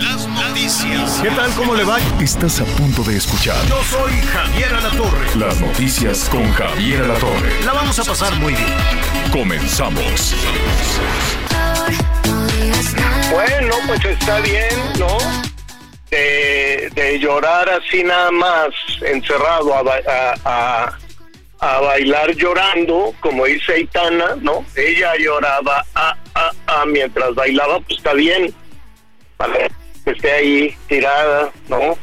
[0.00, 1.20] Las noticias.
[1.22, 1.50] ¿Qué tal?
[1.54, 1.98] ¿Cómo le va?
[2.20, 5.26] Estás a punto de escuchar Yo soy Javier Alatorre.
[5.36, 7.62] las noticias con Javier Alatorre.
[7.64, 8.66] La vamos a pasar muy bien.
[9.32, 10.34] Comenzamos.
[13.30, 15.18] Bueno, pues está bien, ¿no?
[16.10, 18.68] De, de llorar así nada más
[19.02, 20.98] encerrado a, a-
[21.62, 24.64] a bailar llorando, como dice Aitana, ¿no?
[24.74, 28.54] Ella lloraba a, a, a mientras bailaba, pues está bien.
[29.36, 29.52] Para
[30.06, 31.96] esté ahí tirada, ¿no?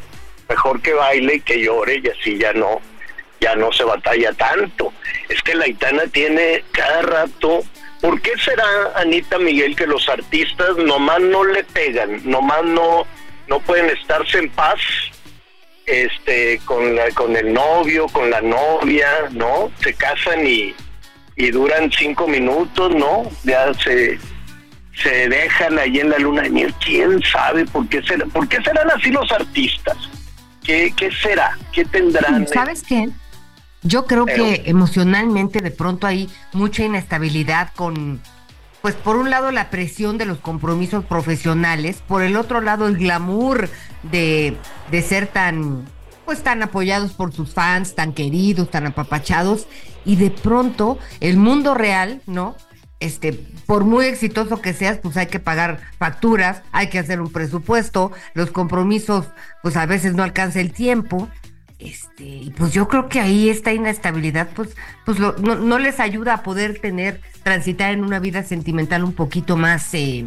[0.49, 2.81] Mejor que baile y que llore y así ya no,
[3.39, 4.93] ya no se batalla tanto.
[5.29, 7.63] Es que la Aitana tiene cada rato.
[8.01, 13.05] ¿Por qué será, Anita Miguel, que los artistas nomás no le pegan, nomás no,
[13.47, 14.79] no pueden estarse en paz
[15.87, 19.71] este, con, la, con el novio, con la novia, ¿no?
[19.81, 20.75] Se casan y,
[21.35, 23.23] y duran cinco minutos, ¿no?
[23.43, 24.19] Ya se,
[25.01, 26.73] se dejan ahí en la luna de miel.
[26.83, 29.97] ¿Quién sabe por qué, será, por qué serán así los artistas?
[30.63, 31.57] ¿Qué, qué será?
[31.71, 32.47] ¿Qué tendrán?
[32.47, 33.09] ¿Sabes qué?
[33.83, 38.21] Yo creo Pero- que emocionalmente de pronto hay mucha inestabilidad con,
[38.81, 42.97] pues por un lado la presión de los compromisos profesionales, por el otro lado el
[42.97, 43.69] glamour
[44.03, 44.57] de,
[44.91, 45.85] de ser tan,
[46.25, 49.67] pues tan apoyados por sus fans, tan queridos, tan apapachados,
[50.05, 52.55] y de pronto el mundo real, ¿no?
[52.99, 53.33] Este,
[53.67, 58.11] por muy exitoso que seas, pues hay que pagar facturas, hay que hacer un presupuesto,
[58.33, 59.27] los compromisos,
[59.61, 61.29] pues a veces no alcanza el tiempo.
[61.77, 64.75] Este, y pues yo creo que ahí esta inestabilidad, pues,
[65.05, 69.93] pues no, les ayuda a poder tener, transitar en una vida sentimental un poquito más,
[69.93, 70.25] eh,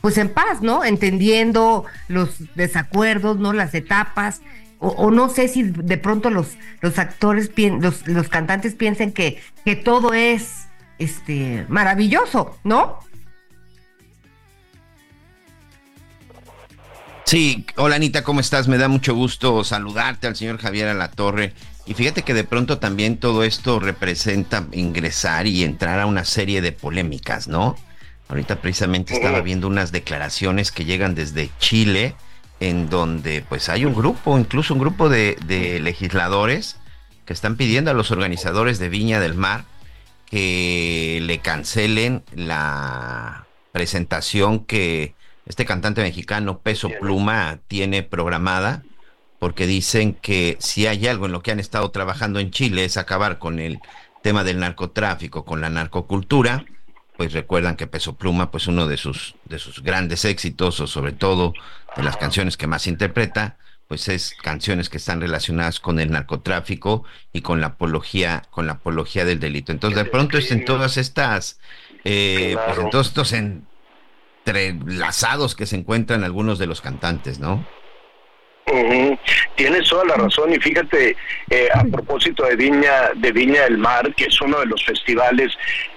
[0.00, 0.82] pues en paz, ¿no?
[0.84, 3.52] Entendiendo los desacuerdos, ¿no?
[3.52, 4.40] Las etapas.
[4.78, 9.40] O, o no sé si de pronto los, los actores, los, los cantantes piensen que,
[9.64, 10.66] que todo es
[11.02, 12.98] este maravilloso, ¿no?
[17.24, 18.68] Sí, hola Anita, ¿cómo estás?
[18.68, 21.54] Me da mucho gusto saludarte al señor Javier Alatorre.
[21.86, 26.60] Y fíjate que de pronto también todo esto representa ingresar y entrar a una serie
[26.60, 27.76] de polémicas, ¿no?
[28.28, 32.14] Ahorita precisamente estaba viendo unas declaraciones que llegan desde Chile,
[32.60, 36.76] en donde pues hay un grupo, incluso un grupo de, de legisladores
[37.24, 39.64] que están pidiendo a los organizadores de Viña del Mar
[40.32, 48.82] que le cancelen la presentación que este cantante mexicano Peso Pluma tiene programada
[49.38, 52.96] porque dicen que si hay algo en lo que han estado trabajando en Chile es
[52.96, 53.78] acabar con el
[54.22, 56.64] tema del narcotráfico, con la narcocultura,
[57.18, 61.12] pues recuerdan que Peso Pluma, pues uno de sus de sus grandes éxitos o sobre
[61.12, 61.52] todo
[61.94, 63.58] de las canciones que más interpreta,
[63.92, 68.72] pues es canciones que están relacionadas con el narcotráfico y con la apología con la
[68.72, 69.70] apología del delito.
[69.70, 71.60] Entonces, de pronto es en todas estas
[72.02, 77.66] eh, pues en todos estos entrelazados que se encuentran algunos de los cantantes, ¿no?
[78.66, 79.18] Ujú.
[79.56, 81.16] Tienes toda la razón y fíjate
[81.50, 85.52] eh, a propósito de Viña de Viña del Mar que es uno de los festivales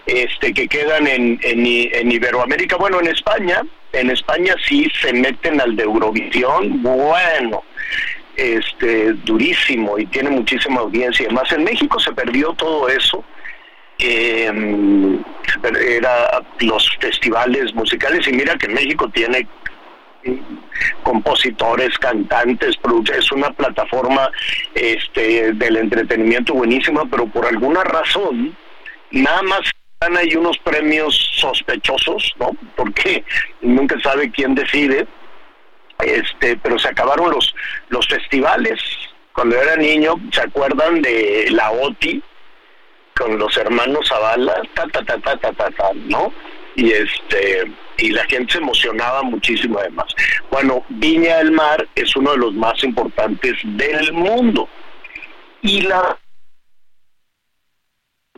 [0.08, 3.62] este que quedan en, en, en Iberoamérica bueno en España
[3.94, 7.64] en España sí se meten al de Eurovisión bueno
[8.36, 13.24] este durísimo y tiene muchísima audiencia además en México se perdió todo eso
[14.00, 14.52] eh,
[15.88, 19.48] era los festivales musicales y mira que México tiene
[21.04, 22.78] compositores, cantantes,
[23.14, 24.30] es una plataforma
[24.74, 28.56] este del entretenimiento buenísima, pero por alguna razón
[29.12, 29.62] nada más
[30.18, 32.52] ahí unos premios sospechosos, ¿no?
[32.76, 33.24] Porque
[33.62, 35.08] nunca sabe quién decide.
[36.00, 37.56] Este, pero se acabaron los
[37.90, 38.80] los festivales.
[39.34, 42.22] Cuando era niño, ¿se acuerdan de la OTI
[43.18, 44.62] con los hermanos Zavala?
[44.74, 46.34] Ta ta ta ta ta ta, ta, ¿no?
[46.76, 50.08] Y este y la gente se emocionaba muchísimo además.
[50.52, 54.68] Bueno, Viña del Mar es uno de los más importantes del mundo.
[55.62, 56.18] Y la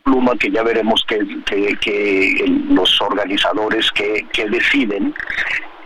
[0.04, 5.14] pluma que ya veremos que, que, que los organizadores que, que deciden,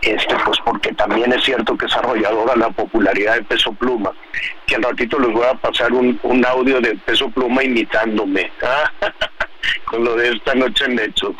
[0.02, 4.12] este pues porque también es cierto que es arrolladora la popularidad de Peso Pluma,
[4.66, 8.52] que al ratito les voy a pasar un, un audio de Peso Pluma imitándome,
[9.86, 11.34] con lo de esta noche en hecho.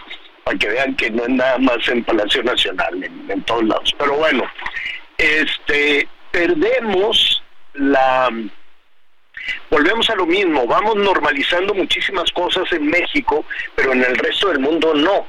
[0.45, 3.95] Para que vean que no es nada más en Palacio Nacional, en, todos lados.
[3.99, 4.45] Pero bueno,
[5.19, 7.43] este perdemos
[7.75, 8.31] la
[9.71, 13.45] volvemos a lo mismo, vamos normalizando muchísimas cosas en México,
[13.75, 15.27] pero en el resto del mundo no.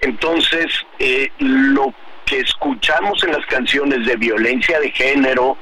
[0.00, 0.66] Entonces,
[0.98, 1.92] eh, lo
[2.24, 5.56] que escuchamos en las canciones de violencia de género,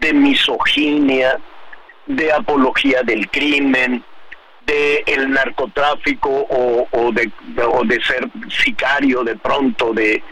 [0.00, 1.38] de misoginia,
[2.06, 4.02] de apología del crimen,
[4.66, 7.30] de el narcotráfico o, de,
[7.64, 10.22] o de ser sicario de pronto de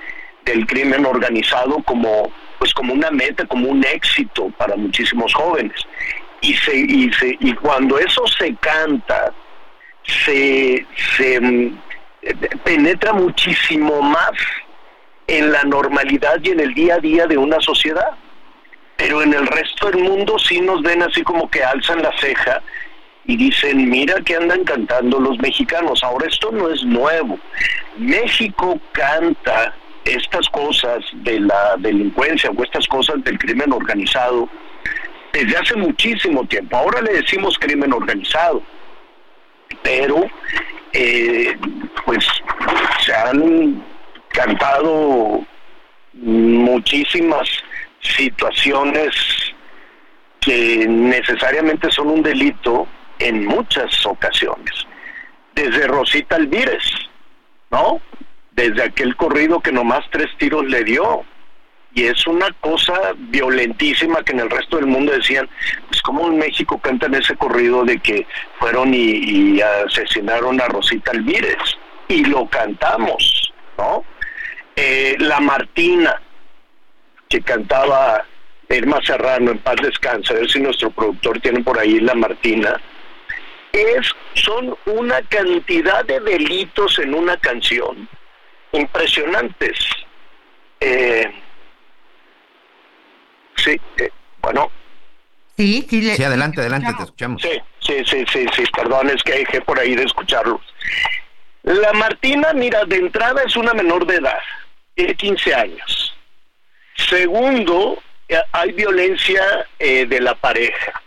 [0.44, 5.80] del crimen organizado como pues como una meta, como un éxito para muchísimos jóvenes.
[6.40, 9.32] Y se y se y cuando eso se canta
[10.24, 10.86] se
[11.16, 11.78] se mm,
[12.64, 14.32] penetra muchísimo más
[15.26, 18.10] en la normalidad y en el día a día de una sociedad.
[18.96, 22.62] Pero en el resto del mundo sí nos ven así como que alzan la ceja
[23.26, 26.02] y dicen, mira que andan cantando los mexicanos.
[26.02, 27.38] Ahora esto no es nuevo.
[27.96, 29.74] México canta
[30.04, 34.48] estas cosas de la delincuencia o estas cosas del crimen organizado
[35.32, 36.76] desde hace muchísimo tiempo.
[36.76, 38.62] Ahora le decimos crimen organizado,
[39.82, 40.24] pero
[40.92, 41.56] eh,
[42.04, 42.26] pues
[43.00, 43.82] se han
[44.28, 45.44] cantado
[46.12, 47.48] muchísimas
[48.00, 49.14] situaciones
[50.40, 52.86] que necesariamente son un delito
[53.24, 54.86] en muchas ocasiones.
[55.54, 56.82] Desde Rosita Alvírez,
[57.70, 58.00] ¿no?
[58.52, 61.24] Desde aquel corrido que nomás tres tiros le dio.
[61.94, 65.48] Y es una cosa violentísima que en el resto del mundo decían,
[65.88, 68.26] pues como en México cantan ese corrido de que
[68.58, 71.56] fueron y, asesinaron a Rosita Alvírez.
[72.08, 74.04] Y lo cantamos, ¿no?
[74.76, 76.20] Eh, la Martina,
[77.28, 78.26] que cantaba
[78.68, 82.80] Irma Serrano, en paz descanse, a ver si nuestro productor tiene por ahí la Martina,
[83.74, 88.08] es, son una cantidad de delitos en una canción
[88.72, 89.78] impresionantes.
[90.80, 91.32] Eh,
[93.56, 94.10] sí, eh,
[94.40, 94.70] bueno.
[95.56, 97.42] Sí, sí, sí, adelante, adelante, te escuchamos.
[97.42, 100.60] Sí, sí, sí, sí, sí, perdón, es que dejé por ahí de escucharlos.
[101.62, 104.40] La Martina, mira, de entrada es una menor de edad,
[104.94, 106.16] tiene 15 años.
[106.96, 111.03] Segundo, eh, hay violencia de la pareja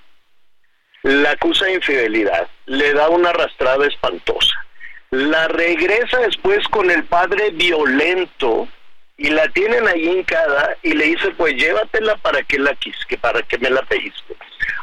[1.07, 4.65] la acusa de infidelidad, le da una arrastrada espantosa,
[5.11, 8.67] la regresa después con el padre violento
[9.15, 13.41] y la tienen ahí hincada y le dice pues llévatela para que la quisque, para
[13.41, 14.35] que me la pediste.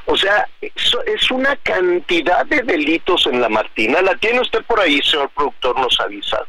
[0.06, 5.02] O sea, es una cantidad de delitos en la Martina, la tiene usted por ahí,
[5.02, 6.40] señor productor, nos avisa.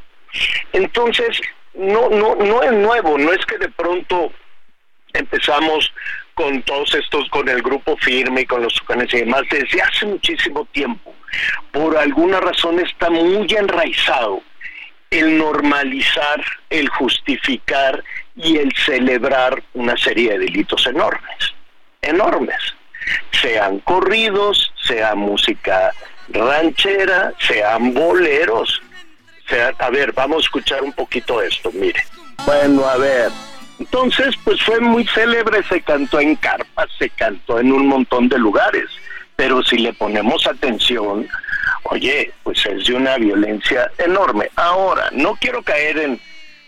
[0.72, 1.42] Entonces,
[1.74, 4.32] no, no, no es nuevo, no es que de pronto
[5.14, 5.92] empezamos
[6.36, 10.06] con todos estos, con el grupo firme y con los tucanes y demás, desde hace
[10.06, 11.14] muchísimo tiempo.
[11.72, 14.42] Por alguna razón está muy enraizado
[15.10, 18.04] el normalizar, el justificar
[18.36, 21.54] y el celebrar una serie de delitos enormes,
[22.02, 22.60] enormes.
[23.32, 25.92] Sean corridos, sea música
[26.30, 28.82] ranchera, sean boleros.
[29.48, 32.04] Sea, a ver, vamos a escuchar un poquito esto, mire.
[32.46, 33.32] Bueno, a ver,
[33.80, 38.38] entonces, pues fue muy célebre, se cantó en carpas, se cantó en un montón de
[38.38, 38.86] lugares,
[39.36, 41.28] pero si le ponemos atención,
[41.84, 44.50] oye, pues es de una violencia enorme.
[44.56, 46.22] Ahora, no quiero caer en,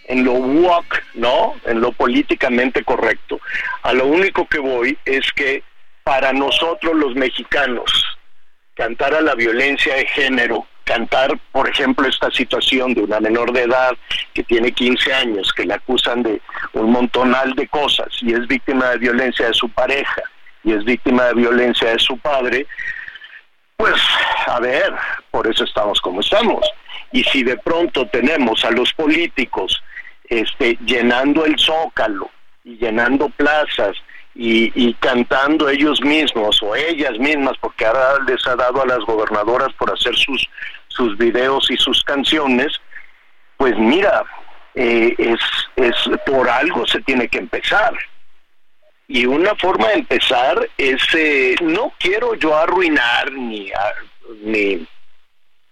[0.06, 1.56] en lo walk, ¿no?
[1.66, 3.40] En lo políticamente correcto.
[3.84, 5.64] A lo único que voy es que
[6.04, 8.06] para nosotros los mexicanos,
[8.74, 13.64] cantar a la violencia de género cantar, por ejemplo, esta situación de una menor de
[13.64, 13.92] edad
[14.34, 16.42] que tiene 15 años, que le acusan de
[16.74, 20.24] un montonal de cosas y es víctima de violencia de su pareja
[20.64, 22.66] y es víctima de violencia de su padre,
[23.76, 24.02] pues
[24.48, 24.94] a ver,
[25.30, 26.66] por eso estamos como estamos.
[27.12, 29.84] Y si de pronto tenemos a los políticos
[30.30, 32.30] este, llenando el zócalo
[32.64, 33.96] y llenando plazas
[34.40, 39.74] y, cantando ellos mismos o ellas mismas, porque ahora les ha dado a las gobernadoras
[39.74, 40.48] por hacer sus,
[40.88, 42.80] sus videos y sus canciones,
[43.58, 44.24] pues mira,
[44.76, 45.40] eh, es,
[45.76, 47.94] es por algo se tiene que empezar.
[49.08, 53.72] Y una forma de empezar es, eh, no quiero yo arruinar ni,
[54.44, 54.86] ni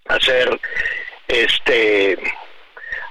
[0.07, 0.59] hacer
[1.27, 2.17] este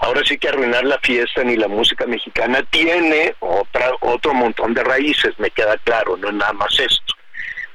[0.01, 4.85] ahora sí que arruinar la fiesta ni la música mexicana tiene otra, otro montón de
[4.85, 7.15] raíces, me queda claro, no es nada más esto.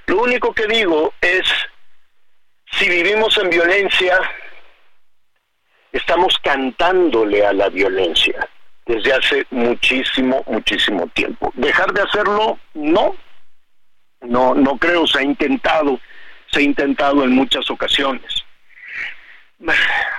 [0.06, 1.44] Lo único que digo es,
[2.72, 4.20] si vivimos en violencia,
[5.92, 8.48] estamos cantándole a la violencia
[8.86, 11.52] desde hace muchísimo, muchísimo tiempo.
[11.56, 13.16] Dejar de hacerlo, no,
[14.22, 16.00] no, no creo, se ha intentado,
[16.52, 18.44] se ha intentado en muchas ocasiones.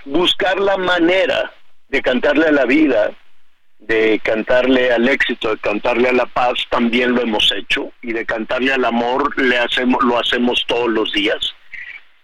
[0.05, 1.53] Buscar la manera
[1.89, 3.11] de cantarle a la vida,
[3.79, 8.25] de cantarle al éxito, de cantarle a la paz, también lo hemos hecho, y de
[8.27, 11.55] cantarle al amor le hacemos, lo hacemos todos los días.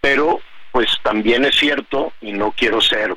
[0.08, 3.16] Pero, pues también es cierto, y no quiero ser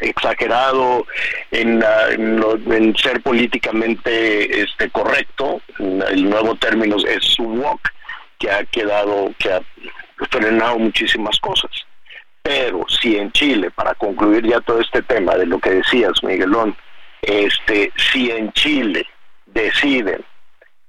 [0.00, 1.04] exagerado
[1.50, 7.80] en, en, ser políticamente este correcto, el nuevo término es walk,
[8.38, 9.60] que ha quedado, que ha
[10.30, 11.72] frenado muchísimas cosas.
[12.40, 16.76] Pero si en Chile, para concluir ya todo este tema de lo que decías, Miguelón,
[17.22, 19.04] este, si en Chile
[19.46, 20.24] deciden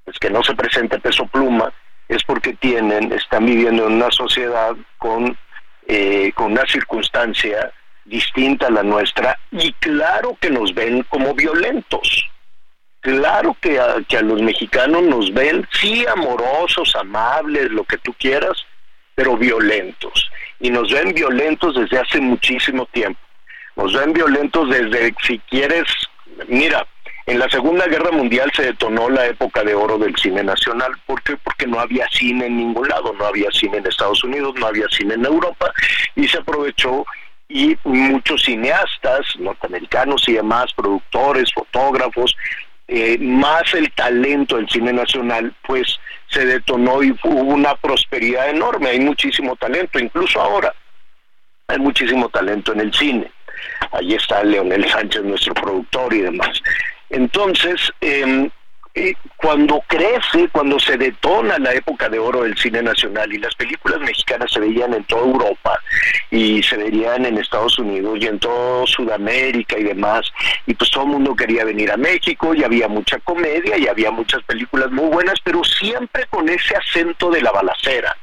[0.03, 1.73] pues, que no se presente peso pluma,
[2.07, 5.38] es porque tienen, están viviendo en una sociedad con,
[5.88, 7.71] eh, con una circunstancia
[8.05, 12.29] distinta a la nuestra y claro que nos ven como violentos.
[13.01, 18.65] Claro que que a los mexicanos nos ven, sí, amorosos, amables, lo que tú quieras,
[19.13, 23.19] pero violentos y nos ven violentos desde hace muchísimo tiempo.
[23.75, 25.83] Nos ven violentos desde, si quieres,
[26.47, 26.88] mira,
[27.27, 30.91] en la Segunda Guerra Mundial se detonó la época de oro del cine nacional.
[31.08, 31.36] ¿Por qué?
[31.38, 34.88] Porque no había cine en ningún lado, no había cine en Estados Unidos, no había
[34.89, 35.72] cine en Europa,
[36.15, 37.05] y se aprovechó
[37.48, 42.36] y muchos cineastas norteamericanos y demás, productores, fotógrafos,
[42.88, 48.89] eh, más el talento del cine nacional, pues se detonó y hubo una prosperidad enorme,
[48.89, 50.74] hay muchísimo talento, incluso ahora
[51.67, 53.32] hay muchísimo talento en el cine.
[53.91, 56.62] Ahí está Leonel Sánchez, nuestro productor y demás.
[57.09, 58.50] Entonces, eh,
[59.35, 64.00] cuando crece, cuando se detona la época de oro del cine nacional y las películas
[64.00, 65.79] mexicanas se veían en toda Europa
[66.31, 70.31] y se veían en Estados Unidos y en toda Sudamérica y demás,
[70.65, 74.12] y pues todo el mundo quería venir a México y había mucha comedia y había
[74.12, 78.15] muchas películas muy buenas, pero siempre con ese acento de la balacera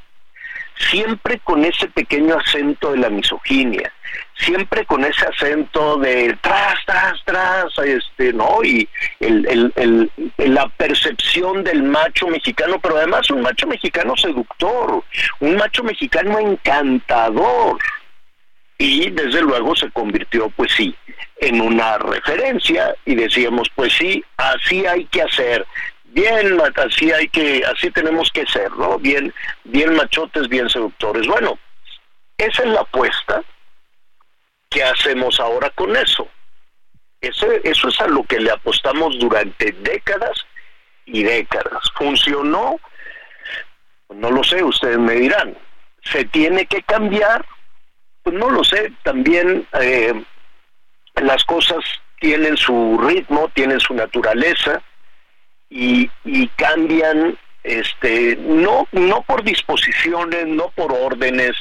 [0.89, 3.91] siempre con ese pequeño acento de la misoginia,
[4.35, 8.63] siempre con ese acento de tras, tras, tras, este, ¿no?
[8.63, 8.87] Y
[9.19, 15.03] el, el, la percepción del macho mexicano, pero además un macho mexicano seductor,
[15.39, 17.77] un macho mexicano encantador.
[18.79, 20.93] Y desde luego se convirtió, pues sí,
[21.37, 25.65] en una referencia y decíamos, pues sí, así hay que hacer
[26.13, 28.97] bien, así hay que, así tenemos que ser, ¿no?
[28.99, 31.27] Bien, bien machotes, bien seductores.
[31.27, 31.57] Bueno,
[32.37, 33.41] esa es la apuesta.
[34.73, 36.27] ¿Qué hacemos ahora con eso?
[37.21, 40.45] Eso, eso es a lo que le apostamos durante décadas
[41.05, 41.79] y décadas.
[41.95, 42.79] ¿Funcionó?
[44.09, 45.55] No lo sé, ustedes me dirán.
[46.03, 47.45] ¿Se tiene que cambiar?
[48.23, 48.91] Pues no lo sé.
[49.03, 50.13] También eh,
[51.21, 51.83] las cosas
[52.19, 54.81] tienen su ritmo, tienen su naturaleza
[55.69, 56.09] y,
[56.55, 61.55] cambian este no no por disposiciones no por órdenes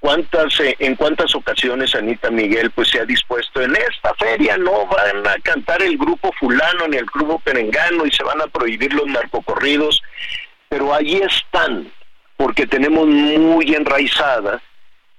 [0.00, 4.86] cuántas eh, en cuántas ocasiones Anita Miguel pues se ha dispuesto en esta feria no
[4.86, 8.92] van a cantar el grupo fulano ni el grupo perengano y se van a prohibir
[8.94, 10.02] los narcocorridos
[10.68, 11.90] pero allí están
[12.36, 14.62] porque tenemos muy enraizada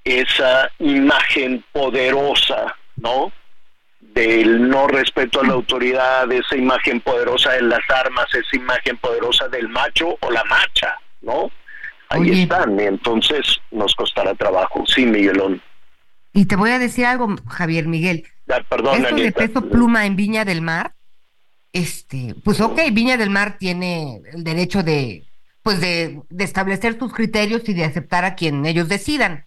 [0.03, 3.31] esa imagen poderosa no
[3.99, 9.47] del no respeto a la autoridad, esa imagen poderosa de las armas, esa imagen poderosa
[9.49, 11.51] del macho o la macha, ¿no?
[12.09, 15.61] Ahí están, y entonces nos costará trabajo, sí, Miguelón.
[16.33, 18.27] Y te voy a decir algo, Javier Miguel.
[18.49, 20.95] Ah, perdón, Esto de peso pluma en Viña del Mar,
[21.71, 25.25] este, pues ok, Viña del Mar tiene el derecho de,
[25.61, 29.45] pues de, de establecer sus criterios y de aceptar a quien ellos decidan.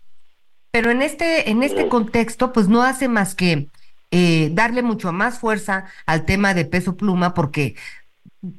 [0.70, 3.68] Pero en este, en este contexto, pues no hace más que
[4.10, 7.76] eh, darle mucho más fuerza al tema de peso pluma, porque,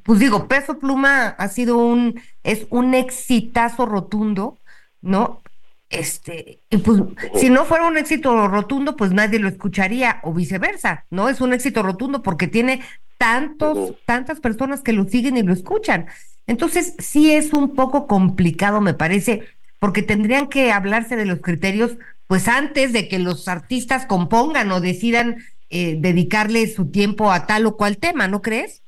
[0.02, 4.58] pues digo, peso pluma ha sido un, es un exitazo rotundo,
[5.00, 5.42] ¿no?
[5.90, 7.02] Este, y pues,
[7.36, 11.28] si no fuera un éxito rotundo, pues nadie lo escucharía, o viceversa, ¿no?
[11.28, 12.80] Es un éxito rotundo porque tiene
[13.18, 16.06] tantos, tantas personas que lo siguen y lo escuchan.
[16.46, 19.42] Entonces, sí es un poco complicado, me parece,
[19.78, 24.80] porque tendrían que hablarse de los criterios pues antes de que los artistas compongan o
[24.80, 28.83] decidan eh, dedicarle su tiempo a tal o cual tema, ¿no crees?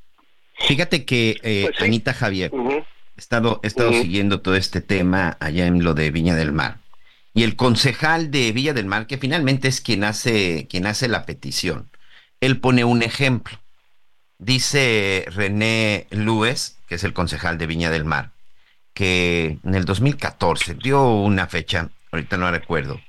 [0.58, 2.84] Fíjate que eh, pues Anita Javier, he
[3.16, 6.78] estado, estado siguiendo todo este tema allá en lo de Viña del Mar.
[7.34, 11.26] Y el concejal de Villa del Mar, que finalmente es quien hace, quien hace la
[11.26, 11.90] petición,
[12.40, 13.58] él pone un ejemplo.
[14.38, 18.30] Dice René Lues, que es el concejal de Viña del Mar,
[18.94, 23.00] que en el 2014 dio una fecha, ahorita no recuerdo,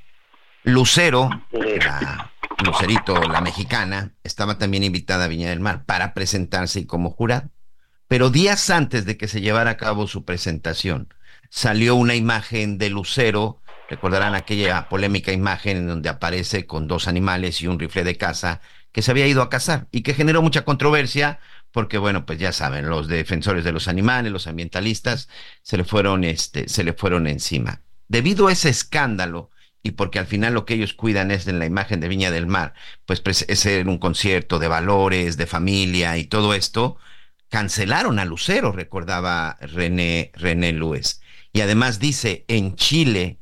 [0.64, 2.32] Lucero, la
[2.64, 7.50] Lucerito, la mexicana, estaba también invitada a Viña del Mar para presentarse como jurado.
[8.08, 11.14] Pero días antes de que se llevara a cabo su presentación,
[11.50, 17.62] salió una imagen de Lucero Recordarán aquella polémica imagen en donde aparece con dos animales
[17.62, 18.60] y un rifle de caza
[18.92, 21.40] que se había ido a cazar y que generó mucha controversia
[21.72, 25.30] porque bueno, pues ya saben, los defensores de los animales, los ambientalistas
[25.62, 27.82] se le fueron este se le fueron encima.
[28.10, 29.52] Debido a ese escándalo
[29.84, 32.48] y porque al final lo que ellos cuidan es en la imagen de Viña del
[32.48, 32.74] Mar,
[33.06, 36.98] pues, pues es un concierto de valores, de familia y todo esto,
[37.50, 41.22] cancelaron a Lucero, recordaba René, René Luez.
[41.54, 43.40] Y además dice, en Chile,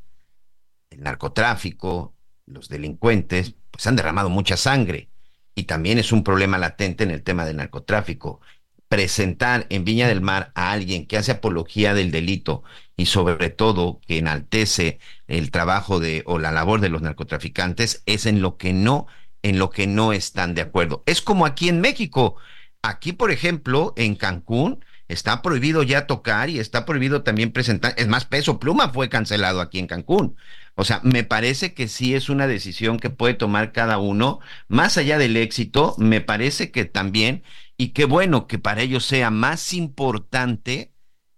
[0.90, 2.16] el narcotráfico,
[2.46, 5.10] los delincuentes, pues han derramado mucha sangre.
[5.56, 8.42] Y también es un problema latente en el tema del narcotráfico.
[8.88, 12.64] Presentar en Viña del Mar a alguien que hace apología del delito
[12.96, 18.26] y sobre todo que enaltece el trabajo de o la labor de los narcotraficantes es
[18.26, 19.08] en lo que no
[19.46, 21.04] en lo que no están de acuerdo.
[21.06, 22.36] Es como aquí en México.
[22.82, 27.94] Aquí, por ejemplo, en Cancún, está prohibido ya tocar y está prohibido también presentar.
[27.98, 30.36] Es más, Peso Pluma fue cancelado aquí en Cancún.
[30.76, 34.40] O sea, me parece que sí es una decisión que puede tomar cada uno.
[34.68, 37.44] Más allá del éxito, me parece que también,
[37.78, 40.96] y qué bueno que para ellos sea más importante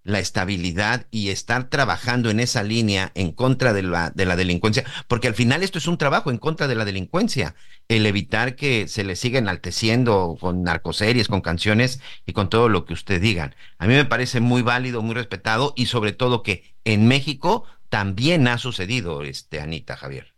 [0.07, 4.85] la estabilidad y estar trabajando en esa línea en contra de la, de la delincuencia,
[5.09, 7.55] porque al final esto es un trabajo en contra de la delincuencia,
[7.89, 12.85] el evitar que se le siga enalteciendo con narcoseries, con canciones y con todo lo
[12.85, 13.53] que usted digan.
[13.79, 18.47] A mí me parece muy válido, muy respetado y sobre todo que en México también
[18.47, 20.35] ha sucedido, este, Anita Javier.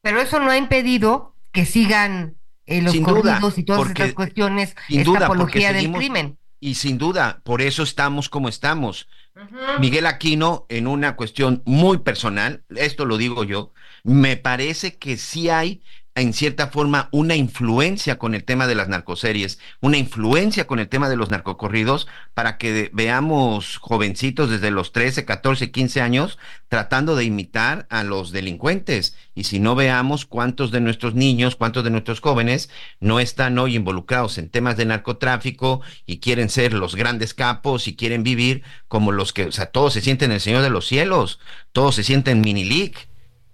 [0.00, 5.26] Pero eso no ha impedido que sigan eh, los corridos y todas estas cuestiones, esta
[5.26, 9.08] apología del crimen y sin duda, por eso estamos como estamos.
[9.80, 13.72] Miguel Aquino, en una cuestión muy personal, esto lo digo yo,
[14.04, 15.82] me parece que sí hay
[16.14, 20.88] en cierta forma una influencia con el tema de las narcoseries, una influencia con el
[20.88, 26.38] tema de los narcocorridos para que veamos jovencitos desde los 13, 14, 15 años
[26.68, 29.16] tratando de imitar a los delincuentes.
[29.34, 32.68] Y si no veamos cuántos de nuestros niños, cuántos de nuestros jóvenes
[33.00, 37.96] no están hoy involucrados en temas de narcotráfico y quieren ser los grandes capos y
[37.96, 41.40] quieren vivir como los que, o sea, todos se sienten el Señor de los cielos,
[41.72, 43.11] todos se sienten mini league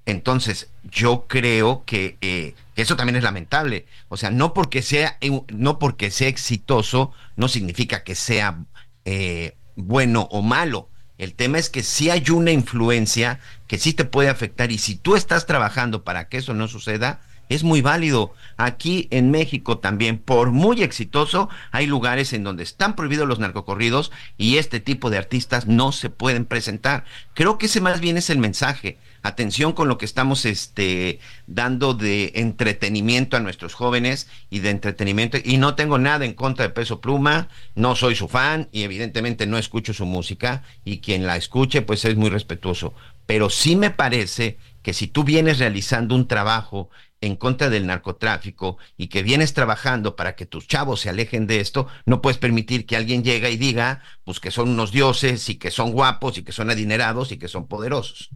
[0.09, 3.85] entonces, yo creo que, eh, eso también es lamentable.
[4.09, 5.19] O sea, no porque sea,
[5.53, 8.57] no porque sea exitoso, no significa que sea
[9.05, 10.89] eh, bueno o malo.
[11.19, 14.95] El tema es que si hay una influencia que sí te puede afectar y si
[14.95, 18.33] tú estás trabajando para que eso no suceda, es muy válido.
[18.57, 24.11] Aquí en México también, por muy exitoso, hay lugares en donde están prohibidos los narcocorridos
[24.39, 27.05] y este tipo de artistas no se pueden presentar.
[27.35, 31.95] Creo que ese más bien es el mensaje atención con lo que estamos este, dando
[31.95, 35.39] de entretenimiento a nuestros jóvenes y de entretenimiento.
[35.43, 39.47] Y no tengo nada en contra de Peso Pluma, no soy su fan y evidentemente
[39.47, 42.95] no escucho su música y quien la escuche pues es muy respetuoso.
[43.27, 46.89] Pero sí me parece que si tú vienes realizando un trabajo
[47.21, 51.61] en contra del narcotráfico y que vienes trabajando para que tus chavos se alejen de
[51.61, 55.57] esto, no puedes permitir que alguien llegue y diga, pues que son unos dioses y
[55.57, 58.31] que son guapos y que son adinerados y que son poderosos.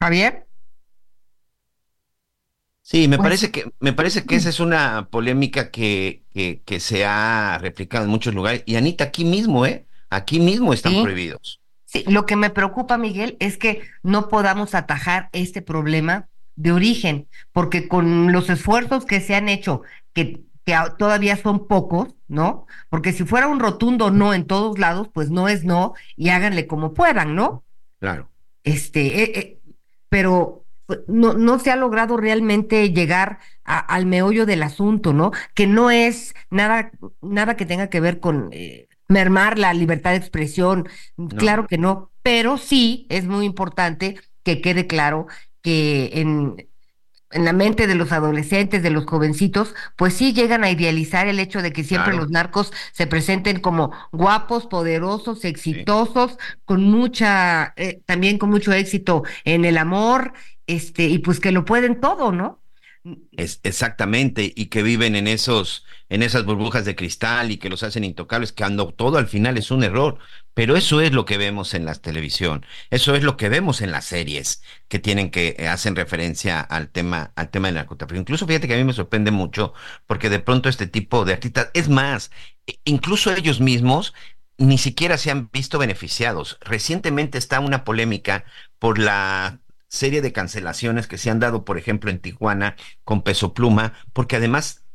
[0.00, 0.46] Javier.
[2.82, 7.04] Sí, me pues parece que me parece que esa es una polémica que, que, se
[7.04, 8.62] ha replicado en muchos lugares.
[8.64, 9.86] Y Anita, aquí mismo, ¿eh?
[10.08, 11.60] Aquí mismo están prohibidos.
[11.84, 17.26] Sí, lo que me preocupa, Miguel, es que no podamos atajar este problema de origen,
[17.50, 19.82] porque con los esfuerzos que se han hecho,
[20.12, 22.66] que, que todavía son pocos, ¿no?
[22.88, 26.68] Porque si fuera un rotundo no en todos lados, pues no es no y háganle
[26.68, 27.64] como puedan, ¿no?
[27.98, 28.30] Claro.
[28.62, 29.55] Este, eh, eh,
[30.08, 35.32] pero pues, no, no se ha logrado realmente llegar al meollo del asunto, ¿no?
[35.54, 40.18] Que no es nada, nada que tenga que ver con eh, mermar la libertad de
[40.18, 40.88] expresión,
[41.36, 45.26] claro que no, pero sí es muy importante que quede claro
[45.62, 46.68] que en,
[47.36, 51.38] en la mente de los adolescentes, de los jovencitos, pues sí llegan a idealizar el
[51.38, 58.00] hecho de que siempre los narcos se presenten como guapos, poderosos, exitosos, con mucha, eh,
[58.06, 60.32] también con mucho éxito en el amor,
[60.66, 62.62] este, y pues que lo pueden todo, ¿no?
[63.32, 67.82] Es exactamente, y que viven en esos, en esas burbujas de cristal y que los
[67.84, 70.18] hacen intocables, que ando todo al final es un error.
[70.54, 73.92] Pero eso es lo que vemos en la televisión, eso es lo que vemos en
[73.92, 78.18] las series que tienen que eh, hacen referencia al tema, al tema del narcotráfico.
[78.20, 79.72] Incluso fíjate que a mí me sorprende mucho,
[80.06, 82.30] porque de pronto este tipo de artistas, es más,
[82.66, 84.14] e, incluso ellos mismos
[84.58, 86.58] ni siquiera se han visto beneficiados.
[86.60, 88.44] Recientemente está una polémica
[88.78, 89.60] por la
[89.96, 94.36] serie de cancelaciones que se han dado, por ejemplo, en Tijuana con Peso Pluma, porque
[94.36, 94.86] además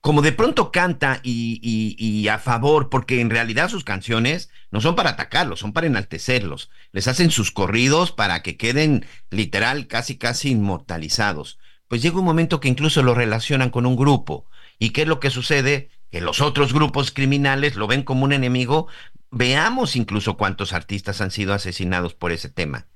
[0.00, 5.10] como de pronto canta y, a favor, porque en realidad sus canciones no son para
[5.10, 6.70] atacarlos, son para enaltecerlos.
[6.92, 11.58] Les hacen sus corridos para que queden literal, casi, casi inmortalizados.
[11.86, 14.46] Pues llega un momento que incluso lo relacionan con un grupo.
[14.78, 15.90] ¿Y qué es lo que sucede?
[16.10, 18.86] Que los otros grupos criminales lo ven como un enemigo.
[19.30, 22.86] Veamos incluso cuántos artistas han sido asesinados por ese tema.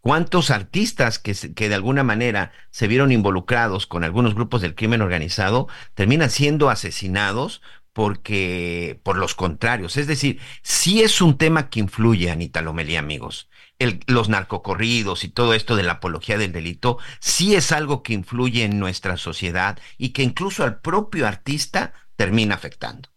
[0.00, 5.02] ¿Cuántos artistas que, que, de alguna manera se vieron involucrados con algunos grupos del crimen
[5.02, 7.60] organizado terminan siendo asesinados
[7.92, 9.98] porque por los contrarios?
[9.98, 13.50] Es decir, sí es un tema que influye, Anita Lomelí, amigos.
[14.06, 18.64] Los narcocorridos y todo esto de la apología del delito, sí es algo que influye
[18.64, 23.10] en nuestra sociedad y que incluso al propio artista termina afectando.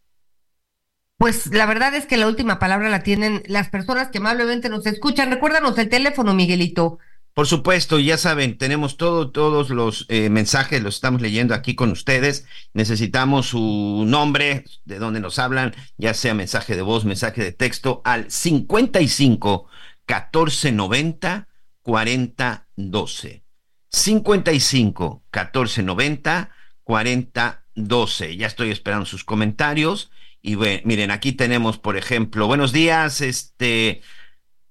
[1.17, 4.85] Pues la verdad es que la última palabra la tienen las personas que amablemente nos
[4.85, 5.31] escuchan.
[5.31, 6.99] Recuérdanos el teléfono, Miguelito.
[7.33, 11.91] Por supuesto, ya saben, tenemos todo, todos los eh, mensajes, los estamos leyendo aquí con
[11.91, 12.45] ustedes.
[12.73, 18.03] Necesitamos su nombre, de donde nos hablan, ya sea mensaje de voz, mensaje de texto,
[18.05, 19.67] al 55
[20.05, 21.47] 14 90
[21.81, 23.43] 40 12.
[23.89, 26.49] 55 14 90
[26.83, 28.37] 40 12.
[28.37, 30.11] Ya estoy esperando sus comentarios.
[30.45, 34.01] Y miren, aquí tenemos, por ejemplo, buenos días, este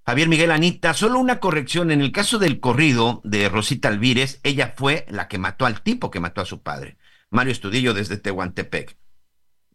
[0.05, 4.75] Javier Miguel Anita, solo una corrección, en el caso del corrido de Rosita Alvírez, ella
[4.77, 6.99] fue la que mató al tipo que mató a su padre,
[7.31, 8.99] Mario Estudillo desde Tehuantepec.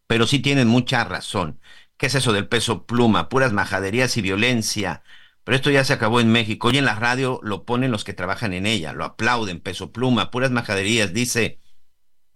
[0.06, 1.60] Pero sí tienen mucha razón.
[1.98, 3.28] ¿Qué es eso del peso pluma?
[3.28, 5.02] Puras majaderías y violencia.
[5.44, 6.68] Pero esto ya se acabó en México.
[6.68, 10.30] Hoy en la radio lo ponen los que trabajan en ella, lo aplauden, peso pluma,
[10.30, 11.60] puras majaderías, dice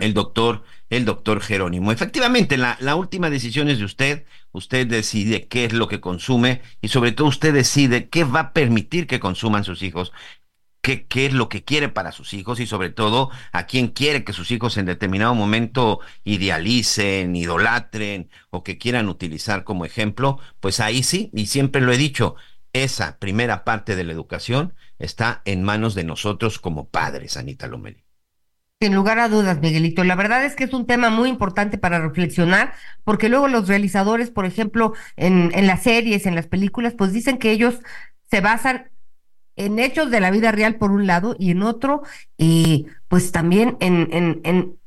[0.01, 1.91] el doctor, el doctor Jerónimo.
[1.91, 4.25] Efectivamente, la, última decisión es de usted.
[4.51, 8.53] Usted decide qué es lo que consume y sobre todo usted decide qué va a
[8.53, 10.11] permitir que consuman sus hijos.
[10.81, 14.23] Qué, qué es lo que quiere para sus hijos y sobre todo a quién quiere
[14.23, 20.79] que sus hijos en determinado momento idealicen, idolatren o que quieran utilizar como ejemplo, pues
[20.79, 22.35] ahí sí, y siempre lo he dicho,
[22.73, 28.03] esa primera parte de la educación está en manos de nosotros como padres, Anita Lomeli.
[28.81, 30.03] Sin lugar a dudas, Miguelito.
[30.03, 34.31] La verdad es que es un tema muy importante para reflexionar, porque luego los realizadores,
[34.31, 37.79] por ejemplo, en, en las series, en las películas, pues dicen que ellos
[38.31, 38.89] se basan
[39.55, 42.01] en hechos de la vida real por un lado y en otro,
[42.37, 44.77] y pues también en, en, en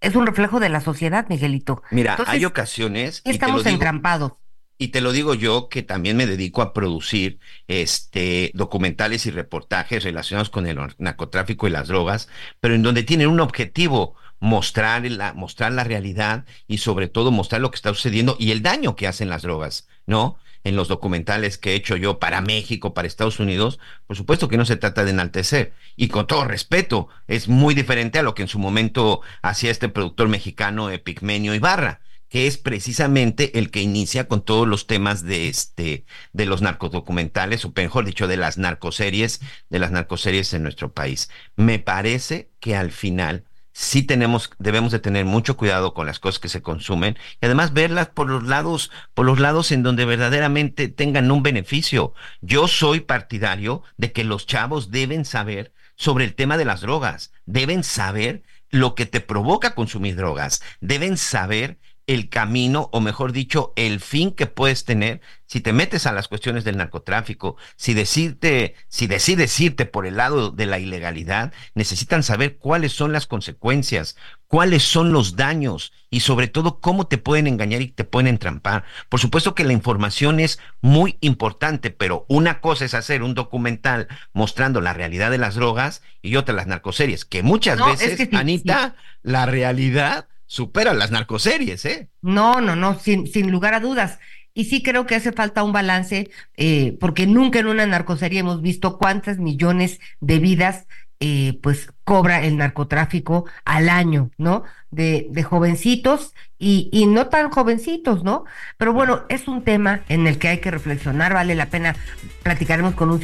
[0.00, 1.82] es un reflejo de la sociedad, Miguelito.
[1.92, 3.22] Mira, hay ocasiones.
[3.24, 4.32] estamos entrampados
[4.80, 7.38] y te lo digo yo que también me dedico a producir
[7.68, 13.28] este documentales y reportajes relacionados con el narcotráfico y las drogas, pero en donde tienen
[13.28, 18.36] un objetivo mostrar la, mostrar la realidad y sobre todo mostrar lo que está sucediendo
[18.38, 20.38] y el daño que hacen las drogas, ¿no?
[20.64, 24.56] En los documentales que he hecho yo para México, para Estados Unidos, por supuesto que
[24.56, 25.74] no se trata de enaltecer.
[25.94, 29.90] Y con todo respeto, es muy diferente a lo que en su momento hacía este
[29.90, 35.48] productor mexicano Epigmenio Ibarra que es precisamente el que inicia con todos los temas de
[35.48, 40.92] este de los narcodocumentales o mejor dicho de las narcoseries de las narcoseries en nuestro
[40.92, 41.28] país.
[41.56, 46.38] Me parece que al final sí tenemos debemos de tener mucho cuidado con las cosas
[46.38, 50.88] que se consumen y además verlas por los lados por los lados en donde verdaderamente
[50.88, 52.14] tengan un beneficio.
[52.40, 57.32] Yo soy partidario de que los chavos deben saber sobre el tema de las drogas,
[57.44, 63.72] deben saber lo que te provoca consumir drogas, deben saber el camino, o mejor dicho,
[63.76, 68.76] el fin que puedes tener si te metes a las cuestiones del narcotráfico, si decirte,
[68.86, 74.16] si decides irte por el lado de la ilegalidad, necesitan saber cuáles son las consecuencias,
[74.46, 78.84] cuáles son los daños y sobre todo cómo te pueden engañar y te pueden entrampar.
[79.08, 84.06] Por supuesto que la información es muy importante, pero una cosa es hacer un documental
[84.32, 89.46] mostrando la realidad de las drogas y otra las narcoseries, que muchas veces, Anita, la
[89.46, 92.10] realidad supera las narcoseries, ¿eh?
[92.22, 94.18] No, no, no, sin, sin lugar a dudas.
[94.52, 98.60] Y sí creo que hace falta un balance, eh, porque nunca en una narcoserie hemos
[98.60, 100.88] visto cuántas millones de vidas
[101.22, 104.64] eh, pues cobra el narcotráfico al año, ¿no?
[104.90, 108.46] De, de jovencitos y, y, no tan jovencitos, ¿no?
[108.78, 111.94] Pero bueno, es un tema en el que hay que reflexionar, vale la pena,
[112.42, 113.20] platicaremos con un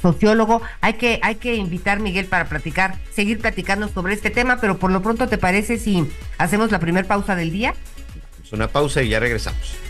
[0.00, 4.78] sociólogo, hay que, hay que invitar Miguel para platicar, seguir platicando sobre este tema, pero
[4.78, 6.08] por lo pronto, ¿te parece si
[6.38, 7.74] hacemos la primera pausa del día?
[8.44, 9.89] Es una pausa y ya regresamos.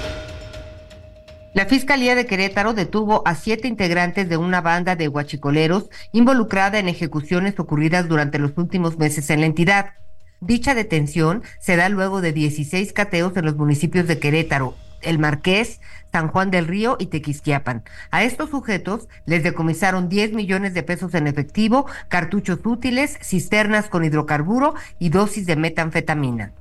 [1.53, 6.87] La Fiscalía de Querétaro detuvo a siete integrantes de una banda de huachicoleros involucrada en
[6.87, 9.89] ejecuciones ocurridas durante los últimos meses en la entidad.
[10.39, 15.81] Dicha detención se da luego de 16 cateos en los municipios de Querétaro, El Marqués,
[16.13, 17.83] San Juan del Río y Tequisquiapan.
[18.11, 24.05] A estos sujetos les decomisaron 10 millones de pesos en efectivo, cartuchos útiles, cisternas con
[24.05, 26.53] hidrocarburo y dosis de metanfetamina.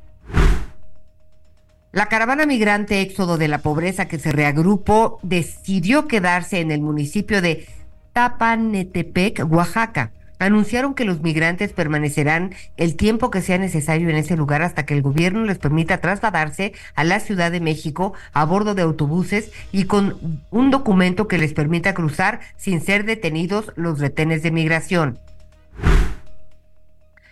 [1.92, 7.42] La caravana migrante éxodo de la pobreza que se reagrupó decidió quedarse en el municipio
[7.42, 7.66] de
[8.12, 10.12] Tapanetepec, Oaxaca.
[10.38, 14.94] Anunciaron que los migrantes permanecerán el tiempo que sea necesario en ese lugar hasta que
[14.94, 19.84] el gobierno les permita trasladarse a la Ciudad de México a bordo de autobuses y
[19.84, 20.16] con
[20.52, 25.18] un documento que les permita cruzar sin ser detenidos los retenes de migración.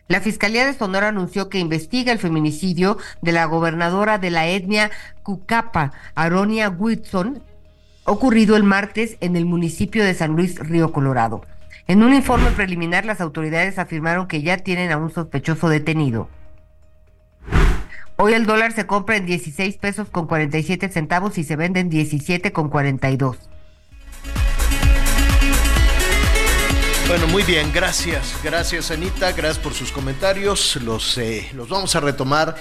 [0.08, 4.90] La Fiscalía de Sonora anunció que investiga el feminicidio de la gobernadora de la etnia
[5.22, 7.42] Cucapa, Aronia Whitson,
[8.04, 11.42] ocurrido el martes en el municipio de San Luis Río Colorado.
[11.86, 16.30] En un informe preliminar, las autoridades afirmaron que ya tienen a un sospechoso detenido.
[18.16, 21.90] Hoy el dólar se compra en 16 pesos con 47 centavos y se vende en
[21.90, 23.36] 17 con 42.
[27.08, 28.36] Bueno, muy bien, gracias.
[28.44, 29.32] Gracias, Anita.
[29.32, 30.76] Gracias por sus comentarios.
[30.76, 32.54] Los, eh, los vamos a retomar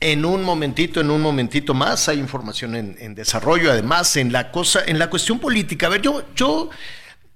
[0.00, 2.08] en un momentito, en un momentito más.
[2.08, 5.86] Hay información en, desarrollo, además, en la cosa, en la cuestión política.
[5.86, 6.68] A ver, yo, yo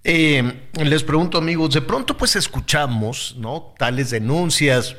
[0.03, 3.73] eh, les pregunto, amigos, de pronto pues escuchamos, ¿no?
[3.79, 4.97] Tales denuncias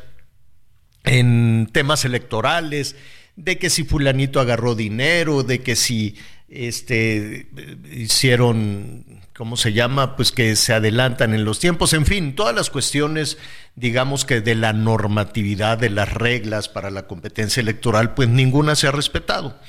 [1.04, 2.96] en temas electorales,
[3.36, 6.16] de que si fulanito agarró dinero, de que si
[6.48, 7.50] este
[7.92, 9.04] hicieron
[9.38, 10.15] ¿cómo se llama?
[10.15, 13.38] Pues que se adelantan en los tiempos, en fin, todas las cuestiones,
[13.76, 18.88] digamos que de la normatividad, de las reglas para la competencia electoral, pues ninguna se
[18.88, 19.60] ha respetado.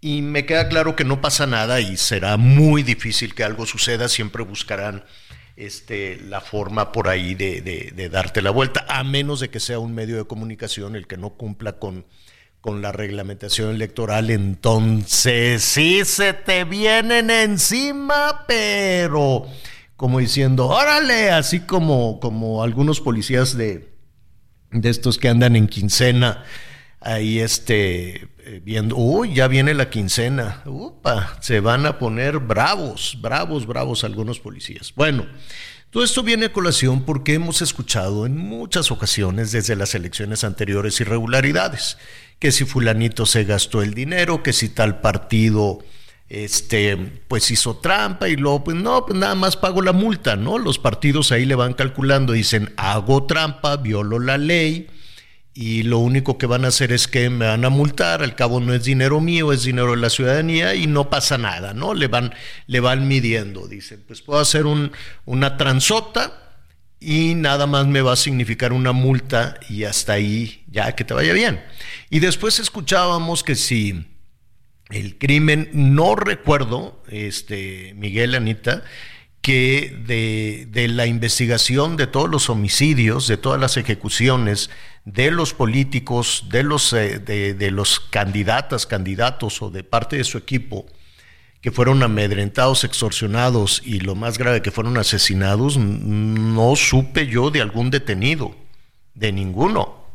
[0.00, 4.08] Y me queda claro que no pasa nada y será muy difícil que algo suceda,
[4.08, 5.04] siempre buscarán
[5.54, 9.78] este, la forma por ahí de, de darte la vuelta, a menos de que sea
[9.78, 12.04] un medio de comunicación el que no cumpla con
[12.62, 19.46] con la reglamentación electoral, entonces sí se te vienen encima, pero
[19.96, 23.92] como diciendo, órale, así como, como algunos policías de,
[24.70, 26.44] de estos que andan en quincena,
[27.00, 33.18] ahí este, eh, viendo, uy, ya viene la quincena, upa, se van a poner bravos,
[33.20, 34.94] bravos, bravos algunos policías.
[34.94, 35.26] Bueno,
[35.92, 40.98] todo esto viene a colación porque hemos escuchado en muchas ocasiones desde las elecciones anteriores
[41.02, 41.98] irregularidades
[42.38, 45.80] que si fulanito se gastó el dinero, que si tal partido
[46.30, 46.96] este
[47.28, 50.56] pues hizo trampa y luego pues no, pues nada más pago la multa, ¿no?
[50.56, 54.88] Los partidos ahí le van calculando, dicen, hago trampa, violo la ley
[55.54, 58.60] y lo único que van a hacer es que me van a multar, al cabo
[58.60, 61.92] no es dinero mío, es dinero de la ciudadanía y no pasa nada, ¿no?
[61.92, 62.32] Le van
[62.66, 64.92] le van midiendo, dicen, pues puedo hacer un,
[65.26, 66.56] una transota
[67.00, 71.14] y nada más me va a significar una multa y hasta ahí ya que te
[71.14, 71.62] vaya bien.
[72.08, 74.06] Y después escuchábamos que si
[74.88, 78.84] el crimen, no recuerdo, este, Miguel Anita,
[79.42, 84.70] que de, de, la investigación de todos los homicidios, de todas las ejecuciones,
[85.04, 90.24] de los políticos, de los, eh, de, de los candidatas, candidatos o de parte de
[90.24, 90.86] su equipo,
[91.60, 97.60] que fueron amedrentados, extorsionados y lo más grave que fueron asesinados, no supe yo de
[97.60, 98.54] algún detenido,
[99.14, 100.06] de ninguno.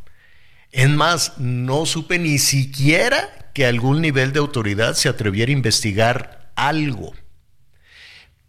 [0.71, 6.51] Es más, no supe ni siquiera que algún nivel de autoridad se atreviera a investigar
[6.55, 7.13] algo.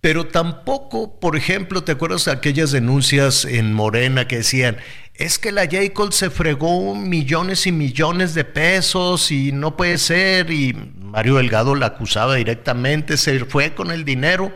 [0.00, 4.76] Pero tampoco, por ejemplo, ¿te acuerdas de aquellas denuncias en Morena que decían,
[5.14, 6.12] es que la J.
[6.12, 11.86] se fregó millones y millones de pesos y no puede ser, y Mario Delgado la
[11.86, 14.52] acusaba directamente, se fue con el dinero.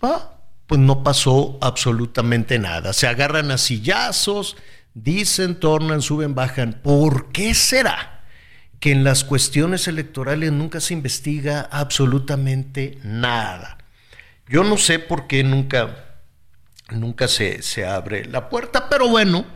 [0.00, 0.36] Ah,
[0.68, 2.92] pues no pasó absolutamente nada.
[2.92, 4.56] Se agarran a sillazos,
[4.94, 6.80] dicen, tornan, suben, bajan.
[6.80, 8.22] ¿Por qué será
[8.78, 13.79] que en las cuestiones electorales nunca se investiga absolutamente nada?
[14.50, 16.10] Yo no sé por qué nunca
[16.90, 19.46] nunca se, se abre la puerta, pero bueno,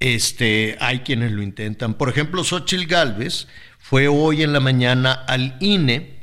[0.00, 1.94] este, hay quienes lo intentan.
[1.94, 6.18] Por ejemplo, Xochitl Galvez fue hoy en la mañana al INE.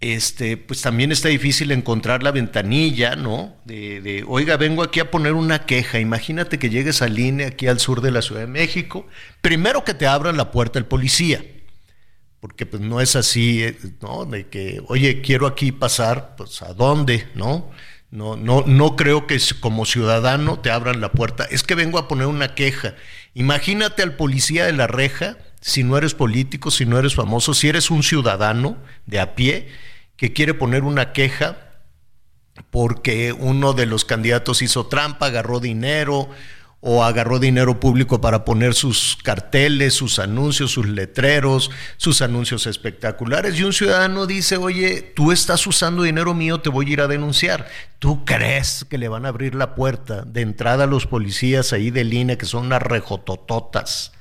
[0.00, 3.56] Este, pues también está difícil encontrar la ventanilla, ¿no?
[3.64, 6.00] De, de, oiga, vengo aquí a poner una queja.
[6.00, 9.06] Imagínate que llegues al INE aquí al sur de la Ciudad de México.
[9.42, 11.44] Primero que te abran la puerta el policía,
[12.40, 13.64] porque pues no es así,
[14.00, 14.24] ¿no?
[14.24, 17.70] De que, oye, quiero aquí pasar, pues a dónde, ¿no?
[18.10, 21.44] No, no, no creo que como ciudadano te abran la puerta.
[21.44, 22.96] Es que vengo a poner una queja.
[23.34, 27.68] Imagínate al policía de la reja, si no eres político, si no eres famoso, si
[27.68, 29.68] eres un ciudadano de a pie
[30.16, 31.70] que quiere poner una queja
[32.70, 36.28] porque uno de los candidatos hizo trampa, agarró dinero
[36.82, 43.58] o agarró dinero público para poner sus carteles, sus anuncios, sus letreros, sus anuncios espectaculares.
[43.58, 47.08] Y un ciudadano dice, oye, tú estás usando dinero mío, te voy a ir a
[47.08, 47.68] denunciar.
[47.98, 51.90] ¿Tú crees que le van a abrir la puerta de entrada a los policías ahí
[51.90, 54.12] de línea, que son unas rejotototas?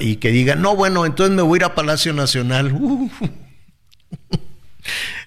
[0.00, 2.74] y que digan, no, bueno, entonces me voy a ir a Palacio Nacional.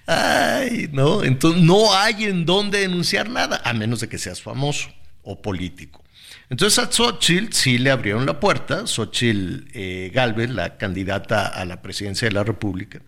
[0.06, 4.90] Ay, no, entonces no hay en dónde denunciar nada, a menos de que seas famoso
[5.22, 6.03] o político.
[6.50, 11.80] Entonces a Xochitl sí le abrieron la puerta, Xochitl eh, Galvez, la candidata a la
[11.80, 13.00] presidencia de la República,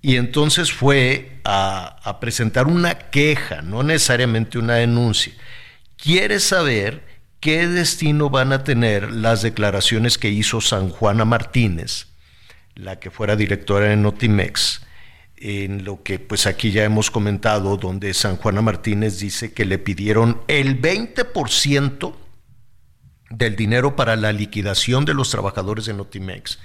[0.00, 5.32] y entonces fue a, presentar una queja, no necesariamente una denuncia.
[5.96, 7.02] Quiere saber
[7.40, 12.08] qué destino van a tener las declaraciones que hizo San Juana Martínez,
[12.74, 14.82] la que fuera directora de Notimex,
[15.36, 19.78] en lo que pues aquí ya hemos comentado, donde San Juana Martínez dice que le
[19.78, 22.14] pidieron el 20%
[23.30, 26.58] del dinero para la liquidación de los trabajadores de Notimex,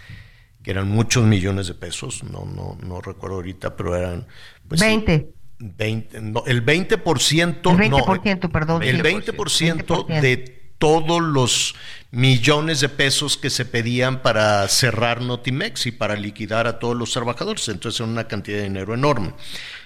[0.64, 4.28] que eran muchos millones de pesos, no, no, no recuerdo ahorita, pero eran...
[4.66, 5.34] 20.
[5.62, 8.82] 20 el 20%, el 20% perdón.
[8.82, 11.76] El 20%, de todos los
[12.12, 17.12] millones de pesos que se pedían para cerrar Notimex y para liquidar a todos los
[17.12, 17.68] trabajadores.
[17.68, 19.34] Entonces era una cantidad de dinero enorme.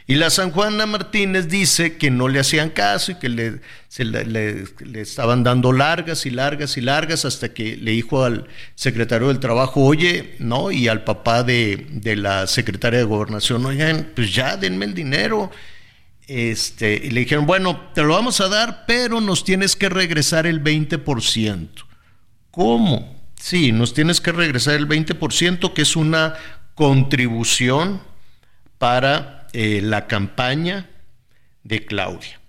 [0.05, 3.61] Y la San Juana Martínez dice que no le hacían caso y que le,
[4.99, 9.81] estaban dando largas y largas y largas hasta que le dijo al secretario del Trabajo,
[9.81, 14.85] oye, no, y al papá de, de la secretaria de Gobernación, oigan, pues ya denme
[14.85, 15.51] el dinero.
[16.27, 20.47] Este, y le dijeron, bueno, te lo vamos a dar, pero nos tienes que regresar
[20.47, 21.69] el 20%.
[22.51, 23.21] ¿Cómo?
[23.35, 26.35] Sí, nos tienes que regresar el 20%, que es una
[26.75, 28.01] contribución
[28.77, 30.89] para eh, la campaña
[31.63, 32.39] de Claudia.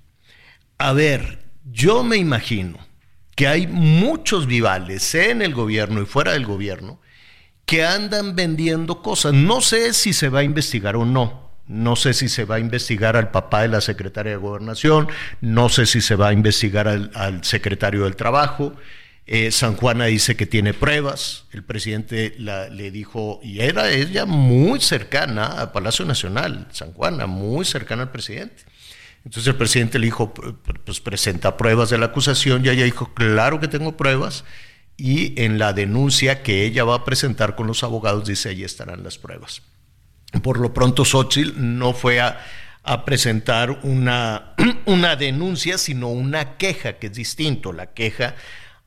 [0.78, 2.78] A ver, yo me imagino
[3.36, 7.00] que hay muchos vivales en el gobierno y fuera del gobierno
[7.66, 9.32] que andan vendiendo cosas.
[9.32, 11.44] No sé si se va a investigar o no.
[11.66, 15.08] No sé si se va a investigar al papá de la secretaria de gobernación,
[15.40, 18.74] no sé si se va a investigar al secretario del trabajo,
[19.26, 21.44] eh, San Juana dice que tiene pruebas.
[21.52, 27.64] El presidente le dijo, y era ella muy cercana a Palacio Nacional, San Juana, muy
[27.64, 28.64] cercana al presidente.
[29.24, 33.60] Entonces el presidente le dijo, pues presenta pruebas de la acusación, y ella dijo, claro
[33.60, 34.44] que tengo pruebas.
[34.96, 39.02] Y en la denuncia que ella va a presentar con los abogados, dice, ahí estarán
[39.02, 39.62] las pruebas.
[40.42, 42.44] Por lo pronto, Xochitl no fue a,
[42.82, 47.72] a presentar una, una denuncia, sino una queja, que es distinto.
[47.72, 48.34] La queja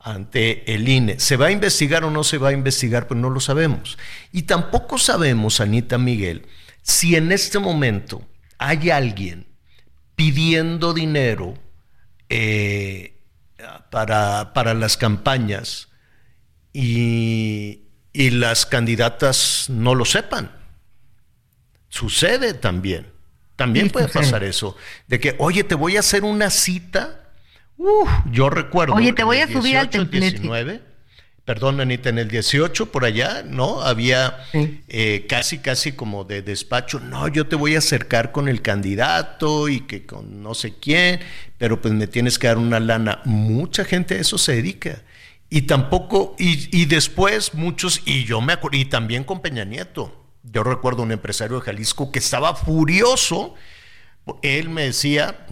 [0.08, 1.20] ante el INE.
[1.20, 3.08] ¿Se va a investigar o no se va a investigar?
[3.08, 3.98] Pues no lo sabemos.
[4.32, 6.48] Y tampoco sabemos, Anita Miguel,
[6.82, 8.26] si en este momento
[8.58, 9.48] hay alguien
[10.16, 11.56] pidiendo dinero
[12.30, 13.20] eh,
[13.92, 15.90] para, para, las campañas
[16.74, 17.82] y,
[18.14, 20.52] y las candidatas no lo sepan.
[21.90, 23.12] Sucede también.
[23.58, 24.78] También puede pasar eso.
[25.08, 27.17] De que, oye, te voy a hacer una cita
[27.78, 28.96] Uf, yo recuerdo.
[28.96, 30.40] Oye, te voy a subir al templete.
[30.40, 30.82] 19,
[31.46, 33.82] perdón, Anita, en el 18 por allá, ¿no?
[33.82, 38.62] Había eh, casi, casi como de despacho, no, yo te voy a acercar con el
[38.62, 41.20] candidato y que con no sé quién,
[41.58, 43.22] pero pues me tienes que dar una lana.
[43.26, 45.04] Mucha gente a eso se dedica.
[45.50, 50.26] Y tampoco, y, y después muchos, y yo me acuerdo, y también con Peña Nieto.
[50.44, 53.56] Yo recuerdo un empresario de Jalisco que estaba furioso.
[54.42, 55.46] Él me decía,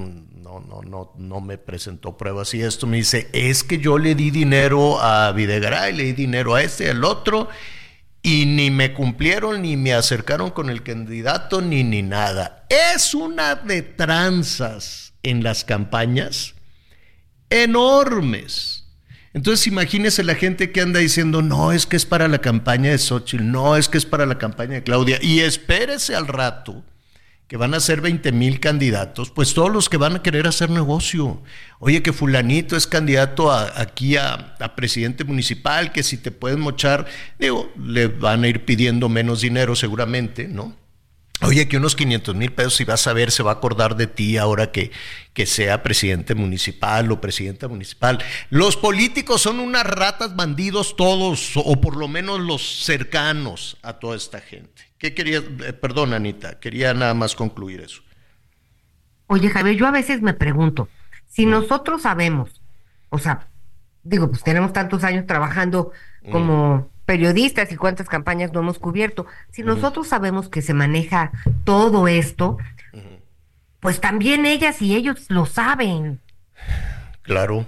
[0.60, 4.32] no, no, no, me presentó pruebas y esto me dice, es que yo le di
[4.32, 7.50] dinero a Videgaray, le di dinero a este al otro,
[8.22, 12.66] y ni me cumplieron, ni me acercaron con el candidato, ni ni nada.
[12.70, 16.56] Es una de tranzas en las campañas
[17.50, 18.86] enormes.
[19.34, 22.98] Entonces imagínese la gente que anda diciendo, no, es que es para la campaña de
[22.98, 26.84] Xochitl, no, es que es para la campaña de Claudia, y espérese al rato
[27.48, 30.70] que van a ser 20 mil candidatos, pues todos los que van a querer hacer
[30.72, 31.44] negocio.
[31.80, 37.06] Oye, que fulanito es candidato aquí a, presidente municipal, que si te pueden mochar,
[37.38, 40.76] digo, le van a ir pidiendo menos dinero seguramente, ¿no?
[41.42, 44.08] Oye, que unos 500 mil pesos, si vas a ver, se va a acordar de
[44.08, 44.92] ti ahora que,
[45.34, 48.24] que sea presidente municipal o presidenta municipal.
[48.50, 54.16] Los políticos son unas ratas bandidos todos, o por lo menos los cercanos a toda
[54.16, 54.85] esta gente.
[54.98, 55.40] ¿Qué quería?
[55.40, 58.02] Eh, perdón, Anita, quería nada más concluir eso.
[59.28, 60.88] Oye, Javier, yo a veces me pregunto,
[61.28, 62.62] si nosotros sabemos,
[63.10, 63.48] o sea,
[64.04, 65.92] digo, pues tenemos tantos años trabajando
[66.32, 71.32] como periodistas y cuántas campañas no hemos cubierto, si nosotros sabemos que se maneja
[71.64, 72.58] todo esto,
[73.80, 76.22] pues también ellas y ellos lo saben.
[77.22, 77.66] Claro,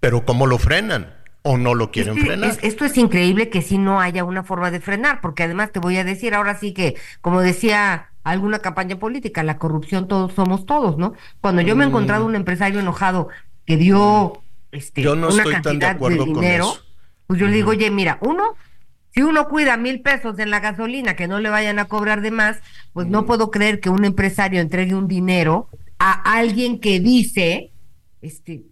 [0.00, 1.14] pero ¿cómo lo frenan?
[1.46, 2.56] ¿O no lo quieren frenar?
[2.62, 5.98] esto es increíble que si no haya una forma de frenar, porque además te voy
[5.98, 10.96] a decir ahora sí que, como decía alguna campaña política, la corrupción todos somos todos,
[10.96, 11.12] ¿no?
[11.42, 12.28] Cuando yo me he encontrado mm.
[12.28, 13.28] un empresario enojado
[13.66, 14.42] que dio
[14.72, 16.72] este, una cantidad de, dinero,
[17.26, 18.54] pues yo le digo, oye, mira, uno,
[19.10, 22.30] si uno cuida mil pesos en la gasolina que no le vayan a cobrar de
[22.30, 22.60] más,
[22.94, 25.68] pues no puedo creer que un empresario entregue un dinero
[25.98, 27.70] a alguien que dice,
[28.22, 28.62] este,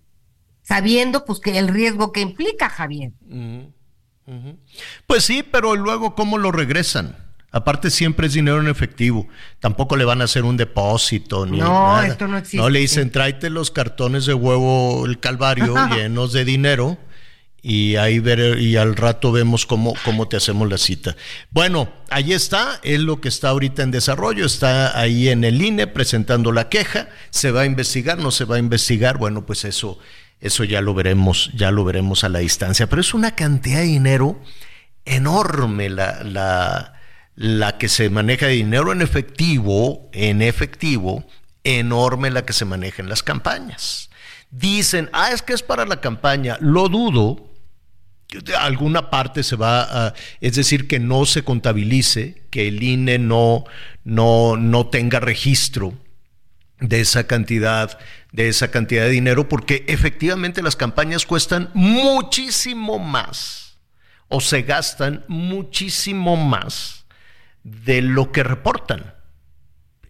[0.73, 3.13] sabiendo pues que el riesgo que implica, Javier.
[5.07, 7.17] Pues sí, pero luego cómo lo regresan.
[7.51, 9.29] Aparte siempre es dinero en efectivo.
[9.61, 12.57] Tampoco le van a hacer un depósito ni no, esto no existe.
[12.57, 16.97] No le dicen tráete los cartones de huevo el Calvario llenos de dinero
[17.61, 21.17] y ahí ver y al rato vemos cómo, cómo te hacemos la cita.
[21.51, 25.87] Bueno, ahí está, es lo que está ahorita en desarrollo, está ahí en el INE
[25.87, 29.99] presentando la queja, se va a investigar, no se va a investigar, bueno, pues eso,
[30.43, 33.85] eso ya lo veremos, ya lo veremos a la distancia, pero es una cantidad de
[33.85, 34.43] dinero
[35.05, 37.01] enorme la, la,
[37.37, 41.25] la que se maneja de dinero en efectivo, en efectivo,
[41.63, 44.11] enorme la que se maneja en las campañas.
[44.51, 47.49] Dicen, ah, es que es para la campaña, lo dudo,
[48.59, 53.65] alguna parte se va a, es decir, que no se contabilice, que el INE no,
[54.03, 56.02] no, no tenga registro
[56.83, 57.99] de esa cantidad,
[58.33, 63.79] de esa cantidad de dinero, porque efectivamente las campañas cuestan muchísimo más,
[64.29, 67.07] o se gastan muchísimo más
[67.63, 69.15] de lo que reportan.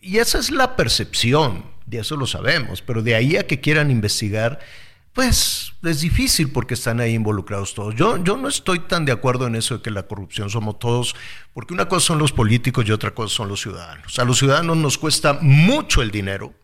[0.00, 3.90] Y esa es la percepción, de eso lo sabemos, pero de ahí a que quieran
[3.90, 4.58] investigar,
[5.12, 7.94] pues es difícil porque están ahí involucrados todos.
[7.94, 11.14] Yo, yo no estoy tan de acuerdo en eso de que la corrupción somos todos,
[11.52, 14.18] porque una cosa son los políticos y otra cosa son los ciudadanos.
[14.18, 16.54] A los ciudadanos nos cuesta mucho el dinero,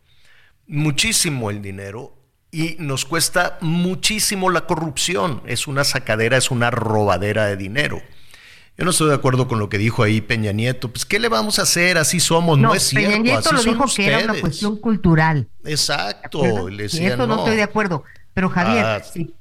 [0.68, 2.14] muchísimo el dinero,
[2.50, 5.42] y nos cuesta muchísimo la corrupción.
[5.46, 8.00] Es una sacadera, es una robadera de dinero.
[8.76, 10.90] Yo no estoy de acuerdo con lo que dijo ahí Peña Nieto.
[10.90, 11.98] Pues, ¿qué le vamos a hacer?
[11.98, 12.58] Así somos.
[12.58, 13.10] No, es cierto.
[13.10, 15.48] Peña Nieto lo dijo que era una cuestión cultural.
[15.64, 16.68] Exacto.
[16.68, 18.04] Le decía, eso no estoy de acuerdo.
[18.34, 19.34] Pero Javier, ah, si,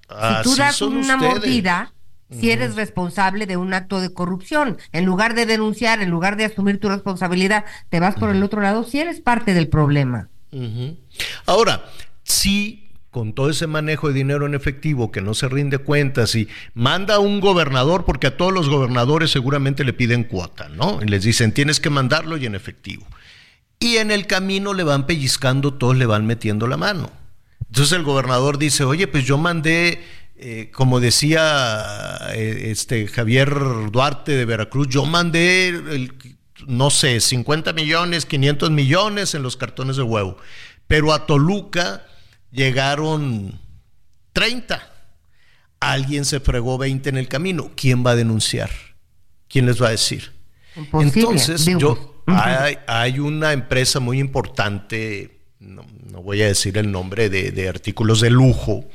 [0.44, 1.94] tú das una mordida,
[2.32, 6.46] si eres responsable de un acto de corrupción, en lugar de denunciar, en lugar de
[6.46, 10.30] asumir tu responsabilidad, te vas por el otro lado, si eres parte del problema.
[11.46, 11.86] Ahora,
[12.24, 12.88] si
[13.18, 17.18] con todo ese manejo de dinero en efectivo que no se rinde cuentas y manda
[17.18, 21.00] un gobernador, porque a todos los gobernadores seguramente le piden cuota, ¿no?
[21.02, 23.08] Y les dicen, tienes que mandarlo y en efectivo.
[23.80, 27.12] Y en el camino le van pellizcando, todos le van metiendo la mano.
[27.68, 30.04] Entonces el gobernador dice, oye, pues yo mandé,
[30.36, 33.52] eh, como decía eh, este Javier
[33.92, 36.10] Duarte de Veracruz, yo mandé,
[36.66, 40.38] no sé, 50 millones, 500 millones en los cartones de huevo,
[40.88, 42.06] pero a Toluca
[42.52, 43.60] llegaron
[44.34, 44.94] 30.
[45.80, 47.72] Alguien se fregó 20 en el camino.
[47.76, 48.72] ¿Quién va a denunciar?
[49.48, 50.32] ¿Quién les va a decir?
[50.94, 55.84] Entonces, yo, hay, hay una empresa muy importante no,
[56.22, 58.88] voy a decir el nombre, de, artículos de lujo,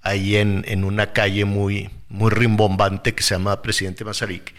[0.00, 4.54] ahí en, una calle muy, muy rimbombante que se llama Presidente Mazarik.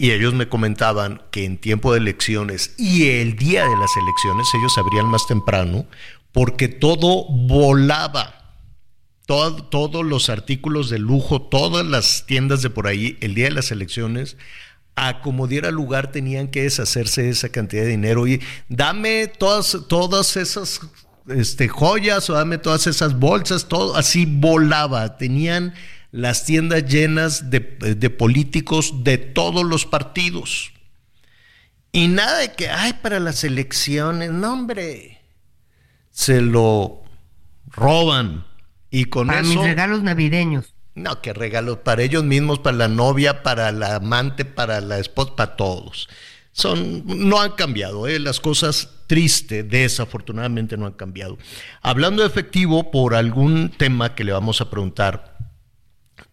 [0.00, 4.46] Y ellos me comentaban que en tiempo de elecciones y el día de las elecciones
[4.54, 5.86] ellos abrían más temprano
[6.32, 8.54] porque todo volaba.
[9.26, 13.72] todos los artículos de lujo, todas las tiendas de por ahí, el día de las
[13.72, 14.36] elecciones,
[14.94, 19.78] a como diera lugar tenían que deshacerse de esa cantidad de dinero y dame todas,
[19.88, 20.80] todas esas
[21.28, 25.16] este, joyas o dame todas esas bolsas, todo así volaba.
[25.16, 25.74] Tenían
[26.10, 30.72] las tiendas llenas de, de políticos de todos los partidos.
[31.92, 35.20] Y nada de que, ay, para las elecciones, no, hombre,
[36.10, 37.02] se lo
[37.66, 38.44] roban.
[38.90, 40.74] Y con para mis regalos navideños.
[40.94, 45.36] No, que regalos para ellos mismos, para la novia, para la amante, para la esposa,
[45.36, 46.08] para todos.
[46.52, 48.18] Son, no han cambiado, ¿eh?
[48.18, 51.38] las cosas tristes, desafortunadamente no han cambiado.
[51.82, 55.37] Hablando de efectivo, por algún tema que le vamos a preguntar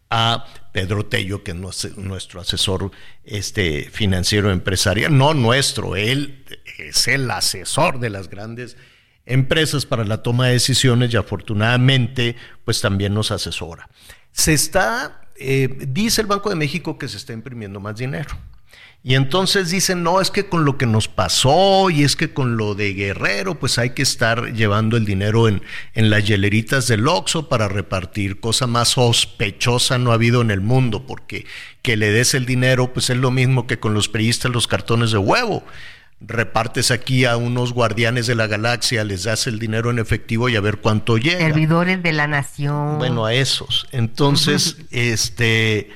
[0.10, 2.92] a Pedro Tello, que es nuestro asesor
[3.24, 6.46] este, financiero empresarial, no nuestro, él
[6.78, 8.78] es el asesor de las grandes
[9.26, 13.90] empresas para la toma de decisiones y afortunadamente pues también nos asesora.
[14.32, 18.38] Se está, eh, dice el Banco de México que se está imprimiendo más dinero.
[19.08, 22.58] Y entonces dicen, no, es que con lo que nos pasó y es que con
[22.58, 25.62] lo de Guerrero, pues hay que estar llevando el dinero en,
[25.94, 28.40] en las hieleritas del Oxxo para repartir.
[28.40, 31.46] Cosa más sospechosa no ha habido en el mundo, porque
[31.84, 35.12] que le des el dinero, pues es lo mismo que con los periodistas los cartones
[35.12, 35.64] de huevo.
[36.20, 40.56] Repartes aquí a unos guardianes de la galaxia, les das el dinero en efectivo y
[40.56, 41.38] a ver cuánto llega.
[41.38, 42.98] Servidores de la nación.
[42.98, 43.86] Bueno, a esos.
[43.92, 45.92] Entonces, este,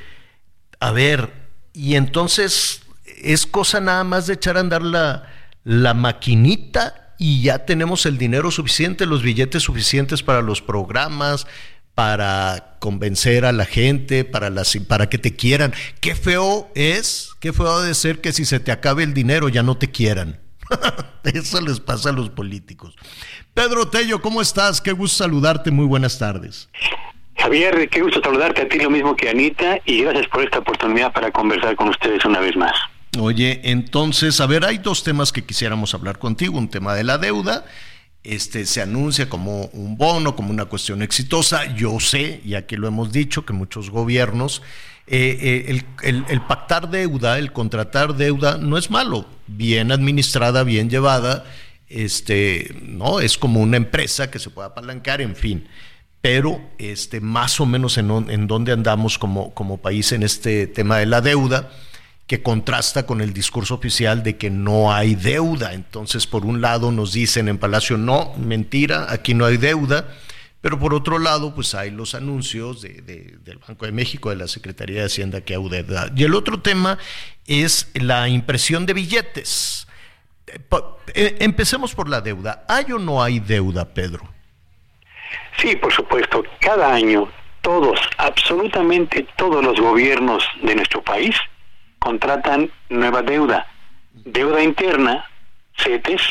[0.80, 1.34] a ver,
[1.74, 2.84] y entonces
[3.24, 5.28] es cosa nada más de echar a andar la,
[5.64, 11.46] la maquinita y ya tenemos el dinero suficiente, los billetes suficientes para los programas,
[11.94, 15.74] para convencer a la gente, para, las, para que te quieran.
[16.00, 19.64] Qué feo es, qué feo de ser que si se te acabe el dinero ya
[19.64, 20.40] no te quieran.
[21.24, 22.96] Eso les pasa a los políticos.
[23.54, 24.80] Pedro Tello, ¿cómo estás?
[24.80, 26.70] Qué gusto saludarte, muy buenas tardes.
[27.36, 30.60] Javier, qué gusto saludarte a ti lo mismo que a Anita y gracias por esta
[30.60, 32.74] oportunidad para conversar con ustedes una vez más.
[33.20, 36.58] Oye, entonces, a ver, hay dos temas que quisiéramos hablar contigo.
[36.58, 37.66] Un tema de la deuda.
[38.24, 41.76] Este se anuncia como un bono, como una cuestión exitosa.
[41.76, 44.62] Yo sé, ya que lo hemos dicho, que muchos gobiernos,
[45.08, 49.26] eh, eh, el, pactar deuda, el contratar deuda, no es malo.
[49.48, 51.46] Bien administrada, bien llevada,
[51.88, 55.68] este, no, es como una empresa que se puede apalancar, en fin.
[56.22, 61.22] Pero este, más o menos en, dónde andamos como país en este tema de la
[61.22, 61.70] deuda
[62.30, 65.74] que contrasta con el discurso oficial de que no hay deuda.
[65.74, 70.08] Entonces, por un lado nos dicen en Palacio, no, mentira, aquí no hay deuda,
[70.62, 75.00] pero por otro lado, pues hay los anuncios del Banco de México, de la Secretaría
[75.00, 76.12] de Hacienda que hay deuda.
[76.16, 77.00] Y el otro tema
[77.48, 79.88] es la impresión de billetes.
[81.16, 82.64] Eh, empecemos por la deuda.
[82.70, 84.30] ¿Hay o no hay deuda, Pedro?
[85.58, 86.44] Sí, por supuesto.
[86.62, 87.28] Cada año,
[87.62, 91.36] todos, absolutamente todos los gobiernos de nuestro país
[92.00, 93.68] contratan nueva deuda,
[94.14, 95.26] deuda interna,
[95.78, 96.22] CETES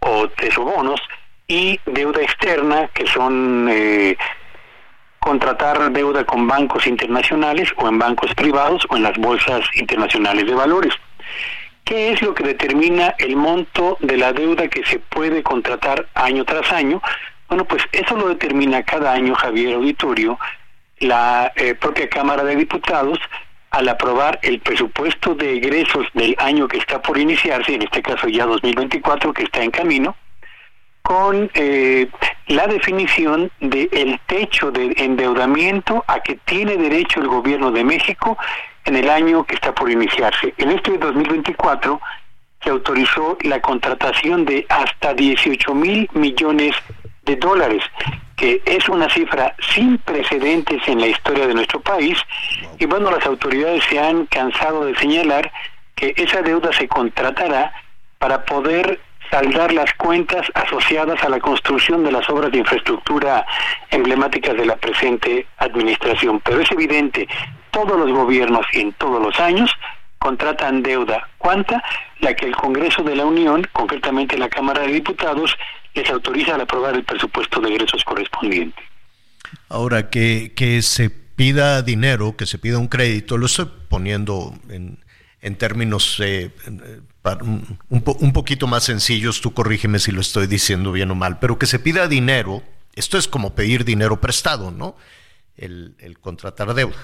[0.00, 1.00] o tesobonos,
[1.48, 4.16] y deuda externa, que son eh,
[5.18, 10.54] contratar deuda con bancos internacionales o en bancos privados o en las bolsas internacionales de
[10.54, 10.94] valores.
[11.84, 16.44] ¿Qué es lo que determina el monto de la deuda que se puede contratar año
[16.44, 17.00] tras año?
[17.48, 20.38] Bueno, pues eso lo determina cada año Javier Auditorio,
[20.98, 23.18] la eh, propia Cámara de Diputados,
[23.70, 28.28] al aprobar el presupuesto de egresos del año que está por iniciarse, en este caso
[28.28, 30.16] ya 2024, que está en camino,
[31.02, 32.08] con eh,
[32.48, 38.36] la definición del el techo de endeudamiento a que tiene derecho el gobierno de México
[38.84, 40.54] en el año que está por iniciarse.
[40.58, 42.00] En este 2024
[42.62, 46.74] se autorizó la contratación de hasta 18 mil millones
[47.28, 47.82] de dólares,
[48.36, 52.18] que es una cifra sin precedentes en la historia de nuestro país.
[52.78, 55.52] Y bueno, las autoridades se han cansado de señalar
[55.94, 57.72] que esa deuda se contratará
[58.18, 59.00] para poder
[59.30, 63.44] saldar las cuentas asociadas a la construcción de las obras de infraestructura
[63.90, 66.40] emblemáticas de la presente administración.
[66.40, 67.28] Pero es evidente,
[67.70, 69.70] todos los gobiernos en todos los años
[70.18, 71.28] contratan deuda.
[71.36, 71.82] ¿Cuánta?
[72.20, 75.56] La que el Congreso de la Unión, concretamente la Cámara de Diputados,
[75.94, 78.82] les autoriza a aprobar el presupuesto de egresos correspondiente.
[79.68, 84.98] Ahora, que, que se pida dinero, que se pida un crédito, lo estoy poniendo en,
[85.40, 86.50] en términos eh,
[87.40, 91.58] un, un, poquito más sencillos, tú corrígeme si lo estoy diciendo bien o mal, pero
[91.58, 92.62] que se pida dinero,
[92.94, 94.96] esto es como pedir dinero prestado, ¿no?
[95.56, 96.96] El, el contratar deuda.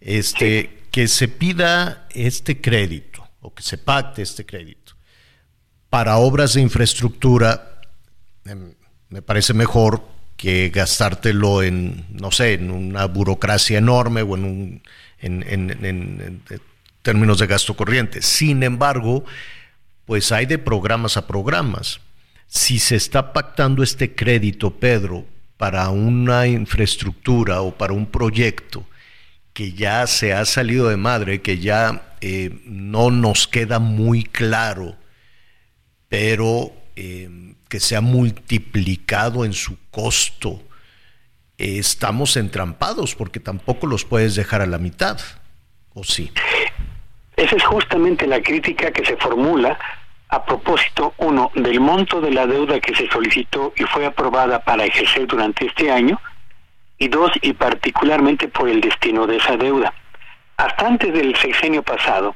[0.00, 3.15] Este, que se pida este crédito
[3.46, 4.94] o que se pacte este crédito
[5.88, 7.76] para obras de infraestructura
[8.46, 8.74] Em,
[9.08, 10.02] me parece mejor
[10.36, 14.82] que gastártelo en, no sé, en una burocracia enorme o en, un,
[15.20, 16.42] en,
[17.02, 18.20] términos de gasto corriente.
[18.20, 19.24] Sin embargo,
[20.04, 22.00] pues hay de programas a programas.
[22.46, 25.24] Si se está pactando este crédito, Pedro,
[25.56, 28.84] para una infraestructura o para un proyecto
[29.56, 34.96] que ya se ha salido de madre, que ya eh, no nos queda muy claro,
[36.10, 40.60] pero em, que se ha multiplicado en su costo,
[41.56, 45.18] estamos entrampados porque tampoco los puedes dejar a la mitad,
[45.94, 46.30] ¿o sí?
[47.34, 49.78] Esa es justamente la crítica que se formula
[50.28, 54.84] a propósito, uno, del monto de la deuda que se solicitó y fue aprobada para
[54.84, 56.20] ejercer durante este año,
[56.98, 59.92] y dos, y particularmente por el destino de esa deuda.
[60.56, 62.34] Hasta antes del sexenio pasado,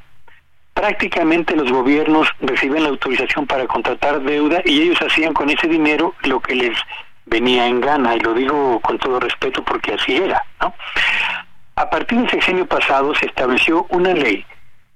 [0.73, 6.13] prácticamente los gobiernos reciben la autorización para contratar deuda y ellos hacían con ese dinero
[6.23, 6.77] lo que les
[7.25, 10.43] venía en gana, y lo digo con todo respeto porque así era.
[10.59, 10.73] ¿no?
[11.75, 14.45] A partir del sexenio pasado se estableció una ley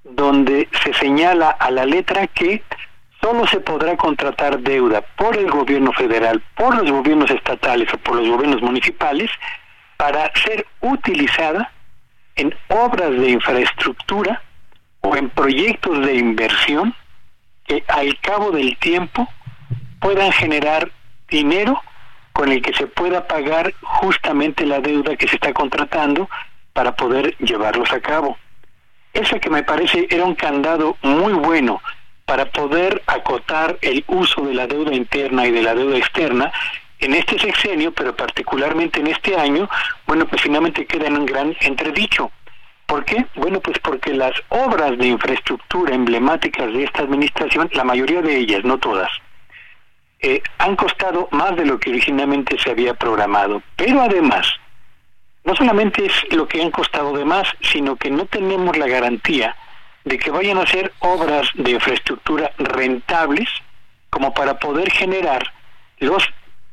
[0.04, 2.62] donde se señala a la letra que
[3.26, 8.18] solo se podrá contratar deuda por el gobierno federal, por los gobiernos estatales o por
[8.18, 9.32] los gobiernos municipales
[9.98, 11.72] para ser utilizada
[12.36, 14.44] en obras de infraestructura
[15.02, 16.94] o en proyectos de inversión
[17.66, 19.28] que al cabo del tiempo
[20.00, 20.92] puedan generar
[21.28, 21.82] dinero
[22.32, 26.30] con el que se pueda pagar justamente la deuda que se está contratando
[26.74, 28.38] para poder llevarlos a cabo.
[29.14, 31.82] Eso que me parece era un candado muy bueno
[32.26, 36.52] para poder acotar el uso de la deuda interna y de la deuda externa
[37.00, 39.70] en este sexenio, pero particularmente en este año,
[40.08, 42.32] bueno, pues finalmente queda en un gran entredicho.
[42.88, 43.26] ¿Por qué?
[43.36, 48.64] Bueno, pues porque las obras de infraestructura emblemáticas de esta administración, la mayoría de ellas,
[48.64, 49.10] no todas,
[50.20, 53.62] eh, han costado más de lo que originalmente se había programado.
[53.76, 54.48] Pero además,
[55.44, 59.56] no solamente es lo que han costado de más, sino que no tenemos la garantía
[60.06, 63.50] de que vayan a ser obras de infraestructura rentables
[64.10, 65.52] como para poder generar
[66.00, 66.24] los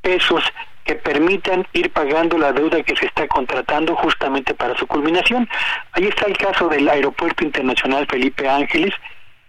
[0.02, 0.44] pesos
[0.84, 5.48] que permitan ir pagando la deuda que se está contratando justamente para su culminación.
[5.92, 8.92] Ahí está el caso del Aeropuerto Internacional Felipe Ángeles,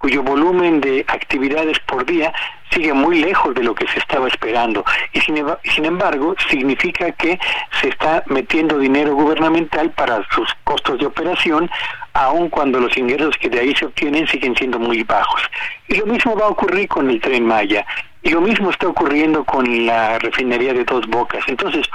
[0.03, 2.33] cuyo volumen de actividades por día
[2.71, 4.83] sigue muy lejos de lo que se estaba esperando.
[5.13, 7.39] Y sin, embargo, significa que
[7.79, 11.71] se está metiendo dinero gubernamental para sus costos de operación,
[12.11, 15.41] aun cuando los ingresos que de ahí se obtienen siguen siendo muy bajos.
[15.87, 17.85] Y lo mismo va a ocurrir con el tren Maya.
[18.23, 21.45] Y lo mismo está ocurriendo con la refinería de Dos Bocas.
[21.47, 21.87] Entonces,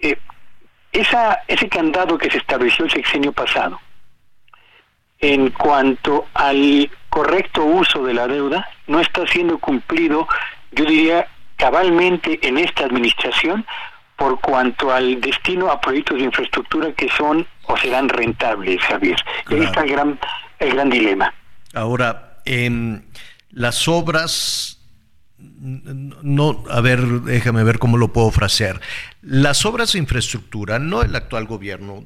[0.00, 0.16] eh,
[0.92, 3.78] ese candado que se estableció el sexenio pasado,
[5.20, 10.26] en cuanto al correcto uso de la deuda, no está siendo cumplido,
[10.72, 13.64] yo diría, cabalmente en esta administración
[14.16, 19.16] por cuanto al destino a proyectos de infraestructura que son o serán rentables, Javier.
[19.48, 20.18] Y ahí está el gran,
[20.58, 21.32] el gran dilema.
[21.72, 23.06] Ahora, en
[23.50, 24.80] las obras
[25.38, 28.80] no, a ver, déjame ver cómo lo puedo frasear.
[29.22, 32.04] Las obras de infraestructura, no el actual gobierno,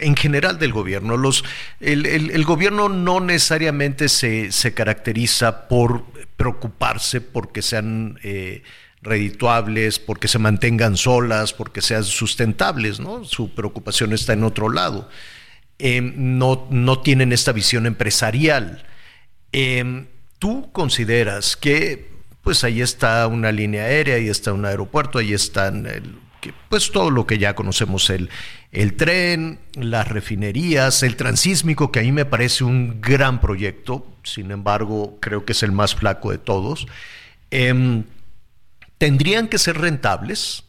[0.00, 1.44] en general del gobierno, los,
[1.80, 6.04] el, gobierno no necesariamente se, caracteriza por
[6.36, 8.62] preocuparse porque sean eh,
[9.02, 13.24] redituables, porque se mantengan solas, porque sean sustentables, ¿no?
[13.24, 15.08] Su preocupación está en otro lado.
[15.78, 18.84] Em, no, no tienen esta visión empresarial.
[19.52, 20.06] Em,
[20.38, 22.10] ¿Tú consideras que
[22.42, 26.16] pues ahí está una línea aérea, ahí está un aeropuerto, ahí están el,
[26.68, 28.30] pues todo lo que ya conocemos, el,
[28.72, 34.50] el tren, las refinerías, el transísmico, que a mí me parece un gran proyecto, sin
[34.50, 36.86] embargo creo que es el más flaco de todos,
[37.50, 38.04] em,
[38.98, 40.64] tendrían que ser rentables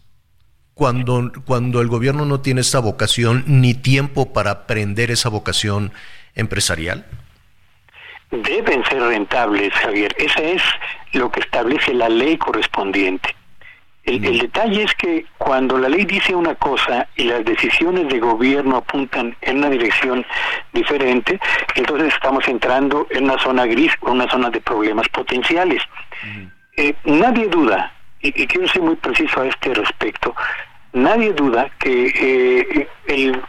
[0.74, 5.92] cuando, cuando el gobierno no tiene esta vocación ni tiempo para aprender esa vocación
[6.34, 7.06] empresarial
[8.32, 10.14] deben ser rentables, Javier.
[10.18, 10.64] Ese es
[11.14, 13.36] lo que establece la ley correspondiente.
[14.04, 18.78] El, detalle es que cuando la ley dice una cosa y las decisiones de gobierno
[18.78, 20.26] apuntan en una dirección
[20.74, 21.40] diferente,
[21.76, 25.84] entonces estamos entrando en una zona gris, una zona de problemas potenciales.
[26.78, 30.36] Eh, nadie duda, y, quiero ser muy preciso a este respecto,
[30.94, 33.42] nadie duda que eh, el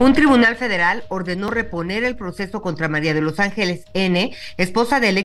[0.00, 5.24] Un tribunal federal ordenó reponer el proceso contra María de los Ángeles N., esposa del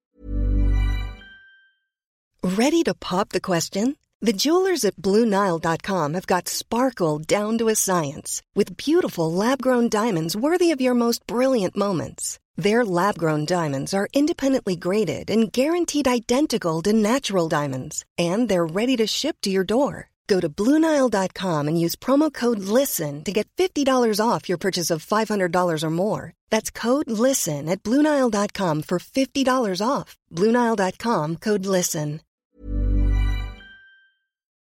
[2.41, 3.97] Ready to pop the question?
[4.19, 10.35] The jewelers at BlueNile.com have got sparkle down to a science with beautiful lab-grown diamonds
[10.35, 12.39] worthy of your most brilliant moments.
[12.55, 18.97] Their lab-grown diamonds are independently graded and guaranteed identical to natural diamonds, and they're ready
[18.97, 20.09] to ship to your door.
[20.27, 25.05] Go to Bluenile.com and use promo code LISTEN to get $50 off your purchase of
[25.05, 26.33] $500 or more.
[26.49, 30.17] That's code LISTEN at Bluenile.com for $50 off.
[30.31, 32.21] Bluenile.com code LISTEN.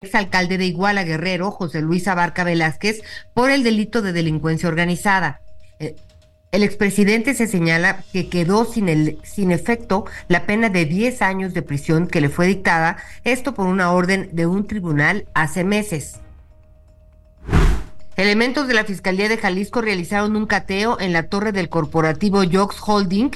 [0.03, 3.03] exalcalde de Iguala Guerrero, José Luis Abarca Velázquez,
[3.35, 5.41] por el delito de delincuencia organizada.
[6.51, 11.53] El expresidente se señala que quedó sin, el, sin efecto la pena de 10 años
[11.53, 16.19] de prisión que le fue dictada, esto por una orden de un tribunal hace meses.
[18.17, 22.75] Elementos de la Fiscalía de Jalisco realizaron un cateo en la torre del corporativo Jox
[22.85, 23.31] Holding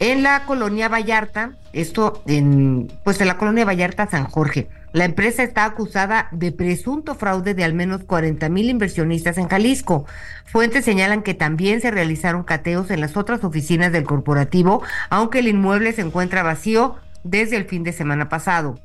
[0.00, 4.68] en la colonia Vallarta, esto en pues en la colonia Vallarta San Jorge.
[4.92, 10.06] La empresa está acusada de presunto fraude de al menos 40 mil inversionistas en Jalisco.
[10.46, 15.48] Fuentes señalan que también se realizaron cateos en las otras oficinas del corporativo, aunque el
[15.48, 18.80] inmueble se encuentra vacío desde el fin de semana pasado.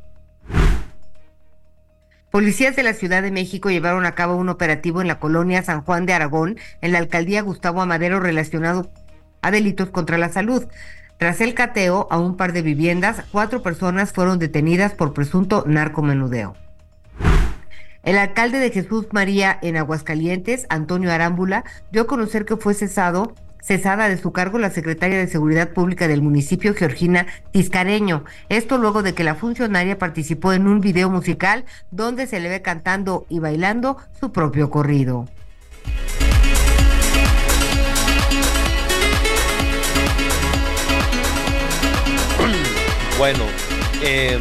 [2.32, 5.84] Policías de la Ciudad de México llevaron a cabo un operativo en la colonia San
[5.84, 8.92] Juan de Aragón, en la alcaldía Gustavo Amadero, relacionado
[9.42, 10.66] a delitos contra la salud.
[11.18, 16.56] Tras el cateo a un par de viviendas, cuatro personas fueron detenidas por presunto narcomenudeo.
[18.04, 23.34] El alcalde de Jesús María en Aguascalientes, Antonio Arámbula, dio a conocer que fue cesado
[23.64, 28.26] cesada de su cargo la secretaria de Seguridad Pública del municipio, Georgina Tiscareño.
[28.50, 32.62] Esto luego de que la funcionaria participó en un video musical donde se le ve
[32.62, 35.30] cantando y bailando su propio corrido.
[43.18, 43.46] Bueno,
[44.02, 44.40] eh,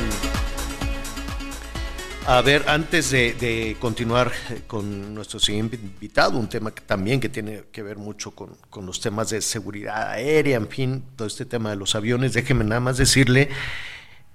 [2.26, 4.32] a ver, antes de, continuar
[4.66, 9.00] con nuestro siguiente invitado, un tema también que tiene que ver mucho con, con, los
[9.00, 12.96] temas de seguridad aérea, en fin, todo este tema de los aviones, déjeme nada más
[12.96, 13.50] decirle,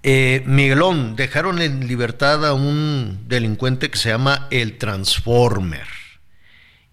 [0.04, 5.88] eh, Miguelón, dejaron en libertad a un delincuente que se llama el Transformer.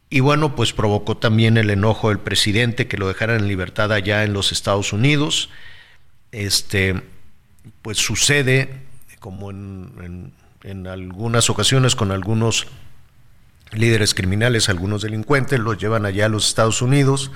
[0.08, 4.24] Y bueno, pues provocó también el enojo del presidente que lo dejaran en libertad allá
[4.24, 5.50] en los Estados Unidos.
[6.32, 7.02] Este,
[7.82, 8.82] pues sucede
[9.20, 12.66] como en, en, en, algunas ocasiones con algunos
[13.72, 17.30] líderes criminales, algunos delincuentes, los llevan allá a los Estados Unidos,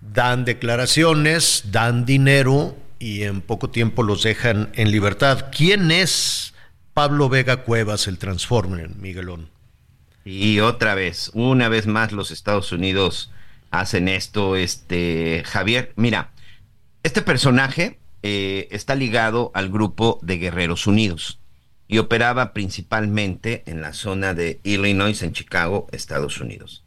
[0.00, 5.46] dan declaraciones, dan dinero y en poco tiempo los dejan en libertad.
[5.54, 6.54] ¿Quién es
[6.94, 9.50] Pablo Vega Cuevas, el Transformer, Miguelón?
[10.24, 13.30] Y otra vez, una vez más los Estados Unidos
[13.70, 16.30] hacen esto, este Javier, mira,
[17.02, 21.40] este personaje eh, está ligado al grupo de Guerreros Unidos
[21.86, 26.86] y operaba principalmente en la zona de Illinois, en Chicago, Estados Unidos.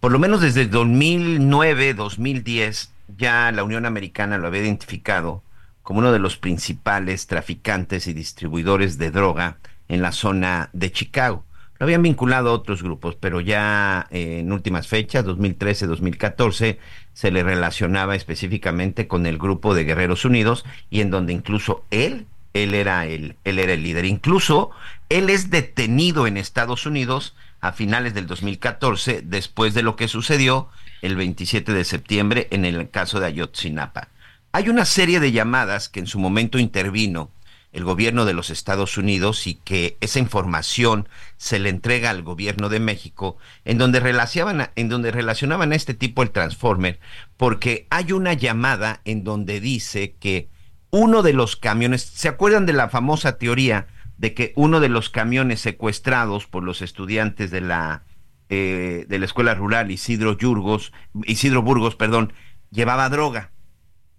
[0.00, 5.42] Por lo menos desde 2009-2010 ya la Unión Americana lo había identificado
[5.82, 9.56] como uno de los principales traficantes y distribuidores de droga
[9.88, 11.46] en la zona de Chicago.
[11.78, 16.76] Lo habían vinculado a otros grupos, pero ya eh, en últimas fechas, 2013-2014,
[17.16, 22.26] se le relacionaba específicamente con el grupo de Guerreros Unidos y en donde incluso él,
[22.52, 24.04] él era el, él era el líder.
[24.04, 24.70] Incluso
[25.08, 30.68] él es detenido en Estados Unidos a finales del 2014, después de lo que sucedió
[31.00, 34.08] el 27 de septiembre en el caso de Ayotzinapa.
[34.52, 37.30] Hay una serie de llamadas que en su momento intervino
[37.76, 42.70] el gobierno de los Estados Unidos y que esa información se le entrega al gobierno
[42.70, 46.98] de México, en donde relacionaban, en donde relacionaban a este tipo el Transformer,
[47.36, 50.48] porque hay una llamada en donde dice que
[50.88, 55.10] uno de los camiones, ¿se acuerdan de la famosa teoría de que uno de los
[55.10, 58.04] camiones secuestrados por los estudiantes de la
[58.48, 62.32] eh, de la escuela rural Isidro Burgos, Isidro Burgos, perdón,
[62.70, 63.50] llevaba droga?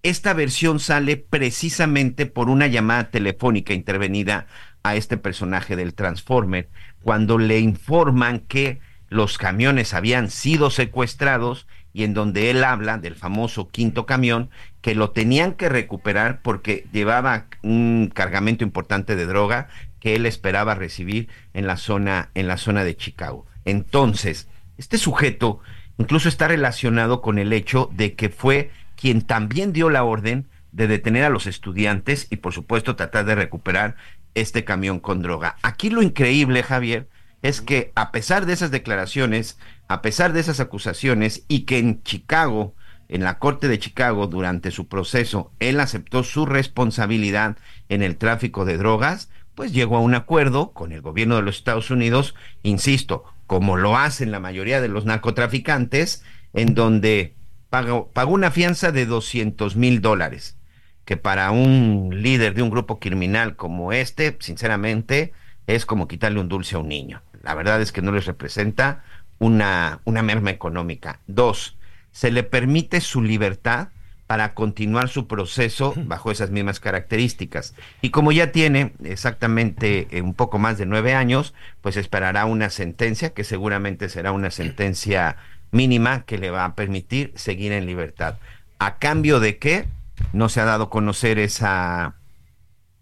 [0.07, 4.47] Esta versión sale precisamente por una llamada telefónica intervenida
[4.81, 6.69] a este personaje del Transformer,
[7.03, 8.79] cuando le informan que
[9.09, 14.49] los camiones habían sido secuestrados y en donde él habla del famoso quinto camión
[14.79, 19.67] que lo tenían que recuperar porque llevaba un cargamento importante de droga
[19.99, 23.45] que él esperaba recibir en la zona en la zona de Chicago.
[23.65, 24.47] Entonces,
[24.77, 25.59] este sujeto
[25.97, 30.87] incluso está relacionado con el hecho de que fue quien también dio la orden de
[30.87, 33.95] detener a los estudiantes y por supuesto tratar de recuperar
[34.35, 35.55] este camión con droga.
[35.61, 37.07] Aquí lo increíble, Javier,
[37.41, 42.03] es que a pesar de esas declaraciones, a pesar de esas acusaciones y que en
[42.03, 42.75] Chicago,
[43.09, 47.57] en la Corte de Chicago, durante su proceso, él aceptó su responsabilidad
[47.89, 51.57] en el tráfico de drogas, pues llegó a un acuerdo con el gobierno de los
[51.57, 56.23] Estados Unidos, insisto, como lo hacen la mayoría de los narcotraficantes,
[56.53, 57.33] en donde
[57.69, 60.57] pagó, pagó una fianza de 200 mil dólares,
[61.05, 65.33] que para un líder de un grupo criminal como este, sinceramente,
[65.67, 67.21] es como quitarle un dulce a un niño.
[67.43, 69.03] La verdad es que no les representa
[69.39, 71.19] una, una merma económica.
[71.27, 71.77] Dos,
[72.11, 73.89] se le permite su libertad
[74.27, 77.73] para continuar su proceso bajo esas mismas características.
[78.01, 82.69] Y como ya tiene exactamente eh, un poco más de nueve años, pues esperará una
[82.69, 85.37] sentencia que seguramente será una sentencia
[85.71, 88.37] mínima que le va a permitir seguir en libertad.
[88.79, 89.87] ¿A cambio de qué?
[90.33, 92.15] No se ha dado a conocer esa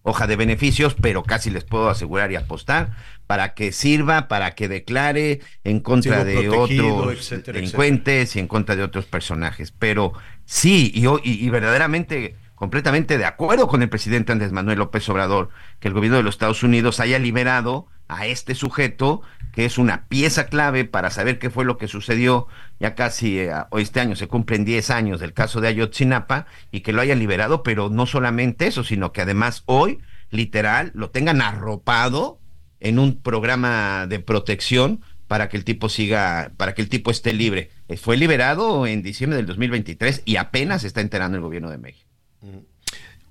[0.04, 2.92] hoja de beneficios, pero casi les puedo asegurar y apostar
[3.26, 8.84] para que sirva, para que declare en contra de otros delincuentes y en contra de
[8.84, 9.72] otros personajes.
[9.72, 10.14] Pero
[10.46, 15.50] sí, y, y, verdaderamente completamente de acuerdo con el presidente Andrés Manuel López Obrador
[15.80, 20.08] que el gobierno de los Estados Unidos haya liberado a este sujeto que es una
[20.08, 22.48] pieza clave para saber qué fue lo que sucedió
[22.80, 26.82] ya casi eh, hoy este año se cumplen 10 años del caso de Ayotzinapa y
[26.82, 30.00] que lo haya liberado, pero no solamente eso, sino que además hoy
[30.30, 32.40] literal lo tengan arropado
[32.80, 37.34] en un programa de protección para que el tipo siga, para que el tipo esté
[37.34, 37.72] libre.
[37.88, 42.10] Eh, fue liberado en diciembre del 2023 y apenas está enterando el gobierno de México.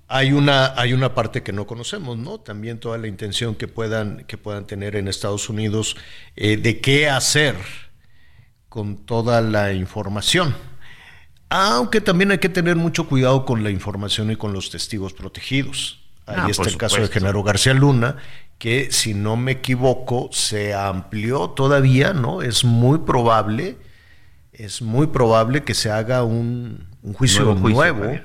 [0.07, 2.39] Hay una, hay una parte que no conocemos, ¿no?
[2.39, 5.97] También toda la intención que puedan, que puedan tener en Estados Unidos
[6.35, 7.55] eh, de qué hacer
[8.69, 10.55] con toda la información.
[11.49, 16.03] Aunque también hay que tener mucho cuidado con la información y con los testigos protegidos.
[16.25, 18.17] Ahí ah, está el caso de Genaro García Luna,
[18.57, 22.41] que si no me equivoco se amplió todavía, ¿no?
[22.41, 23.77] Es muy probable,
[24.53, 28.19] es muy probable que se haga un, juicio nuevo.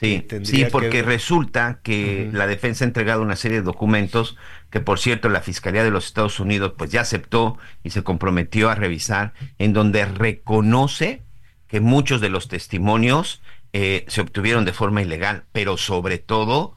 [0.00, 4.36] Sí, sí, porque resulta que la defensa ha entregado una serie de documentos
[4.70, 8.70] que, por cierto, la Fiscalía de los Estados Unidos pues ya aceptó y se comprometió
[8.70, 11.22] a revisar, en donde reconoce
[11.66, 13.42] que muchos de los testimonios
[13.72, 16.76] eh, se obtuvieron de forma ilegal, pero sobre todo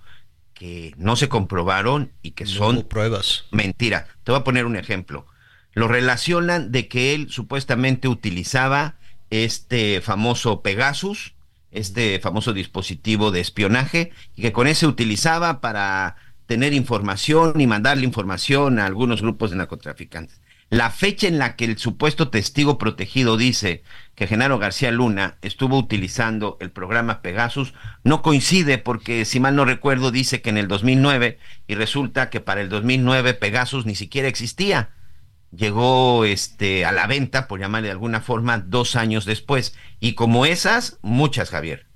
[0.56, 3.46] que no se comprobaron y que son pruebas.
[3.52, 4.08] Mentira.
[4.24, 5.28] Te voy a poner un ejemplo.
[5.74, 8.96] Lo relacionan de que él supuestamente utilizaba
[9.30, 11.36] este famoso Pegasus,
[11.72, 16.16] este famoso dispositivo de espionaje, y que con ese utilizaba para
[16.46, 20.42] tener información y mandarle información a algunos grupos de narcotraficantes.
[20.72, 23.84] La fecha en la que el supuesto testigo protegido dice
[24.16, 27.74] que Genaro García Luna estuvo utilizando el programa Pegasus
[28.06, 32.40] no coincide porque, si mal no recuerdo, dice que en el 2009 y resulta que
[32.40, 34.92] para el 2009 Pegasus ni siquiera existía.
[35.52, 39.76] Llegó este, a la venta, por llamarle de alguna forma, dos años después.
[40.00, 41.92] Y como esas, muchas, Javier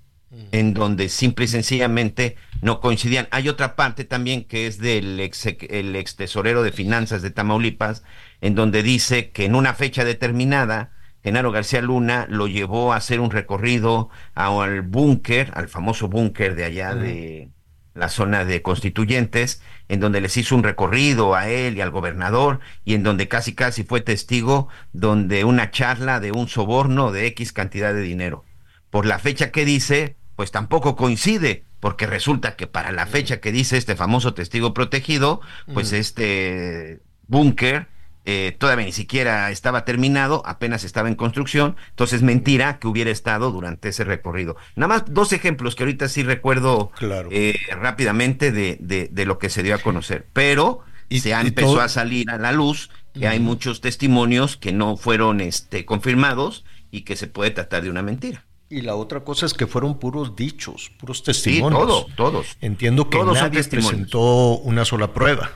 [0.52, 3.28] en donde simple y sencillamente no coincidían.
[3.32, 8.04] Hay otra parte también que es del ex, el ex tesorero de finanzas de Tamaulipas,
[8.42, 10.92] en donde dice que en una fecha determinada,
[11.24, 16.66] Genaro García Luna lo llevó a hacer un recorrido al búnker, al famoso búnker de
[16.66, 17.50] allá de
[17.96, 22.60] la zona de constituyentes, en donde les hizo un recorrido a él y al gobernador,
[22.84, 27.54] y en donde casi casi fue testigo donde una charla de un soborno de X
[27.54, 28.44] cantidad de dinero.
[28.90, 33.52] Por la fecha que dice, pues tampoco coincide, porque resulta que para la fecha que
[33.52, 35.42] dice este famoso testigo protegido,
[35.74, 37.88] pues este búnker
[38.26, 43.52] eh, todavía ni siquiera estaba terminado, apenas estaba en construcción, entonces mentira que hubiera estado
[43.52, 44.58] durante ese recorrido.
[44.76, 46.92] Nada más dos ejemplos que ahorita sí recuerdo
[47.30, 52.30] eh, rápidamente de, de, lo que se dio a conocer, pero se empezó a salir
[52.32, 57.28] a la luz que hay muchos testimonios que no fueron este, confirmados y que se
[57.28, 58.44] puede tratar de una mentira.
[58.70, 61.82] Y la otra cosa es que fueron puros dichos, puros testimonios.
[61.82, 62.58] Sí, todos, todos.
[62.62, 65.52] Entiendo que nadie presentó una sola prueba.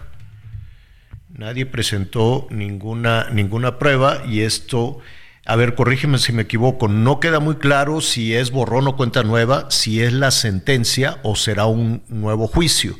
[1.39, 4.99] Nadie presentó ninguna, ninguna prueba y esto,
[5.45, 9.23] a ver, corrígeme si me equivoco, no queda muy claro si es borrón o cuenta
[9.23, 12.97] nueva, si es la sentencia o será un nuevo juicio,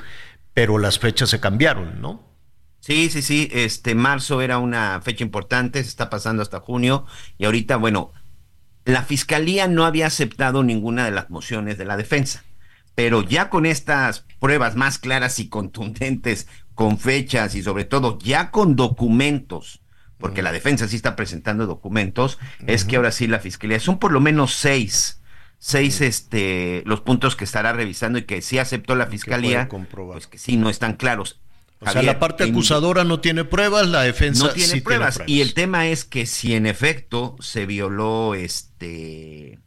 [0.54, 2.24] pero las fechas se cambiaron, ¿no?
[2.80, 3.50] Sí, sí, sí.
[3.52, 7.06] Este marzo era una fecha importante, se está pasando hasta junio
[7.38, 8.14] y ahorita, bueno,
[8.86, 12.46] la fiscalía no había aceptado ninguna de las mociones de la defensa,
[12.96, 16.48] pero ya con estas pruebas más claras y contundentes,
[16.80, 19.82] con fechas y sobre todo ya con documentos,
[20.18, 24.14] porque la defensa sí está presentando documentos, es que ahora sí la fiscalía son por
[24.14, 25.20] lo menos seis
[25.58, 30.38] seis este los puntos que estará revisando y que sí aceptó la fiscalía, pues que
[30.38, 31.42] sí no están claros.
[31.82, 35.20] O sea, la parte acusadora no tiene pruebas, la defensa no tiene, pruebas.
[35.28, 39.60] Y el tema es que si en efecto se violó este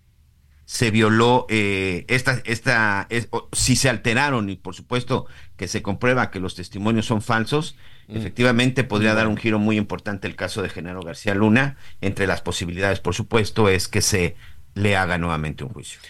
[0.72, 3.06] se violó eh, esta, esta
[3.52, 5.26] si se alteraron y por supuesto
[5.58, 7.76] que se comprueba que los testimonios son falsos,
[8.08, 8.16] mm.
[8.16, 11.76] efectivamente podría dar un giro muy importante el caso de Genaro García Luna.
[12.00, 14.34] Entre las posibilidades, por supuesto, es que se
[14.74, 16.00] le haga nuevamente un juicio.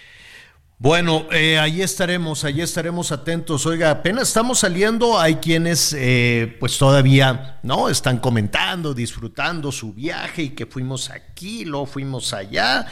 [0.79, 3.67] Bueno, eh, ahí estaremos, ahí estaremos atentos.
[3.67, 7.89] Oiga, apenas estamos saliendo, hay quienes eh, pues todavía, ¿no?
[7.89, 12.87] Están comentando, disfrutando su viaje y que fuimos aquí, luego fuimos allá.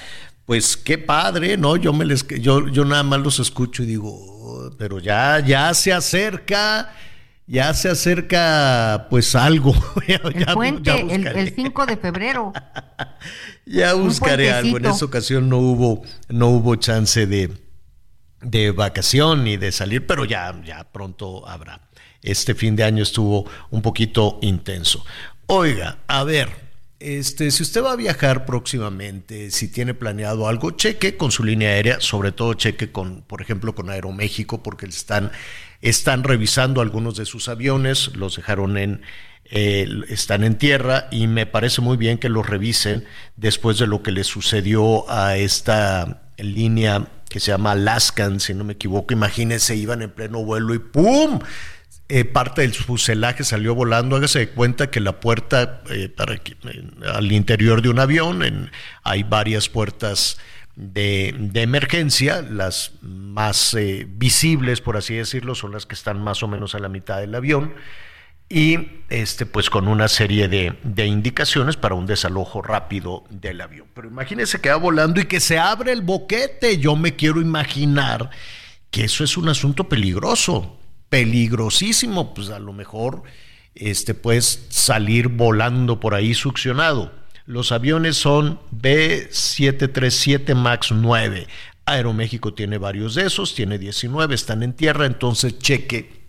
[0.51, 1.77] Pues qué padre, ¿no?
[1.77, 5.73] Yo me les yo, yo nada más los escucho y digo, oh, pero ya, ya
[5.75, 6.93] se acerca,
[7.47, 9.73] ya se acerca pues algo.
[10.09, 12.53] el el, 5 de febrero.
[13.65, 14.79] ya buscaré algo.
[14.79, 17.57] En esa ocasión no hubo, no hubo chance de
[18.43, 21.81] de vacación y de salir, pero ya, ya pronto habrá.
[22.23, 25.05] Este fin de año estuvo un poquito intenso.
[25.47, 26.70] Oiga, a ver,
[27.01, 31.71] este, si usted va a viajar próximamente, si tiene planeado algo, cheque con su línea
[31.71, 35.33] aérea, sobre todo cheque con, por ejemplo, con Aeroméxico, porque están,
[35.81, 39.03] están revisando algunos de sus aviones, los dejaron en,
[39.51, 43.05] están en tierra y me parece muy bien que los revisen
[43.37, 48.65] después de lo que le sucedió a esta línea que se llama Alaskan, si no
[48.65, 49.15] me equivoco.
[49.15, 51.41] Imagínense, iban en pleno vuelo y ¡pum!
[52.13, 54.17] Eh, parte del fuselaje salió volando.
[54.17, 58.73] Hágase de cuenta que la puerta eh, eh, al interior de un avión en,
[59.05, 60.37] hay varias puertas
[60.75, 62.43] de, de emergencia.
[62.43, 63.77] Las más
[64.09, 67.33] visibles, por así decirlo, son las que están más o menos a la mitad del
[67.33, 67.75] avión
[68.49, 73.87] y este, pues con una serie de, de, indicaciones para un desalojo rápido del avión.
[73.95, 76.79] Pero imagínense que va volando y que se abre el boquete.
[76.79, 78.31] Yo me quiero imaginar
[78.91, 80.80] que eso es un asunto peligroso,
[81.11, 82.33] peligrosísimo.
[82.33, 83.23] Pues a lo mejor
[83.75, 87.13] este, puedes salir volando por ahí succionado.
[87.45, 91.47] Los aviones son B737 MAX 9.
[91.85, 96.21] Aeroméxico tiene varios de esos, tiene 19, están en tierra, entonces cheque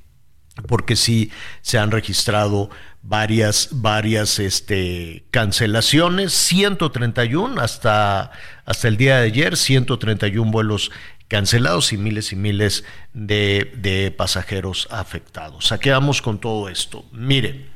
[0.68, 2.70] porque sí se han registrado
[3.02, 8.32] varias, varias este, cancelaciones, 131 hasta,
[8.66, 10.92] hasta el día de ayer, 131 vuelos
[11.32, 15.72] cancelados y miles y miles de, pasajeros afectados.
[15.72, 17.06] ¿A qué vamos con todo esto?
[17.14, 17.68] Mire,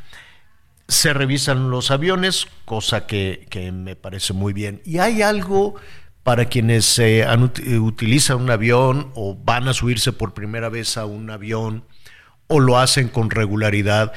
[0.90, 4.82] se revisan los aviones, cosa que, me parece muy bien.
[4.84, 5.76] Y hay algo
[6.24, 7.26] para quienes eh,
[7.80, 11.86] utilizan un avión o van a subirse por primera vez a un avión
[12.48, 14.12] o lo hacen con regularidad,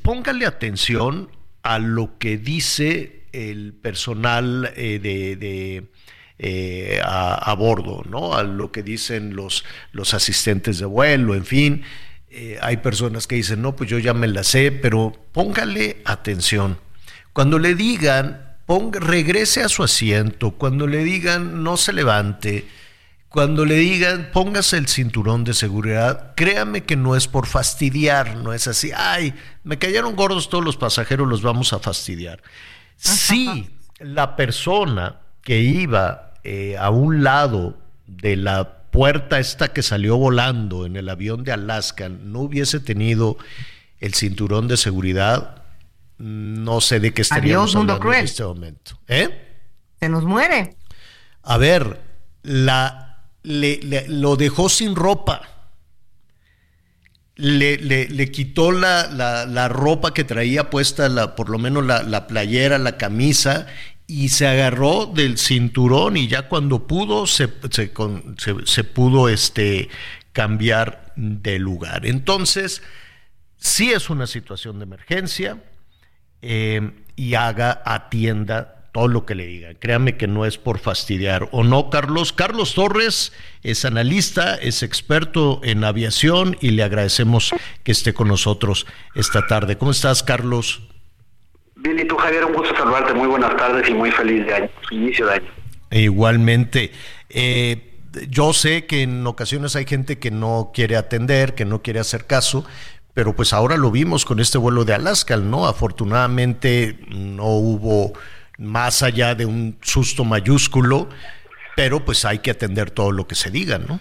[0.00, 1.28] póngale atención
[1.62, 5.90] a lo que dice el personal eh, de,
[6.38, 8.34] eh, a, bordo, ¿no?
[8.34, 11.82] A lo que dicen los, los asistentes de vuelo, en fin.
[12.28, 16.78] Eh, hay personas que dicen, no, pues yo ya me la sé, pero póngale atención.
[17.32, 22.66] Cuando le digan, ponga, regrese a su asiento, cuando le digan, no se levante,
[23.28, 28.52] cuando le digan, póngase el cinturón de seguridad, créame que no es por fastidiar, no
[28.52, 29.34] es así, ay,
[29.64, 32.42] me cayeron gordos todos los pasajeros, los vamos a fastidiar.
[32.96, 37.76] Si la persona que iba eh, a un lado
[38.06, 43.36] de la puerta esta que salió volando en el avión de Alaska no hubiese tenido
[43.98, 45.64] el cinturón de seguridad,
[46.18, 48.98] no sé de qué estaríamos hablando en este momento.
[49.08, 49.28] ¿Eh?
[49.98, 50.76] Se nos muere.
[51.42, 52.00] A ver,
[52.42, 53.06] la
[53.42, 55.42] le, lo dejó sin ropa.
[57.34, 59.08] Le, le, quitó la,
[59.46, 63.66] la, ropa que traía puesta, la, por lo menos la, playera, la camisa,
[64.06, 69.88] y se agarró del cinturón y ya cuando pudo se, se, pudo este,
[70.32, 72.06] cambiar de lugar.
[72.06, 72.82] Entonces,
[73.56, 75.62] sí es una situación de emergencia
[76.42, 79.74] eh, y haga, atienda todo lo que le diga.
[79.74, 81.48] Créame que no es por fastidiar.
[81.52, 82.32] ¿O no, Carlos?
[82.32, 83.32] Carlos Torres
[83.62, 87.50] es analista, es experto en aviación y le agradecemos
[87.82, 89.76] que esté con nosotros esta tarde.
[89.76, 90.80] ¿Cómo estás, Carlos?
[91.76, 93.12] Bien, y tú, Javier, un gusto saludarte.
[93.12, 95.50] Muy buenas tardes y muy feliz de año, inicio de año.
[95.90, 96.90] E igualmente.
[97.28, 102.00] Eh, yo sé que en ocasiones hay gente que no quiere atender, que no quiere
[102.00, 102.64] hacer caso,
[103.12, 105.66] pero pues ahora lo vimos con este vuelo de Alaska, ¿no?
[105.66, 108.12] Afortunadamente no hubo
[108.58, 111.08] más allá de un susto mayúsculo,
[111.76, 114.00] pero pues hay que atender todo lo que se diga, ¿no?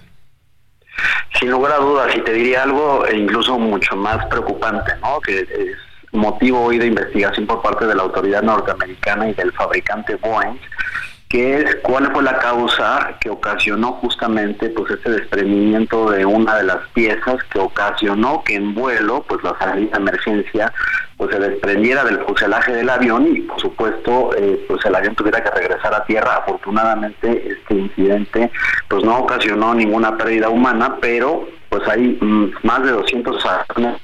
[1.38, 5.20] Sin lugar a dudas, y te diría algo e incluso mucho más preocupante, ¿no?
[5.20, 5.48] Que es
[6.16, 10.60] motivo hoy de investigación por parte de la autoridad norteamericana y del fabricante Boeing,
[11.30, 16.64] que es cuál fue la causa que ocasionó justamente pues este desprendimiento de una de
[16.64, 20.74] las piezas que ocasionó que en vuelo pues la salida de emergencia
[21.18, 25.42] pues se desprendiera del fuselaje del avión y por supuesto eh, pues el avión tuviera
[25.44, 28.52] que regresar a tierra afortunadamente este incidente
[28.88, 34.02] pues no ocasionó ninguna pérdida humana pero pues hay mm, más de 200 aviones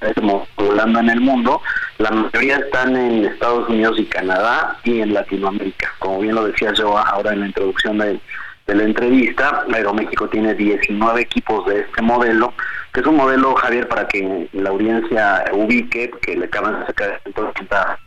[0.57, 1.61] volando en el mundo.
[1.97, 5.89] La mayoría están en Estados Unidos y Canadá y en Latinoamérica.
[5.99, 8.19] Como bien lo decía yo ahora en la introducción de,
[8.67, 12.53] la entrevista, Aeroméxico tiene 19 equipos de este modelo,
[12.93, 17.21] que es un modelo, Javier, para que la audiencia ubique, que le acaban de sacar
[17.23, 17.99] 180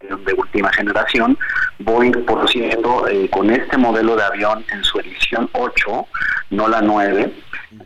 [0.00, 1.38] de última generación.
[1.78, 6.06] Boeing, por cierto, eh, con este modelo de avión en su edición 8,
[6.50, 7.32] no la 9,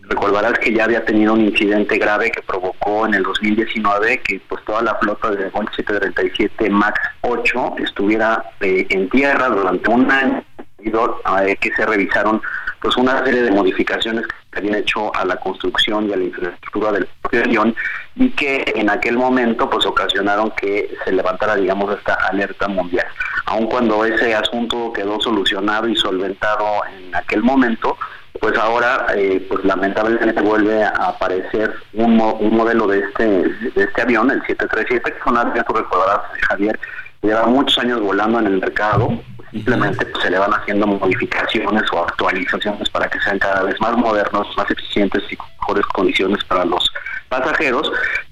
[0.09, 4.65] recordarás que ya había tenido un incidente grave que provocó en el 2019 que pues
[4.65, 10.45] toda la flota de Boeing 737 MAX 8 estuviera eh, en tierra durante un año
[10.79, 12.41] eh, que se revisaron
[12.87, 16.93] pues una serie de modificaciones que habían hecho a la construcción y a la infraestructura
[16.93, 17.75] del propio avión
[18.15, 23.05] y que en aquel momento pues ocasionaron que se levantara digamos esta alerta mundial.
[23.47, 27.99] Aun cuando ese asunto quedó solucionado y solventado en aquel momento,
[28.41, 34.03] pues ahora eh, pues lamentablemente vuelve a aparecer un, un modelo de este de este
[34.03, 36.79] avión, el 737, que es un tú recordarás, Javier,
[37.21, 39.09] lleva muchos años volando en el mercado,
[39.51, 43.97] simplemente pues, se le van haciendo modificaciones o actualizaciones para que sean cada vez más
[43.97, 46.91] modernos, más eficientes y con mejores condiciones para los
[47.29, 47.91] pasajeros.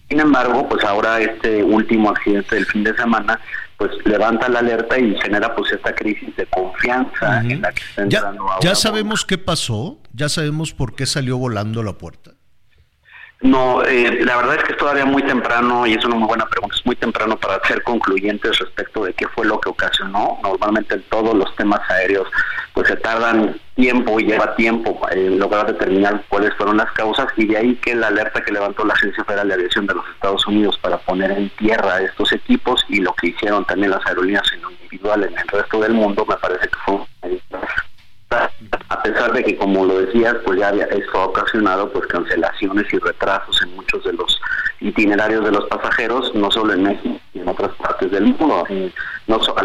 [0.09, 3.41] Sin embargo, pues ahora este último accidente del fin de semana
[3.77, 8.03] pues levanta la alerta y genera pues esta crisis de confianza en la que está
[8.03, 9.99] entrando ¿Ya, ¿Ya sabemos qué pasó?
[10.13, 12.34] ¿Ya sabemos por qué salió volando la puerta?
[13.45, 16.47] No, eh, la verdad es que es todavía muy temprano y es una muy buena
[16.47, 16.75] pregunta.
[16.75, 20.39] Es muy temprano para ser concluyentes respecto de qué fue lo que ocasionó.
[20.43, 22.27] Normalmente en todos los temas aéreos
[22.73, 27.47] pues se tardan tiempo y lleva tiempo eh, lograr determinar cuáles fueron las causas y
[27.47, 30.47] de ahí que la alerta que levantó la Agencia Federal de Aviación de los Estados
[30.47, 34.63] Unidos para poner en tierra estos equipos y lo que hicieron también las aerolíneas en
[34.63, 36.99] lo individual en el resto del mundo me parece que fue
[38.89, 42.93] a pesar de que como lo decías pues ya había, esto ha ocasionado pues cancelaciones
[42.93, 44.41] y retrasos en muchos de los
[44.81, 48.67] itinerarios de los pasajeros no solo en México y en otras partes del mundo.
[49.27, 49.63] No solo a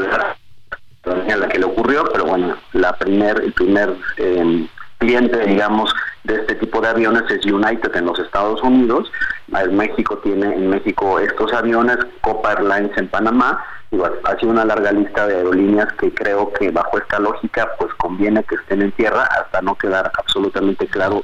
[1.37, 4.67] la que le ocurrió pero bueno la primer el primer eh,
[4.99, 5.93] cliente digamos
[6.23, 9.11] de este tipo de aviones es United en los Estados Unidos.
[9.71, 13.63] México tiene en México estos aviones Copa Airlines en Panamá
[14.23, 18.43] ha sido una larga lista de aerolíneas que creo que bajo esta lógica pues conviene
[18.43, 21.23] que estén en tierra hasta no quedar absolutamente claro,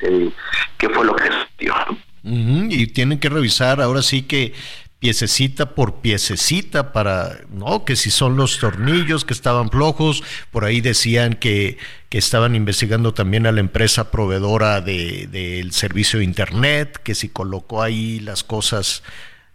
[0.00, 0.30] eh,
[0.78, 1.74] qué fue lo que sucedió.
[2.22, 4.54] Y tienen que revisar ahora sí que
[5.00, 7.86] piececita por piececita para, ¿no?
[7.86, 11.78] Que si son los tornillos que estaban flojos, por ahí decían que,
[12.10, 17.30] que estaban investigando también a la empresa proveedora del de, servicio de Internet, que si
[17.30, 19.02] colocó ahí las cosas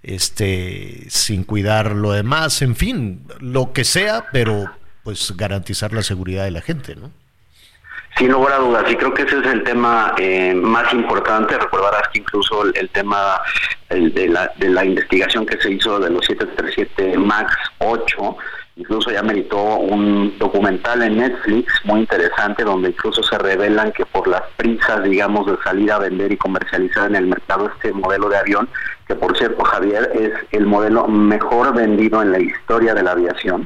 [0.05, 4.71] este, sin cuidar lo demás, en fin, lo que sea, pero
[5.03, 7.11] pues garantizar la seguridad de la gente, ¿no?
[8.17, 11.57] Sin lugar a dudas, y creo que ese es el tema eh, más importante.
[11.57, 13.41] Recordarás que incluso el, tema
[13.89, 18.37] de, la, de la investigación que se hizo de los 737 MAX 8
[18.78, 24.28] Incluso ya meritó un documental en Netflix muy interesante donde incluso se revelan que por
[24.28, 28.37] las prisas, digamos, de salir a vender y comercializar en el mercado este modelo de
[28.37, 28.67] avión,
[29.08, 33.66] que por cierto Javier es el modelo mejor vendido en la historia de la aviación,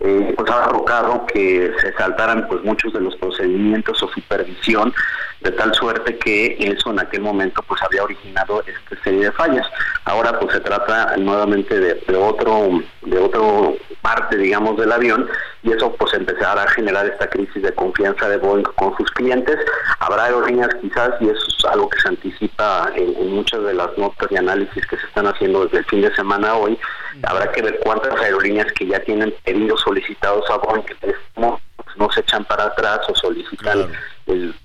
[0.00, 4.94] eh, pues ha provocado que se saltaran pues muchos de los procedimientos o supervisión
[5.40, 9.66] de tal suerte que eso en aquel momento pues había originado esta serie de fallas.
[10.04, 15.28] Ahora pues se trata nuevamente de, de otro de otro parte digamos del avión
[15.62, 19.56] y eso pues empezará a generar esta crisis de confianza de Boeing con sus clientes.
[19.98, 23.96] Habrá aerolíneas quizás y eso es algo que se anticipa en, en muchas de las
[23.98, 26.78] notas y análisis que se están haciendo desde el fin de semana hoy.
[27.22, 31.60] Habrá que ver cuántas aerolíneas que ya tienen pedidos solicitados a Boeing que no,
[31.96, 33.90] no se echan para atrás o solicitan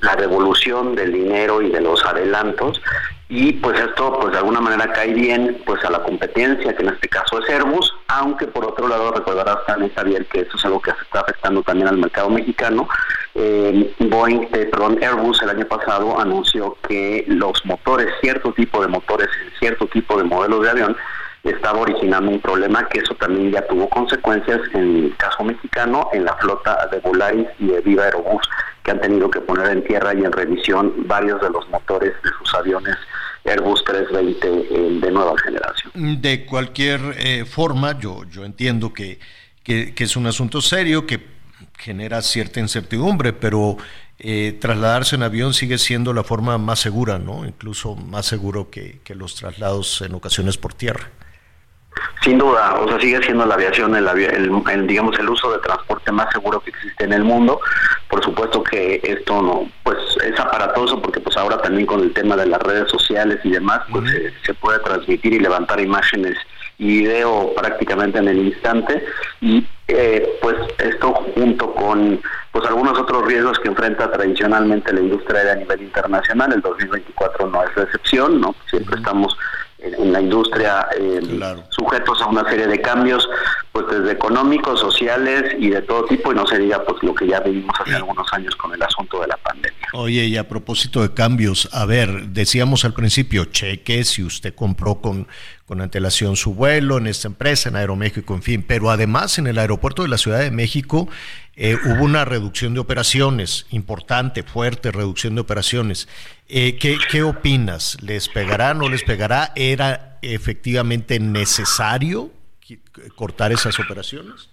[0.02, 2.82] la devolución del dinero y de los adelantos.
[3.30, 6.90] Y pues esto pues de alguna manera cae bien pues a la competencia que en
[6.90, 10.80] este caso es Airbus aunque por otro lado recordarás también Javier que eso es algo
[10.80, 12.88] que se está afectando también al mercado mexicano.
[13.34, 18.88] Eh, Boeing, eh, perdón, Airbus el año pasado anunció que los motores, cierto tipo de
[18.88, 20.98] motores, cierto tipo de modelos de avión,
[21.44, 26.24] estaba originando un problema que eso también ya tuvo consecuencias en el caso mexicano, en
[26.24, 28.48] la flota de Volaris y de Viva Aerobús,
[28.84, 32.30] que han tenido que poner en tierra y en revisión varios de los motores de
[32.40, 32.96] sus aviones
[33.46, 36.22] Airbus 320 eh, de nueva generación.
[36.22, 39.20] De cualquier eh, forma, yo, yo entiendo que,
[39.64, 41.26] que, es un asunto serio, que
[41.78, 43.78] genera cierta incertidumbre, pero
[44.20, 47.46] eh, trasladarse en avión sigue siendo la forma más segura, ¿no?
[47.46, 51.10] Incluso más seguro que, que los traslados en ocasiones por tierra.
[52.22, 56.12] Sin duda, o sea, sigue siendo la aviación el, el, digamos el uso de transporte
[56.12, 57.60] más seguro que existe en el mundo.
[58.10, 62.36] Por supuesto que esto no, pues es aparatoso porque pues ahora también con el tema
[62.38, 64.10] de las redes sociales y demás, pues
[64.44, 66.38] se, puede transmitir y levantar imágenes
[66.78, 69.06] y video prácticamente en el instante
[69.42, 72.22] y eh, pues esto junto con
[72.52, 77.64] pues algunos otros riesgos que enfrenta tradicionalmente la industria a nivel internacional, el 2024 no
[77.64, 78.56] es la excepción, ¿no?
[78.70, 79.36] Siempre estamos
[79.84, 81.20] en, la industria eh,
[81.70, 83.28] sujetos a una serie de cambios,
[83.72, 87.28] pues desde económicos, sociales y de todo tipo, y no se diga pues lo que
[87.28, 89.88] ya vivimos hace algunos años con el asunto de la pandemia.
[89.94, 94.96] Oye, y a propósito de cambios, a ver, decíamos al principio, cheque si usted compró
[94.96, 95.28] con,
[95.66, 99.58] con antelación su vuelo en esta empresa, en Aeroméxico, en fin, pero además en el
[99.58, 101.10] aeropuerto de la Ciudad de México
[101.56, 106.08] eh, hubo una reducción de operaciones, importante, fuerte reducción de operaciones.
[106.48, 107.98] Eh, ¿qué, ¿Qué opinas?
[108.02, 109.52] ¿Les pegará, no les pegará?
[109.56, 112.32] ¿Era efectivamente necesario
[113.16, 114.50] cortar esas operaciones?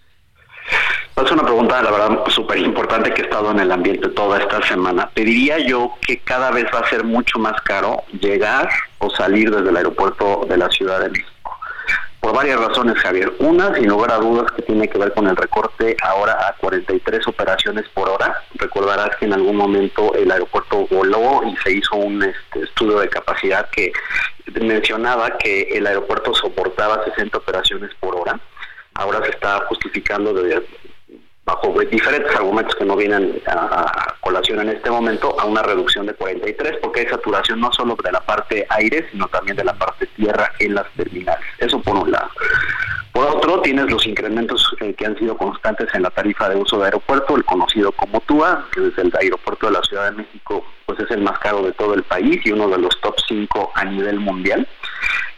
[1.22, 4.62] Es una pregunta, la verdad, súper importante que he estado en el ambiente toda esta
[4.62, 5.10] semana.
[5.12, 9.50] Te diría yo que cada vez va a ser mucho más caro llegar o salir
[9.50, 11.39] desde el aeropuerto de la Ciudad de México
[12.20, 13.32] por varias razones, Javier.
[13.38, 17.26] Una, sin lugar a dudas, que tiene que ver con el recorte ahora a 43
[17.26, 18.44] operaciones por hora.
[18.54, 23.08] Recordarás que en algún momento el aeropuerto voló y se hizo un este, estudio de
[23.08, 23.92] capacidad que
[24.60, 28.38] mencionaba que el aeropuerto soportaba 60 operaciones por hora.
[28.94, 30.62] Ahora se está justificando de,
[31.54, 36.14] bajo diferentes argumentos que no vienen a, colación en este momento, a una reducción de
[36.14, 40.06] 43, porque hay saturación no solo de la parte aire, sino también de la parte
[40.14, 41.44] tierra en las terminales.
[41.58, 42.30] Eso por un lado.
[43.12, 46.78] Por otro, tienes los incrementos eh, que han sido constantes en la tarifa de uso
[46.78, 50.64] de aeropuerto, el conocido como TUA, que desde el aeropuerto de la Ciudad de México
[50.86, 53.72] pues es el más caro de todo el país y uno de los top 5
[53.74, 54.66] a nivel mundial.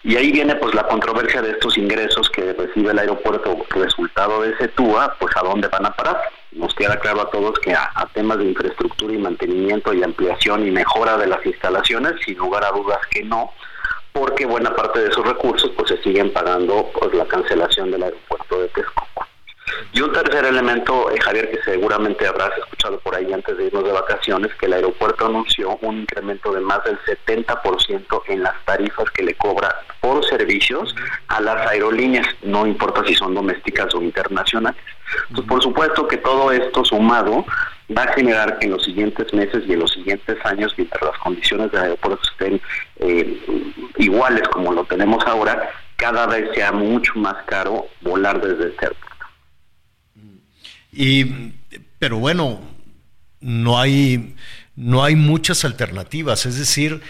[0.04, 4.50] Y ahí viene pues la controversia de estos ingresos que recibe el aeropuerto resultado de
[4.50, 6.20] ese TUA, pues a dónde van a parar.
[6.52, 10.70] Nos queda claro a todos que a, temas de infraestructura y mantenimiento y ampliación y
[10.70, 13.52] mejora de las instalaciones, sin lugar a dudas que no,
[14.12, 18.60] porque buena parte de esos recursos pues se siguen pagando por la cancelación del aeropuerto
[18.60, 19.11] de Texcoco.
[19.92, 23.84] Y un tercer elemento, eh, Javier, que seguramente habrás escuchado por ahí antes de irnos
[23.84, 29.10] de vacaciones, que el aeropuerto anunció un incremento de más del 70% en las tarifas
[29.10, 30.94] que le cobra por servicios
[31.28, 34.80] a las aerolíneas, no importa si son domésticas o internacionales.
[35.28, 37.44] Entonces, por supuesto que todo esto sumado
[37.96, 41.18] va a generar que en los siguientes meses y en los siguientes años, mientras las
[41.18, 42.60] condiciones del aeropuerto estén
[42.96, 43.38] eh,
[43.98, 49.11] iguales como lo tenemos ahora, cada vez sea mucho más caro volar desde este aeropuerto.
[50.92, 51.24] Y,
[51.98, 52.60] pero bueno,
[53.40, 54.34] no hay,
[54.76, 57.00] no hay muchas alternativas, es decir,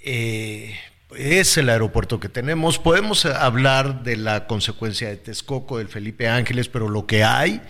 [0.00, 0.76] eh,
[1.16, 2.78] es el aeropuerto que tenemos.
[2.78, 7.62] Podemos hablar de la consecuencia de Texcoco, del Felipe Ángeles, pero lo que hay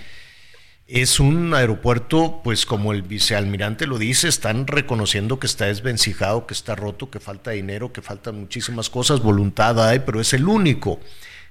[0.88, 6.54] es un aeropuerto, pues como el vicealmirante lo dice, están reconociendo que está desvencijado, que
[6.54, 10.98] está roto, que falta dinero, que faltan muchísimas cosas, voluntad hay, pero es el único.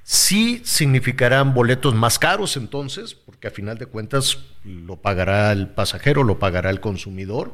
[0.09, 6.23] Sí significarán boletos más caros entonces, porque a final de cuentas lo pagará el pasajero,
[6.23, 7.51] lo pagará el consumidor.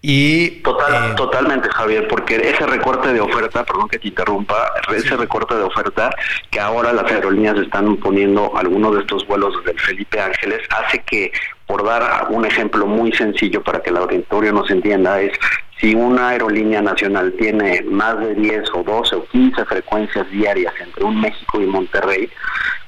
[0.00, 4.54] Y, Total, eh, totalmente, Javier, porque ese recorte de oferta, perdón que te interrumpa,
[4.94, 6.14] ese recorte de oferta
[6.52, 11.32] que ahora las aerolíneas están poniendo algunos de estos vuelos del Felipe Ángeles, hace que,
[11.66, 15.36] por dar un ejemplo muy sencillo para que el auditorio nos entienda, es
[15.80, 21.04] si una aerolínea nacional tiene más de 10 o 12 o 15 frecuencias diarias entre
[21.04, 22.30] un México y Monterrey,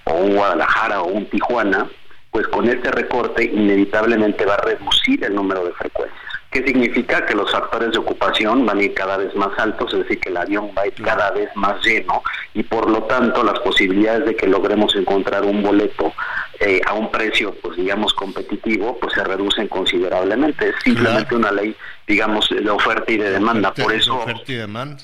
[0.04, 1.86] o un Guadalajara o un Tijuana,
[2.30, 6.18] pues con este recorte inevitablemente va a reducir el número de frecuencias.
[6.50, 7.26] ¿Qué significa?
[7.26, 10.30] Que los factores de ocupación van a ir cada vez más altos, es decir, que
[10.30, 12.22] el avión va a ir cada vez más lleno
[12.54, 16.14] y por lo tanto las posibilidades de que logremos encontrar un boleto
[16.60, 20.70] eh, a un precio, pues digamos, competitivo, pues se reducen considerablemente.
[20.70, 21.76] Es simplemente una ley,
[22.08, 23.72] digamos, de oferta y de demanda.
[23.72, 24.16] Por eso...
[24.16, 25.02] Oferta y demanda.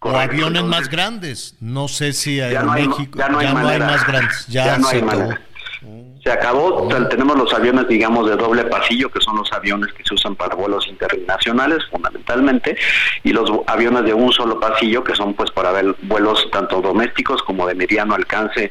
[0.00, 1.54] o aviones más grandes.
[1.60, 4.46] No sé si en México ya no hay, más grandes.
[4.48, 5.02] Ya, no hay
[6.22, 6.88] se acabó.
[7.08, 10.54] Tenemos los aviones, digamos, de doble pasillo, que son los aviones que se usan para
[10.54, 12.76] vuelos internacionales, fundamentalmente,
[13.24, 17.42] y los aviones de un solo pasillo, que son pues para ver vuelos tanto domésticos
[17.42, 18.70] como de mediano alcance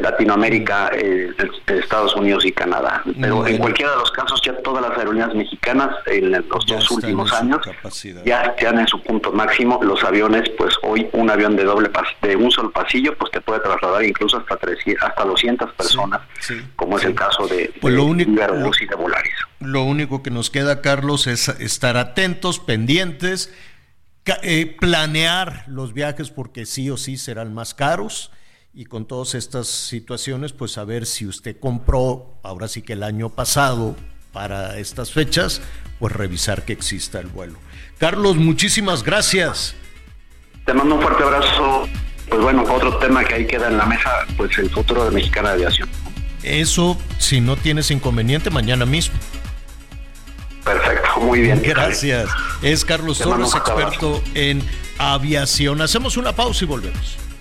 [0.00, 1.30] Latinoamérica, eh,
[1.66, 3.02] Estados Unidos y Canadá.
[3.20, 7.32] Pero en cualquiera de los casos, ya todas las aerolíneas mexicanas en los dos últimos
[7.32, 7.60] años
[8.24, 9.80] ya están en su punto máximo.
[9.82, 11.90] Los aviones, pues hoy un avión de doble
[12.22, 14.58] de un solo pasillo, pues te puede trasladar incluso hasta
[15.00, 16.20] hasta 200 personas,
[16.76, 19.34] como es el caso de, pues lo único, y de Volaris.
[19.60, 23.52] Lo único que nos queda, Carlos, es estar atentos, pendientes,
[24.42, 28.30] eh, planear los viajes porque sí o sí serán más caros
[28.72, 33.02] y con todas estas situaciones, pues a ver si usted compró, ahora sí que el
[33.02, 33.96] año pasado,
[34.32, 35.60] para estas fechas,
[35.98, 37.58] pues revisar que exista el vuelo.
[37.98, 39.74] Carlos, muchísimas gracias.
[40.64, 41.88] Te mando un fuerte abrazo.
[42.28, 45.48] Pues bueno, otro tema que ahí queda en la mesa, pues el futuro de Mexicana
[45.48, 45.88] de Aviación.
[46.44, 49.18] Eso, si no tienes inconveniente, mañana mismo.
[50.64, 51.60] Perfecto, muy bien.
[51.60, 52.30] Gracias.
[52.62, 54.62] Es Carlos Torres, experto en
[54.96, 55.80] aviación.
[55.82, 57.18] Hacemos una pausa y volvemos.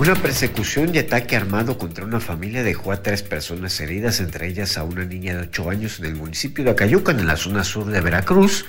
[0.00, 4.78] Una persecución y ataque armado contra una familia dejó a tres personas heridas, entre ellas
[4.78, 7.84] a una niña de 8 años en el municipio de Acayucan, en la zona sur
[7.84, 8.64] de Veracruz,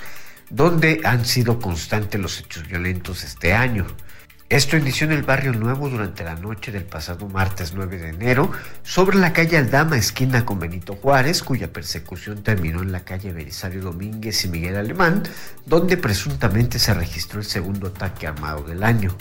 [0.50, 3.86] donde han sido constantes los hechos violentos este año.
[4.50, 8.52] Esto inició en el barrio Nuevo durante la noche del pasado martes 9 de enero,
[8.82, 13.80] sobre la calle Aldama, esquina con Benito Juárez, cuya persecución terminó en la calle Belisario
[13.80, 15.22] Domínguez y Miguel Alemán,
[15.64, 19.16] donde presuntamente se registró el segundo ataque armado del año.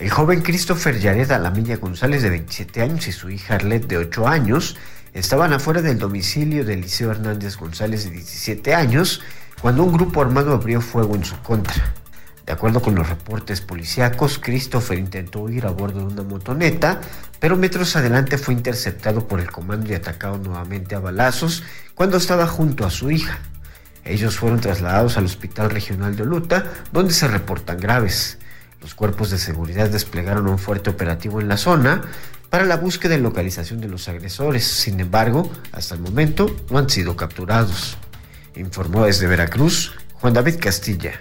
[0.00, 4.26] El joven Christopher Yared Alamilla González, de 27 años, y su hija Arlette, de 8
[4.26, 4.78] años,
[5.12, 9.20] estaban afuera del domicilio de Eliseo Hernández González, de 17 años,
[9.60, 11.92] cuando un grupo armado abrió fuego en su contra.
[12.46, 17.02] De acuerdo con los reportes policíacos, Christopher intentó huir a bordo de una motoneta,
[17.38, 21.62] pero metros adelante fue interceptado por el comando y atacado nuevamente a balazos
[21.94, 23.38] cuando estaba junto a su hija.
[24.06, 28.38] Ellos fueron trasladados al Hospital Regional de Oluta, donde se reportan graves.
[28.80, 32.02] Los cuerpos de seguridad desplegaron un fuerte operativo en la zona
[32.48, 34.64] para la búsqueda y localización de los agresores.
[34.64, 37.96] Sin embargo, hasta el momento no han sido capturados.
[38.56, 41.12] Informó desde Veracruz Juan David Castilla.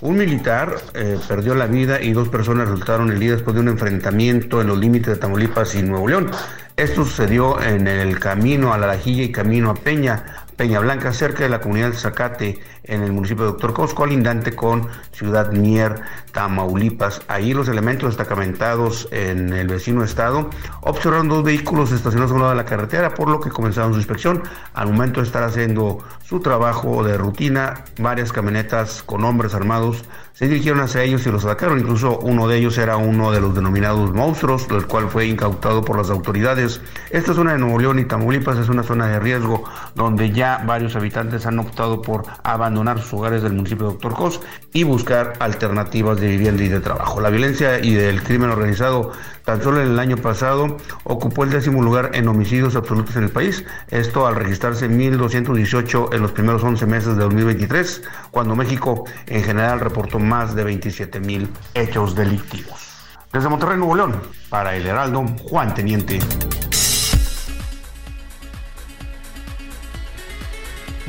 [0.00, 4.60] Un militar eh, perdió la vida y dos personas resultaron heridas después de un enfrentamiento
[4.60, 6.30] en los límites de Tamaulipas y Nuevo León.
[6.76, 11.42] Esto sucedió en el camino a La Lajilla y camino a Peña, Peña Blanca, cerca
[11.42, 16.00] de la comunidad de Zacate, en el municipio de Doctor Cosco, colindante con Ciudad Mier,
[16.32, 17.22] Tamaulipas.
[17.28, 20.48] Ahí los elementos destacamentados en el vecino estado
[20.82, 23.98] observaron dos vehículos estacionados a un lado de la carretera, por lo que comenzaron su
[23.98, 24.42] inspección.
[24.74, 30.48] Al momento de estar haciendo su trabajo de rutina, varias camionetas con hombres armados se
[30.48, 31.80] dirigieron hacia ellos y los atacaron.
[31.80, 35.98] Incluso uno de ellos era uno de los denominados monstruos, el cual fue incautado por
[35.98, 36.80] las autoridades.
[37.10, 40.96] Esta zona de Nuevo León y Tamaulipas es una zona de riesgo donde ya varios
[40.96, 44.40] habitantes han optado por abandonar sus hogares del municipio de Doctor Cos
[44.72, 47.20] y buscar alternativas de vivienda y de trabajo.
[47.20, 49.12] La violencia y del crimen organizado
[49.44, 53.30] tan solo en el año pasado ocupó el décimo lugar en homicidios absolutos en el
[53.30, 53.64] país.
[53.88, 59.80] Esto al registrarse 1.218 en los primeros 11 meses de 2023, cuando México en general
[59.80, 62.90] reportó más de 27 mil hechos delictivos.
[63.32, 66.18] Desde Monterrey, Nuevo León, para el Heraldo, Juan Teniente.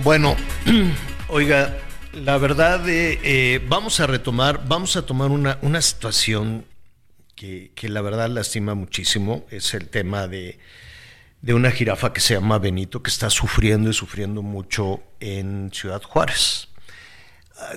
[0.03, 0.35] Bueno,
[1.31, 1.75] oiga,
[2.13, 6.65] la verdad, eh, eh, vamos a retomar, vamos a tomar una, una situación
[7.35, 10.59] que, que, la verdad lastima muchísimo, es el tema de,
[11.41, 16.03] de una jirafa que se llama Benito, que está sufriendo y sufriendo mucho en Ciudad
[16.03, 16.67] Juárez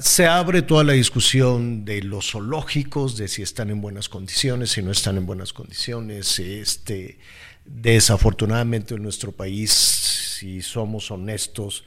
[0.01, 4.83] se abre toda la discusión de los zoológicos, de si están en buenas condiciones, si
[4.83, 6.39] no están en buenas condiciones.
[6.39, 7.19] Este,
[7.65, 11.85] desafortunadamente en nuestro país, si somos honestos,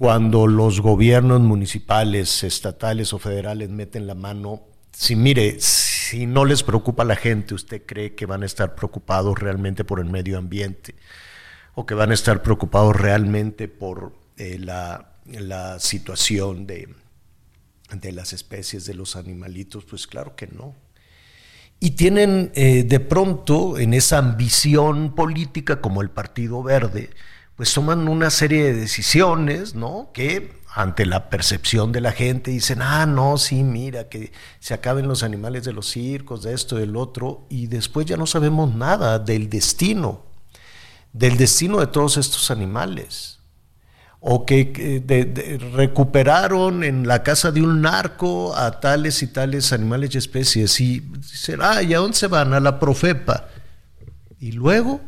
[0.00, 4.62] cuando los gobiernos municipales, estatales o federales meten la mano,
[4.92, 8.74] si mire, si no les preocupa a la gente, ¿usted cree que van a estar
[8.74, 10.94] preocupados realmente por el medio ambiente?
[11.74, 16.88] ¿O que van a estar preocupados realmente por eh, la, la situación de,
[17.92, 20.74] de las especies, de los animalitos, pues claro que no.
[21.78, 27.10] y tienen eh, de pronto en esa ambición política como el Partido Verde,
[27.60, 30.08] pues toman una serie de decisiones, ¿no?
[30.14, 35.06] Que ante la percepción de la gente dicen, ah, no, sí, mira, que se acaben
[35.06, 39.18] los animales de los circos, de esto, del otro, y después ya no sabemos nada
[39.18, 40.24] del destino,
[41.12, 43.40] del destino de todos estos animales.
[44.20, 50.16] O que recuperaron en la casa de un narco a tales y tales animales y
[50.16, 50.80] especies.
[50.80, 52.54] Y dicen, ah, ¿y a dónde se van?
[52.54, 53.48] A la profepa.
[54.38, 55.02] Y luego,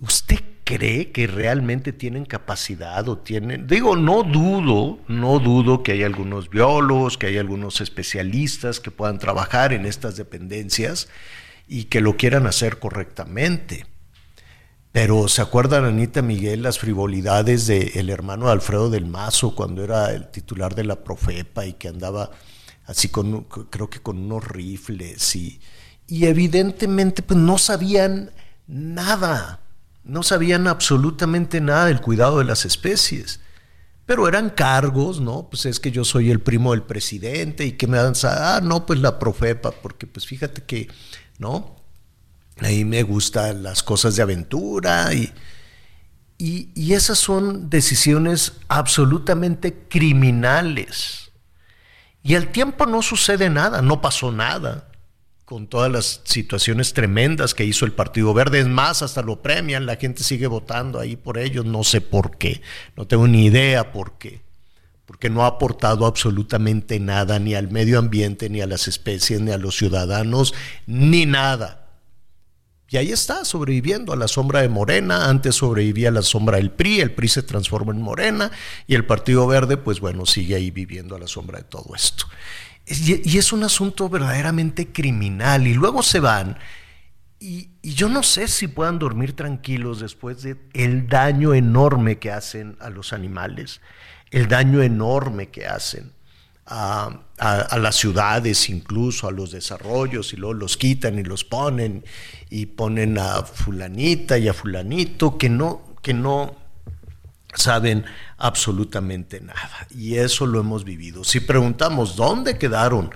[0.00, 6.04] ¿usted cree que realmente tienen capacidad o tienen, digo, no dudo, no dudo que hay
[6.04, 11.08] algunos biólogos, que hay algunos especialistas que puedan trabajar en estas dependencias
[11.66, 13.86] y que lo quieran hacer correctamente.
[14.92, 20.12] Pero ¿se acuerdan, Anita Miguel, las frivolidades del hermano de Alfredo del Mazo cuando era
[20.12, 22.30] el titular de la Profepa y que andaba
[22.86, 25.60] así con, creo que con unos rifles y,
[26.06, 28.30] y evidentemente pues no sabían
[28.68, 29.59] nada
[30.04, 33.40] no sabían absolutamente nada del cuidado de las especies.
[34.06, 35.48] Pero eran cargos, ¿no?
[35.48, 38.86] Pues es que yo soy el primo del presidente y que me dan, ah, no,
[38.86, 40.88] pues la profepa, porque pues fíjate que,
[41.38, 41.76] ¿no?
[42.58, 45.32] Ahí me gustan las cosas de aventura y,
[46.38, 51.30] y, y esas son decisiones absolutamente criminales.
[52.22, 54.89] Y al tiempo no sucede nada, no pasó nada
[55.50, 58.60] con todas las situaciones tremendas que hizo el Partido Verde.
[58.60, 62.38] Es más, hasta lo premian, la gente sigue votando ahí por ellos, no sé por
[62.38, 62.62] qué,
[62.96, 64.42] no tengo ni idea por qué,
[65.06, 69.50] porque no ha aportado absolutamente nada ni al medio ambiente, ni a las especies, ni
[69.50, 70.54] a los ciudadanos,
[70.86, 71.88] ni nada.
[72.88, 76.70] Y ahí está, sobreviviendo a la sombra de Morena, antes sobrevivía a la sombra del
[76.70, 78.52] PRI, el PRI se transforma en Morena
[78.86, 82.26] y el Partido Verde, pues bueno, sigue ahí viviendo a la sombra de todo esto.
[82.90, 85.66] Y, es un asunto verdaderamente criminal.
[85.66, 86.58] Y luego se van.
[87.38, 92.76] Y, yo no sé si puedan dormir tranquilos después de el daño enorme que hacen
[92.80, 93.80] a los animales,
[94.30, 96.12] el daño enorme que hacen
[96.66, 102.04] a, las ciudades, incluso a los desarrollos, y luego los quitan y los ponen,
[102.48, 106.59] y ponen a fulanita y a fulanito que no, que no
[107.54, 108.04] saben
[108.36, 109.86] absolutamente nada.
[109.90, 111.24] Y eso lo hemos vivido.
[111.24, 113.10] Si preguntamos dónde quedaron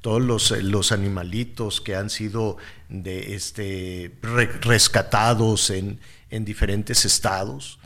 [0.00, 2.56] todos los, eh, los animalitos que han sido
[3.04, 4.16] este,
[4.60, 6.00] rescatados en,
[6.30, 7.78] en diferentes estados,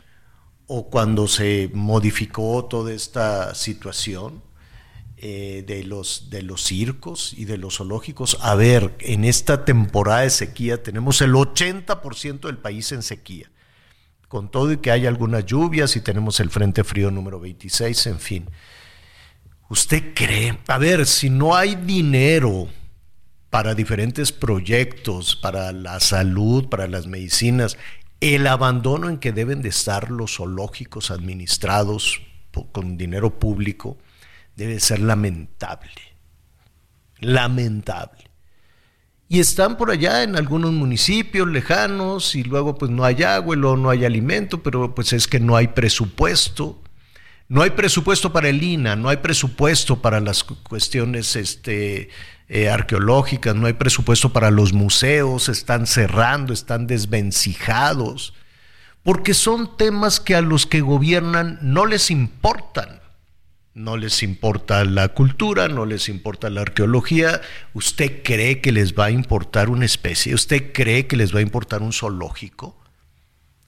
[0.67, 4.41] o cuando se modificó toda esta situación,
[5.23, 8.39] eh, de, los, de los circos y de los zoológicos.
[8.41, 13.51] A ver, en esta temporada de sequía tenemos el 80% del país en sequía
[14.31, 18.19] con todo y que hay algunas lluvias y tenemos el Frente Frío número 26, en
[18.21, 18.49] fin.
[19.67, 20.57] ¿Usted cree?
[20.67, 22.69] A ver, si no hay dinero
[23.49, 27.77] para diferentes proyectos, para la salud, para las medicinas,
[28.21, 32.21] el abandono en que deben de estar los zoológicos administrados
[32.71, 33.97] con dinero público
[34.55, 35.91] debe ser lamentable.
[37.19, 38.30] Lamentable
[39.31, 43.59] y están por allá en algunos municipios lejanos y luego pues no hay agua y
[43.59, 46.81] luego no hay alimento, pero pues es que no hay presupuesto.
[47.47, 52.09] No hay presupuesto para el INA, no hay presupuesto para las cuestiones este,
[52.49, 58.33] eh, arqueológicas, no hay presupuesto para los museos, están cerrando, están desvencijados,
[59.01, 63.00] porque son temas que a los que gobiernan no les importan.
[63.73, 67.41] No les importa la cultura, no les importa la arqueología.
[67.73, 70.33] ¿Usted cree que les va a importar una especie?
[70.33, 72.77] ¿Usted cree que les va a importar un zoológico?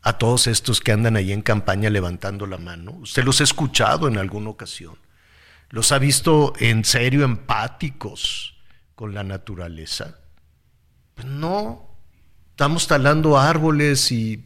[0.02, 2.92] A todos estos que andan ahí en campaña levantando la mano.
[3.02, 4.98] ¿Usted los ha escuchado en alguna ocasión?
[5.70, 8.58] ¿Los ha visto en serio empáticos
[8.96, 10.20] con la naturaleza?
[11.16, 11.90] Pues no.
[12.52, 14.46] Estamos talando árboles y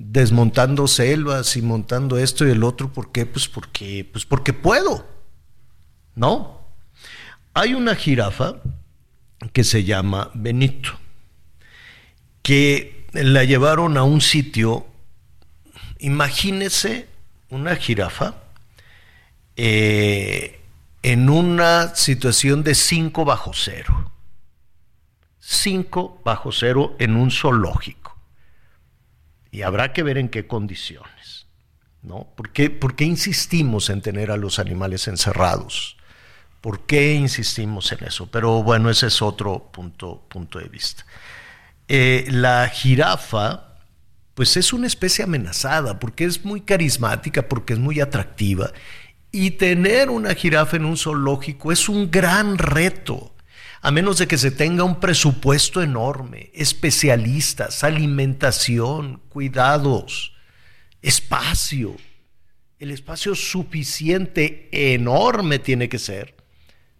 [0.00, 2.90] desmontando selvas y montando esto y el otro.
[2.90, 3.26] ¿Por qué?
[3.26, 5.06] Pues porque, pues porque puedo.
[6.14, 6.58] ¿No?
[7.52, 8.56] Hay una jirafa
[9.52, 10.90] que se llama Benito,
[12.42, 14.86] que la llevaron a un sitio,
[15.98, 17.08] imagínese
[17.50, 18.36] una jirafa
[19.56, 20.60] eh,
[21.02, 24.12] en una situación de 5 bajo cero.
[25.40, 28.09] 5 bajo cero en un zoológico.
[29.50, 31.46] Y habrá que ver en qué condiciones.
[32.02, 32.28] ¿no?
[32.34, 35.96] ¿Por qué, insistimos en tener a los animales encerrados?
[36.60, 38.30] ¿Por qué insistimos en eso?
[38.30, 41.04] Pero bueno, ese es otro punto, punto de vista.
[41.88, 43.76] Eh, la jirafa,
[44.34, 48.72] pues es una especie amenazada porque es muy carismática, porque es muy atractiva.
[49.32, 53.34] Y tener una jirafa en un zoológico es un gran reto.
[53.82, 60.34] A menos de que se tenga un presupuesto enorme, especialistas, alimentación, cuidados,
[61.00, 61.96] espacio.
[62.78, 66.34] El espacio suficiente, enorme tiene que ser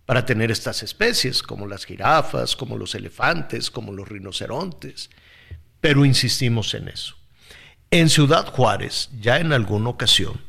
[0.07, 5.11] para tener estas especies, como las jirafas, como los elefantes, como los rinocerontes.
[5.81, 7.15] Pero insistimos en eso.
[7.90, 10.40] En Ciudad Juárez, ya en alguna ocasión,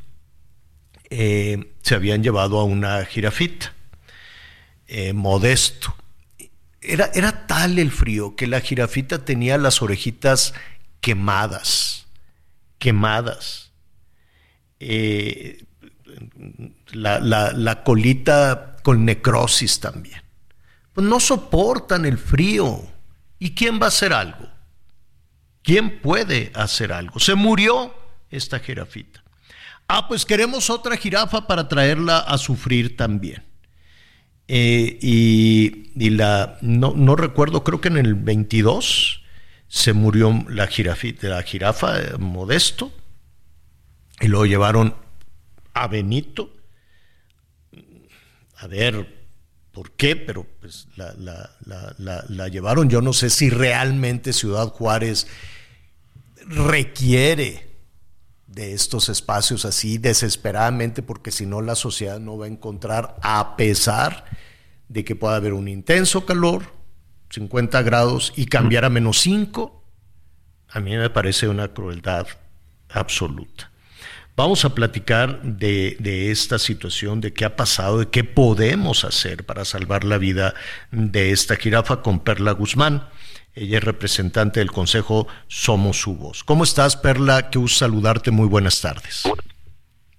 [1.09, 3.73] eh, se habían llevado a una jirafita,
[4.87, 5.95] eh, modesto.
[6.81, 10.53] Era, era tal el frío que la jirafita tenía las orejitas
[10.99, 12.07] quemadas,
[12.79, 13.71] quemadas.
[14.79, 15.63] Eh,
[16.91, 20.21] la, la, colita con necrosis también.
[20.93, 22.81] Pues no soportan el frío.
[23.39, 24.49] ¿Y quién va a hacer algo?
[25.63, 27.19] ¿Quién puede hacer algo?
[27.19, 27.95] Se murió
[28.29, 29.23] esta jirafita.
[29.87, 33.43] Ah, pues queremos otra jirafa para traerla a sufrir también.
[34.53, 39.23] Eh, y, la, no, recuerdo, creo que en el 22
[39.69, 42.91] se murió la, jirafita, la jirafa eh, Modesto
[44.19, 44.93] y lo llevaron
[45.73, 46.53] a Benito.
[48.57, 49.07] A ver
[49.71, 51.15] por qué, pero pues la,
[52.27, 52.89] la llevaron.
[52.89, 55.27] Yo no sé si realmente Ciudad Juárez
[56.45, 57.70] requiere
[58.53, 63.55] de estos espacios así desesperadamente, porque si no la sociedad no va a encontrar, a
[63.55, 64.25] pesar
[64.89, 66.63] de que pueda haber un intenso calor,
[67.29, 69.83] 50 grados, y cambiar a menos 5,
[70.69, 72.27] a mí me parece una crueldad
[72.89, 73.71] absoluta.
[74.35, 79.45] Vamos a platicar de, de, esta situación, de qué ha pasado, de qué podemos hacer
[79.45, 80.55] para salvar la vida
[80.91, 83.07] de esta jirafa con Perla Guzmán.
[83.53, 86.43] Ella es representante del Consejo Somos Su Voz.
[86.43, 87.49] ¿Cómo estás, Perla?
[87.49, 88.31] Qué gusto saludarte.
[88.31, 89.23] Muy buenas tardes.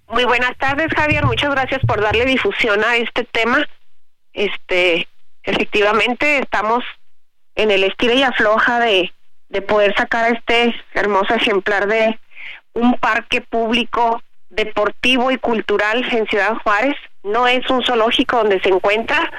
[0.07, 1.25] Muy buenas tardes, Javier.
[1.25, 3.67] Muchas gracias por darle difusión a este tema.
[4.33, 5.07] Este,
[5.41, 6.83] efectivamente, estamos
[7.55, 9.11] en el estilo y afloja de,
[9.49, 12.19] de poder sacar a este hermoso ejemplar de
[12.73, 16.95] un parque público deportivo y cultural en Ciudad Juárez.
[17.23, 19.31] No es un zoológico donde se encuentra,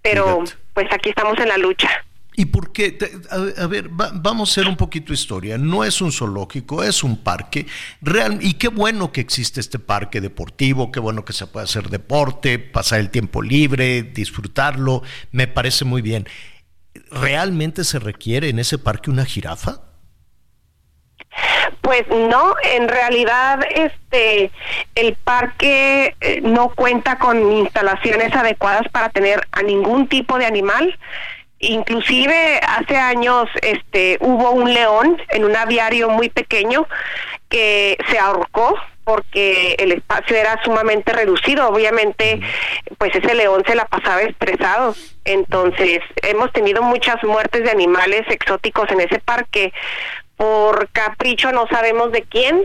[0.00, 0.42] pero
[0.72, 1.90] pues aquí estamos en la lucha.
[2.34, 2.96] ¿Y por qué?
[3.30, 5.58] A, ver, vamos a hacer un poquito historia.
[5.58, 7.66] No es un zoológico, es un parque.
[8.00, 11.90] Real, y qué bueno que existe este parque deportivo, qué bueno que se puede hacer
[11.90, 15.02] deporte, pasar el tiempo libre, disfrutarlo.
[15.30, 16.26] Me parece muy bien.
[17.10, 19.82] ¿Realmente se requiere en ese parque una jirafa?
[21.82, 24.50] Pues no, en realidad este
[24.94, 30.98] el parque eh, no cuenta con instalaciones adecuadas para tener a ningún tipo de animal.
[31.64, 36.88] Inclusive hace años este hubo un león en un aviario muy pequeño
[37.48, 41.68] que se ahorcó porque el espacio era sumamente reducido.
[41.68, 42.40] Obviamente,
[42.98, 44.96] pues ese león se la pasaba estresado.
[45.24, 49.72] Entonces, hemos tenido muchas muertes de animales exóticos en ese parque
[50.36, 52.64] por capricho, no sabemos de quién,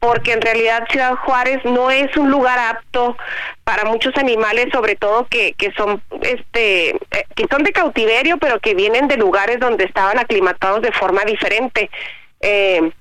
[0.00, 3.16] porque en realidad Ciudad Juárez no es un lugar apto
[3.64, 8.60] para muchos animales, sobre todo que, que son este eh, que son de cautiverio, pero
[8.60, 11.90] que vienen de lugares donde estaban aclimatados de forma diferente.
[12.40, 12.92] Eh,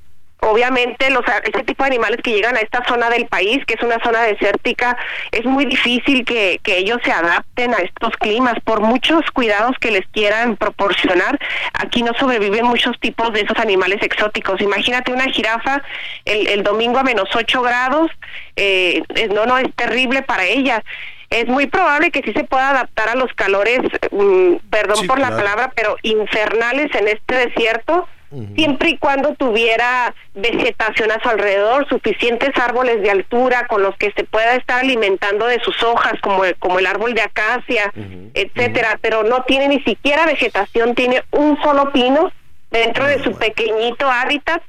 [0.42, 3.82] obviamente los ese tipo de animales que llegan a esta zona del país que es
[3.82, 4.98] una zona desértica
[5.32, 8.56] es muy difícil que, que ellos se adapten a estos climas.
[8.64, 11.40] Por muchos cuidados que les quieran proporcionar
[11.74, 14.62] aquí no sobreviven muchos tipos de esos animales exóticos.
[14.62, 15.82] Imagínate una jirafa
[16.26, 18.12] el, el domingo a menos 8 grados
[18.56, 19.04] eh,
[19.34, 20.84] no no es terrible para ella.
[21.30, 23.80] Es muy probable que sí se pueda adaptar a los calores,
[24.12, 28.08] mm, perdón por la palabra, pero infernales en este desierto,
[28.56, 34.12] siempre y cuando tuviera vegetación a su alrededor, suficientes árboles de altura con los que
[34.12, 37.92] se pueda estar alimentando de sus hojas, como el, como el árbol de acacia,
[38.34, 42.32] etcétera, pero no tiene ni siquiera vegetación, tiene un solo pino
[42.72, 44.62] dentro de su pequeñito hábitat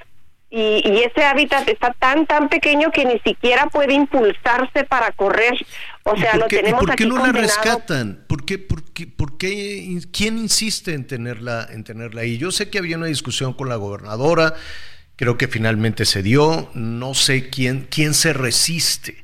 [0.50, 5.54] y, y, ese hábitat está tan tan pequeño que ni siquiera puede impulsarse para correr.
[6.04, 8.24] O sea, lo tenemos ¿por qué no la rescatan?
[8.26, 12.38] ¿Por qué, por qué, por qué, quién insiste en tenerla, en tenerla ahí?
[12.38, 14.54] Yo sé que había una discusión con la gobernadora,
[15.16, 19.22] creo que finalmente se dio, no sé quién, quién se resiste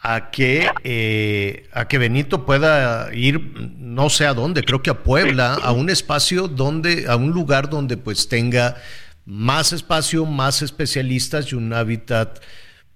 [0.00, 3.40] a que, eh, a que Benito pueda ir,
[3.78, 7.68] no sé a dónde, creo que a Puebla, a un espacio donde, a un lugar
[7.68, 8.76] donde pues tenga
[9.28, 12.42] más espacio, más especialistas y un hábitat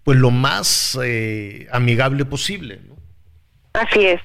[0.02, 2.80] pues lo más eh, amigable posible.
[2.88, 2.96] ¿no?
[3.74, 4.20] Así es.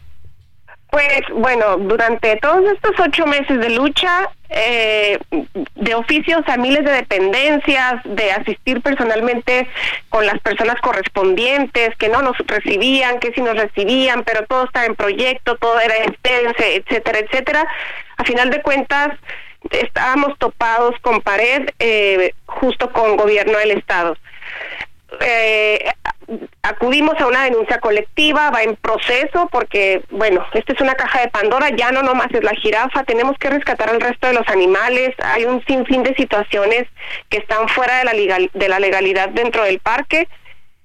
[0.90, 5.20] Pues bueno, durante todos estos ocho meses de lucha, eh,
[5.76, 9.68] de oficios a miles de dependencias, de asistir personalmente
[10.08, 14.86] con las personas correspondientes, que no nos recibían, que sí nos recibían, pero todo estaba
[14.86, 17.68] en proyecto, todo era extense, etcétera, etcétera.
[18.16, 19.10] A final de cuentas,
[19.72, 24.16] estábamos topados con pared eh, justo con gobierno del Estado
[25.22, 25.90] eh,
[26.62, 31.30] acudimos a una denuncia colectiva, va en proceso porque, bueno, esta es una caja de
[31.30, 35.16] Pandora, ya no nomás es la jirafa, tenemos que rescatar al resto de los animales,
[35.24, 36.86] hay un sinfín de situaciones
[37.30, 40.28] que están fuera de la, legal, de la legalidad dentro del parque,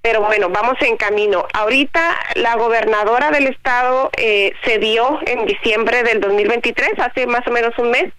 [0.01, 1.45] pero bueno, vamos en camino.
[1.53, 7.77] Ahorita la gobernadora del estado eh, se en diciembre del 2023, hace más o menos
[7.77, 8.11] un mes,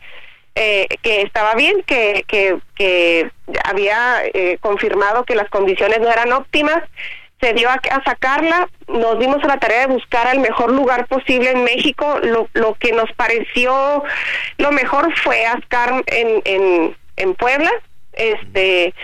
[0.55, 3.31] eh, que estaba bien, que, que, que
[3.65, 6.83] había eh, confirmado que las condiciones no eran óptimas,
[7.41, 11.51] se dio a, sacarla, nos dimos a la tarea de buscar el mejor lugar posible
[11.51, 14.03] en México, lo, lo que nos pareció
[14.59, 17.71] lo mejor fue Ascar en, en, en Puebla,
[18.13, 18.95] este,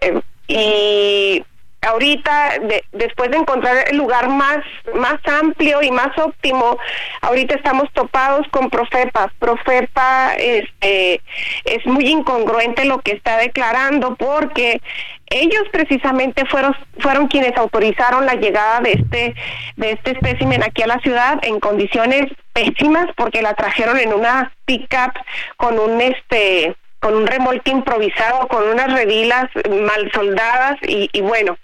[0.00, 1.44] eh, y
[1.84, 2.54] ahorita
[2.92, 4.58] después de encontrar el lugar más
[4.94, 6.78] más amplio y más óptimo
[7.20, 9.32] ahorita estamos topados con Profepa.
[9.38, 11.20] Profepa este
[11.64, 14.80] es muy incongruente lo que está declarando porque
[15.26, 19.34] ellos precisamente fueron fueron quienes autorizaron la llegada de este
[19.76, 24.52] de este espécimen aquí a la ciudad en condiciones pésimas porque la trajeron en una
[24.64, 25.12] pickup
[25.56, 31.58] con un este con un remolque improvisado, con unas redilas mal soldadas y, y bueno,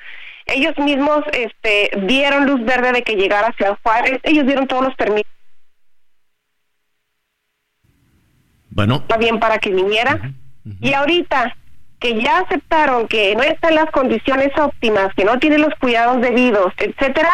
[0.45, 4.85] ellos mismos este, dieron luz verde de que llegara a Ciudad Juárez, ellos dieron todos
[4.85, 5.33] los permisos.
[8.69, 8.97] Bueno.
[8.97, 10.21] Está bien para que viniera.
[10.79, 11.57] Y ahorita
[12.01, 16.75] que ya aceptaron que no están las condiciones óptimas, que no tienen los cuidados debidos,
[16.77, 17.31] etcétera,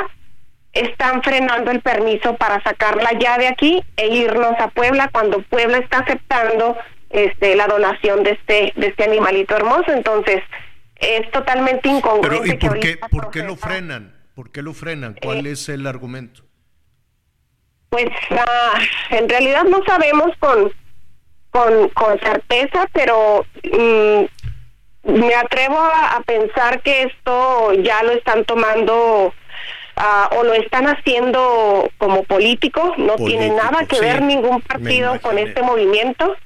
[0.73, 5.79] están frenando el permiso para sacarla ya de aquí e irnos a Puebla cuando Puebla
[5.79, 6.77] está aceptando
[7.11, 9.93] este, la donación de este, de este animalito hermoso.
[9.93, 10.43] Entonces,
[10.97, 12.57] es totalmente incongruente.
[12.59, 14.15] Pero, ¿y por, qué, por qué lo frenan?
[14.35, 15.17] ¿Por qué lo frenan?
[15.23, 16.43] ¿Cuál eh, es el argumento?
[17.89, 18.79] Pues ah,
[19.11, 20.73] en realidad no sabemos con,
[21.51, 24.25] con, con certeza, pero mm,
[25.05, 29.33] me atrevo a, pensar que esto ya lo están tomando
[29.97, 35.39] ah, o lo están haciendo como político, no tiene nada que ver ningún partido con
[35.39, 36.37] este movimiento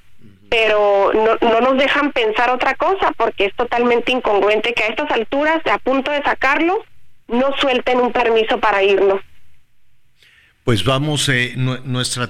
[0.51, 5.11] pero no, no nos dejan pensar otra cosa porque es totalmente incongruente que a estas
[5.13, 6.85] alturas, a punto de sacarlo,
[7.29, 9.21] no suelten un permiso para irnos.
[10.65, 12.29] Pues vamos, eh, nuestra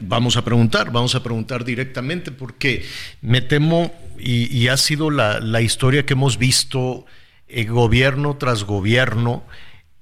[0.00, 2.84] vamos a preguntar, vamos a preguntar directamente porque
[3.22, 7.06] me temo y, ha sido la, la, historia que hemos visto
[7.48, 9.44] eh, gobierno tras gobierno.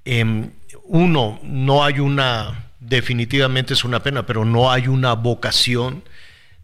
[0.05, 0.51] Em,
[0.85, 6.03] uno, no hay una, definitivamente es una pena, pero no hay una vocación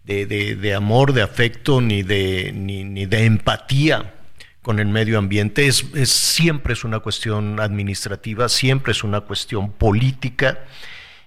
[0.04, 4.14] de, amor, de afecto, ni de, ni, de empatía
[4.62, 5.66] con el medio ambiente.
[5.66, 10.58] Es, siempre es una cuestión administrativa, siempre es una cuestión política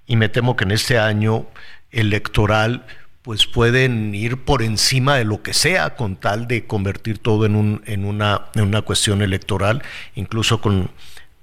[0.06, 1.48] y me temo que en este año
[1.92, 2.86] electoral
[3.24, 7.56] pues pueden ir por encima de lo que sea con tal de convertir todo en,
[7.56, 9.84] un, en, una, en una cuestión electoral,
[10.16, 10.92] incluso con,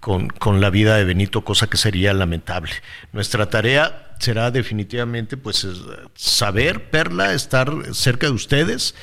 [0.01, 2.73] con, con, la vida de Benito, cosa que sería lamentable.
[3.13, 5.67] Nuestra tarea será definitivamente pues
[6.15, 8.95] saber, Perla, estar cerca de ustedes.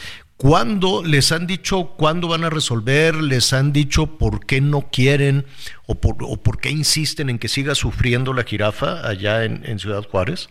[0.42, 3.14] ¿Cuándo les han dicho cuándo van a resolver?
[3.14, 5.46] ¿Les han dicho por qué no quieren
[5.86, 10.04] o por, o por qué insisten en que siga sufriendo la jirafa allá en, Ciudad
[10.10, 10.50] Juárez?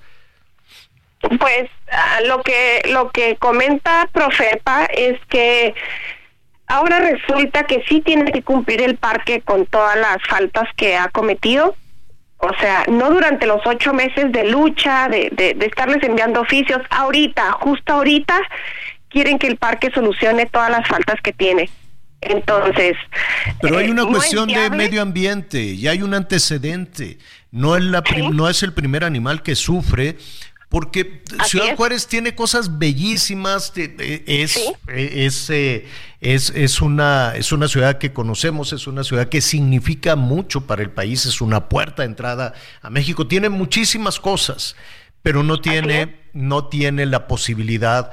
[1.20, 5.74] Pues ah, lo que lo que comenta Profepa es que
[6.69, 11.09] ahora resulta que sí tiene que cumplir el parque con todas las faltas que ha
[11.09, 11.74] cometido
[12.40, 17.52] o sea, no durante los ocho meses de lucha, de, de, estarles enviando oficios, ahorita,
[17.52, 18.40] justo ahorita,
[19.10, 21.68] quieren que el parque solucione todas las faltas que tiene.
[22.22, 22.96] Entonces.
[23.60, 27.18] Pero hay una cuestión de medio ambiente y hay un antecedente.
[27.50, 28.02] No es, la
[28.32, 30.16] no es el primer animal que sufre
[30.70, 34.56] porque Ciudad Juárez tiene cosas bellísimas, es,
[34.86, 35.88] es, eh,
[36.20, 40.82] es, es, una, es una ciudad que conocemos, es una ciudad que significa mucho para
[40.82, 44.76] el país, es una puerta de entrada a México, tiene muchísimas cosas,
[45.22, 48.12] pero no tiene, no tiene la posibilidad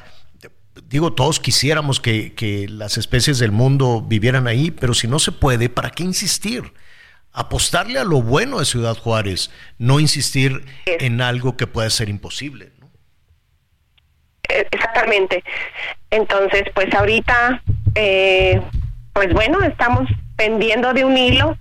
[0.89, 5.31] digo, todos quisiéramos que, que, las especies del mundo vivieran ahí, pero si no se
[5.31, 6.71] puede, ¿para qué insistir?
[7.33, 12.71] Apostarle a lo bueno de Ciudad Juárez, no insistir en algo que pueda ser imposible.
[14.49, 15.43] Eh, exactamente.
[16.09, 17.61] Entonces, pues ahorita,
[17.95, 18.61] eh,
[19.13, 21.57] pues bueno, estamos pendiendo de un hilo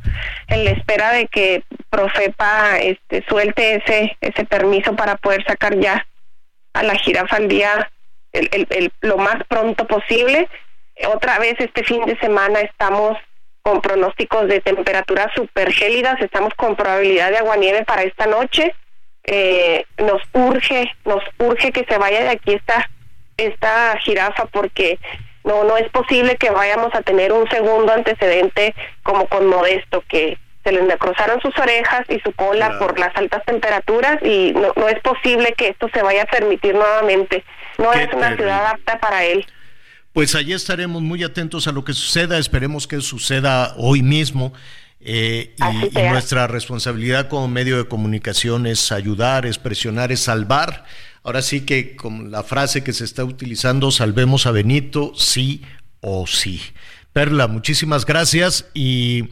[0.49, 6.07] en la espera de que Profepa este, suelte ese, ese permiso para poder sacar ya
[6.75, 7.91] a la jirafa al día
[8.33, 10.49] el, el, lo más pronto posible.
[11.09, 13.17] Otra vez este fin de semana estamos
[13.67, 18.73] con pronósticos de temperaturas super gélidas, estamos con probabilidad de aguanieve para esta noche.
[19.25, 22.89] Eh, nos urge, nos urge que se vaya de aquí esta,
[23.37, 25.01] esta jirafa porque
[25.43, 28.73] no, no es posible que vayamos a tener un segundo antecedente
[29.03, 33.45] como con Modesto, que se le necrosaron sus orejas y su cola por las altas
[33.47, 37.43] temperaturas y no, no es posible que esto se vaya a permitir nuevamente.
[37.79, 39.45] No es una ciudad apta para él.
[40.17, 44.55] Pues allí estaremos muy atentos a lo que suceda, esperemos que suceda hoy mismo.
[44.99, 50.87] Eh, y, nuestra responsabilidad como medio de comunicación es ayudar, es presionar, es salvar.
[51.23, 55.61] Ahora sí que con la frase que se está utilizando, salvemos a Benito, sí
[56.01, 56.63] o sí.
[57.13, 59.29] Perla, muchísimas gracias y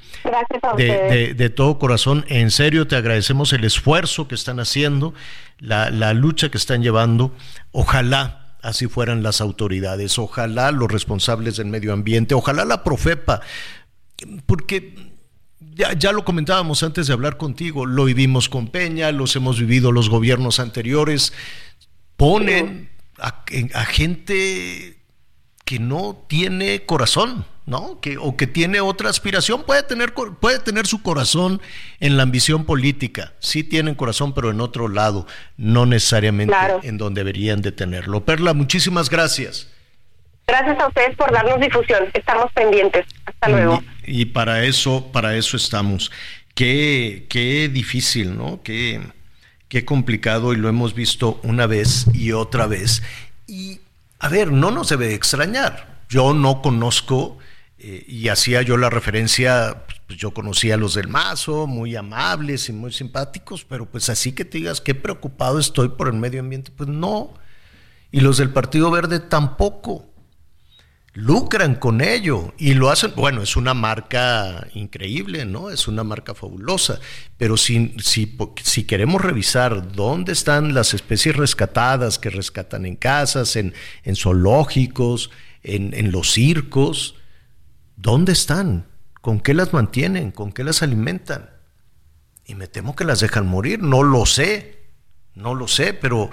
[0.77, 5.15] de, todo corazón, en serio te agradecemos el esfuerzo que están haciendo,
[5.61, 7.35] la, la lucha que están llevando.
[7.73, 13.41] Ojalá así fueran las autoridades, ojalá los responsables del medio ambiente, ojalá la Profepa,
[14.47, 14.95] porque
[15.75, 19.93] ya, ya, lo comentábamos antes de hablar contigo, lo vivimos con Peña, los hemos vivido
[19.93, 21.33] los gobiernos anteriores,
[22.17, 24.94] ponen a gente
[25.65, 28.01] que no tiene corazón, ¿no?
[28.01, 31.61] Que, o que tiene otra aspiración, puede tener, puede tener su corazón
[32.01, 35.27] en la ambición política, sí tienen corazón, pero en otro lado,
[35.57, 38.25] no necesariamente en donde deberían de tenerlo.
[38.25, 39.71] Perla, muchísimas gracias.
[40.47, 43.07] Gracias a ustedes por darnos difusión, estamos pendientes.
[43.25, 43.83] Hasta luego.
[44.05, 46.13] Y, para eso, para eso estamos.
[46.55, 48.63] Qué, qué difícil, ¿no?
[48.63, 49.01] Qué,
[49.69, 53.03] qué complicado y lo hemos visto una vez y otra vez.
[53.47, 53.81] Y
[54.25, 56.07] a ver, no nos debe extrañar.
[56.09, 57.37] Yo no conozco,
[57.77, 62.71] eh, y hacía yo la referencia, pues yo conocía a los del Mazo, muy amables
[62.71, 66.41] y muy simpáticos, pero pues así que te digas qué preocupado estoy por el medio
[66.41, 67.35] ambiente, pues no.
[68.13, 70.14] Y los del Partido Verde tampoco
[71.15, 75.71] lucran con ello y lo hacen, bueno, es una marca increíble, ¿no?
[75.71, 76.99] Es una marca fabulosa,
[77.39, 83.55] pero si, si, si queremos revisar dónde están las especies rescatadas que rescatan en casas,
[83.55, 85.31] en, en zoológicos,
[85.63, 87.15] en, en los circos,
[87.97, 88.87] ¿dónde están?
[89.21, 90.33] ¿Con qué las mantienen?
[90.33, 91.49] ¿Con qué las alimentan?
[92.45, 94.83] Y me temo que las dejan morir, no lo sé,
[95.35, 96.29] no lo sé, pero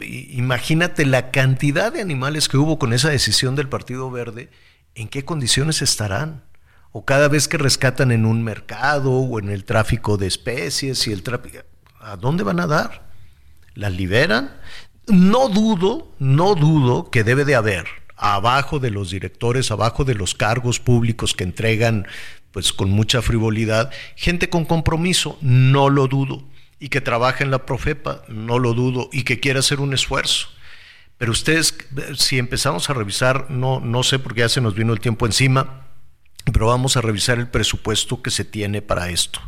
[0.00, 4.50] imagínate la cantidad de animales que hubo con esa decisión del Partido Verde,
[4.94, 6.44] ¿en qué condiciones estarán?
[6.92, 11.12] O cada vez que rescatan en un mercado o en el tráfico de especies y
[11.12, 11.58] el tráfico,
[12.00, 13.08] ¿a dónde van a dar?
[13.74, 14.56] ¿Las liberan?
[15.08, 17.86] No dudo, no dudo que debe de haber
[18.16, 22.06] abajo de los directores, abajo de los cargos públicos que entregan
[22.52, 26.44] pues con mucha frivolidad, gente con compromiso, no lo dudo
[26.78, 30.48] y que trabaje en la Profepa, no lo dudo, y que quiera hacer un esfuerzo.
[31.18, 31.76] Pero ustedes,
[32.16, 35.86] si empezamos a revisar, no, no sé porque ya se nos vino el tiempo encima,
[36.52, 39.40] pero vamos a revisar el presupuesto que se tiene para esto.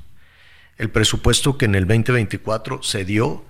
[0.78, 3.44] El presupuesto que en el 2024 se dio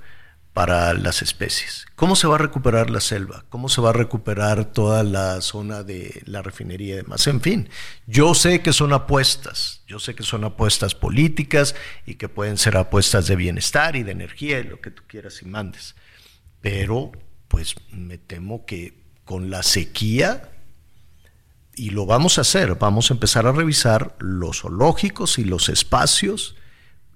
[0.56, 1.84] para las especies.
[1.96, 3.44] ¿Cómo se va a recuperar la selva?
[3.50, 7.26] ¿Cómo se va a recuperar toda la zona de la refinería y demás?
[7.26, 7.68] En fin,
[8.06, 11.74] yo sé que son apuestas, yo sé que son apuestas políticas
[12.06, 15.42] y que pueden ser apuestas de bienestar y de energía y lo que tú quieras
[15.42, 15.94] y mandes.
[16.62, 17.12] Pero,
[17.48, 18.94] pues me temo que
[19.26, 20.52] con la sequía,
[21.74, 26.56] y lo vamos a hacer, vamos a empezar a revisar los zoológicos y los espacios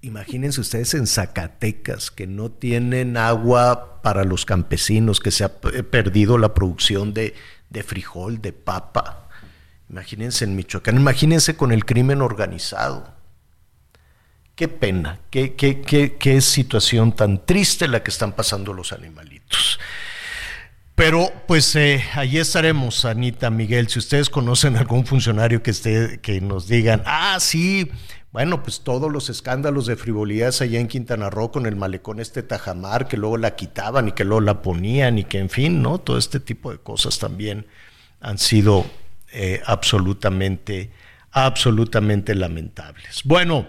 [0.02, 6.38] Imagínense ustedes en Zacatecas, que no tienen agua para los campesinos, que se ha perdido
[6.38, 7.34] la producción de,
[7.84, 9.28] frijol, de papa.
[9.90, 13.12] Imagínense en Michoacán, imagínense con el crimen organizado.
[14.54, 19.78] Qué pena, qué, qué, qué, qué situación tan triste la que están pasando los animalitos.
[21.00, 26.42] Pero pues eh, allí estaremos, Anita, Miguel, si ustedes conocen algún funcionario que, esté, que
[26.42, 27.90] nos digan, ah, sí,
[28.32, 32.44] bueno, pues todos los escándalos de frivolidad allá en Quintana Roo con el malecón este
[32.44, 35.98] Tajamar, que luego la quitaban y que luego la ponían y que en fin, ¿no?
[35.98, 37.66] Todo este tipo de cosas también
[38.20, 38.86] han sido
[39.32, 40.92] eh, absolutamente,
[41.32, 43.22] absolutamente lamentables.
[43.24, 43.68] Bueno,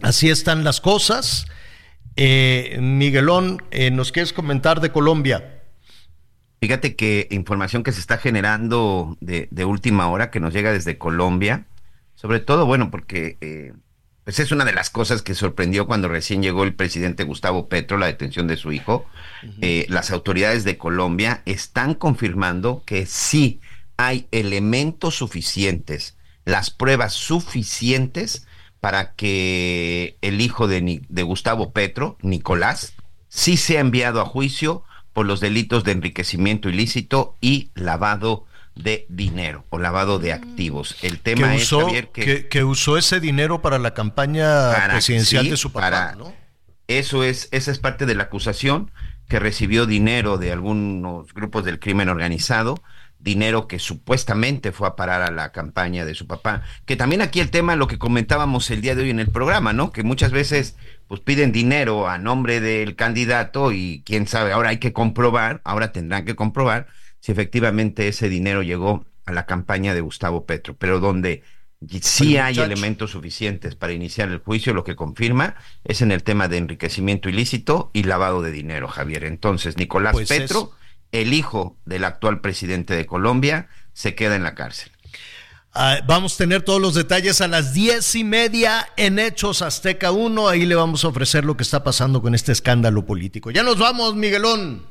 [0.00, 1.46] así están las cosas.
[2.16, 5.62] Eh, Miguelón, eh, ¿nos quieres comentar de Colombia?
[6.60, 11.67] Fíjate que información que se está generando de última hora que nos llega desde Colombia
[12.20, 13.72] sobre todo, bueno, porque eh,
[14.24, 17.96] pues es una de las cosas que sorprendió cuando recién llegó el presidente Gustavo Petro,
[17.96, 19.06] la detención de su hijo.
[19.60, 23.60] Eh, las autoridades de Colombia están confirmando que sí
[23.96, 28.48] hay elementos suficientes, las pruebas suficientes
[28.80, 32.94] para que el hijo de, de Gustavo Petro, Nicolás,
[33.28, 34.82] sí sea enviado a juicio
[35.12, 38.47] por los delitos de enriquecimiento ilícito y lavado
[38.78, 40.96] de dinero o lavado de activos.
[41.02, 46.14] El tema es, Javier, que, usó ese dinero para la campaña presidencial de su papá,
[46.16, 46.32] ¿no?
[46.86, 48.90] Eso es, esa es parte de la acusación,
[49.28, 52.82] que recibió dinero de algunos grupos del crimen organizado,
[53.18, 56.62] dinero que supuestamente fue a parar a la campaña de su papá.
[56.86, 59.74] Que también aquí el tema, lo que comentábamos el día de hoy en el programa,
[59.74, 59.92] ¿no?
[59.92, 60.76] Que muchas veces
[61.08, 65.92] pues piden dinero a nombre del candidato y quién sabe, ahora hay que comprobar, ahora
[65.92, 66.86] tendrán que comprobar
[67.20, 71.42] si efectivamente ese dinero llegó a la campaña de Gustavo Petro, pero donde
[72.00, 75.54] sí hay elementos suficientes para iniciar el juicio, lo que confirma
[75.84, 79.24] es en el tema de enriquecimiento ilícito y lavado de dinero, Javier.
[79.24, 80.72] Entonces, Nicolás pues Petro,
[81.12, 84.90] el hijo del actual presidente de Colombia, se queda en la cárcel.
[85.72, 90.10] Ah, vamos a tener todos los detalles a las diez y media en Hechos Azteca
[90.10, 90.48] 1.
[90.48, 93.50] Ahí le vamos a ofrecer lo que está pasando con este escándalo político.
[93.50, 94.87] Ya nos vamos, Miguelón.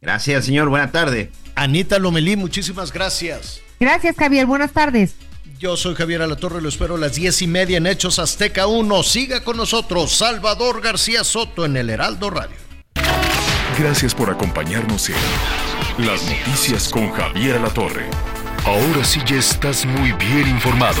[0.00, 0.68] Gracias, señor.
[0.68, 1.30] Buena tarde.
[1.54, 3.60] Anita Lomelí, muchísimas gracias.
[3.80, 4.46] Gracias, Javier.
[4.46, 5.14] Buenas tardes.
[5.58, 9.02] Yo soy Javier Alatorre, lo espero a las diez y media en Hechos Azteca 1.
[9.02, 12.56] Siga con nosotros, Salvador García Soto en el Heraldo Radio.
[13.76, 18.06] Gracias por acompañarnos en Las Noticias con Javier Alatorre.
[18.64, 21.00] Ahora sí ya estás muy bien informado.